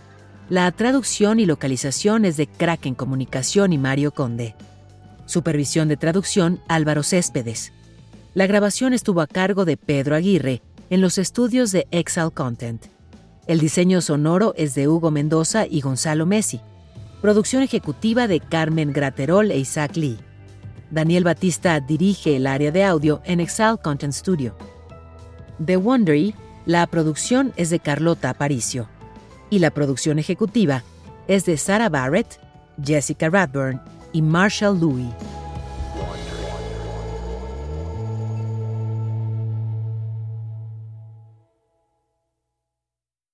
La 0.51 0.69
traducción 0.73 1.39
y 1.39 1.45
localización 1.45 2.25
es 2.25 2.35
de 2.35 2.45
Kraken 2.45 2.93
Comunicación 2.93 3.71
y 3.71 3.77
Mario 3.77 4.11
Conde. 4.11 4.53
Supervisión 5.25 5.87
de 5.87 5.95
traducción, 5.95 6.59
Álvaro 6.67 7.03
Céspedes. 7.03 7.71
La 8.33 8.47
grabación 8.47 8.91
estuvo 8.91 9.21
a 9.21 9.27
cargo 9.27 9.63
de 9.63 9.77
Pedro 9.77 10.13
Aguirre 10.13 10.61
en 10.89 10.99
los 10.99 11.17
estudios 11.17 11.71
de 11.71 11.87
Excel 11.91 12.33
Content. 12.33 12.87
El 13.47 13.61
diseño 13.61 14.01
sonoro 14.01 14.53
es 14.57 14.75
de 14.75 14.89
Hugo 14.89 15.09
Mendoza 15.09 15.65
y 15.65 15.79
Gonzalo 15.79 16.25
Messi. 16.25 16.59
Producción 17.21 17.63
ejecutiva 17.63 18.27
de 18.27 18.41
Carmen 18.41 18.91
Graterol 18.91 19.51
e 19.51 19.57
Isaac 19.57 19.95
Lee. 19.95 20.19
Daniel 20.89 21.23
Batista 21.23 21.79
dirige 21.79 22.35
el 22.35 22.45
área 22.45 22.73
de 22.73 22.83
audio 22.83 23.21
en 23.23 23.39
Excel 23.39 23.77
Content 23.81 24.11
Studio. 24.13 24.57
The 25.65 25.77
Wondery, 25.77 26.35
la 26.65 26.85
producción 26.87 27.53
es 27.55 27.69
de 27.69 27.79
Carlota 27.79 28.31
Aparicio. 28.31 28.89
Y 29.51 29.59
la 29.59 29.69
producción 29.69 30.17
ejecutiva 30.17 30.83
es 31.27 31.45
de 31.45 31.57
Sarah 31.57 31.89
Barrett, 31.89 32.39
Jessica 32.83 33.29
Radburn 33.29 33.79
y 34.13 34.23
Marshall 34.23 34.79
Louis. 34.79 35.09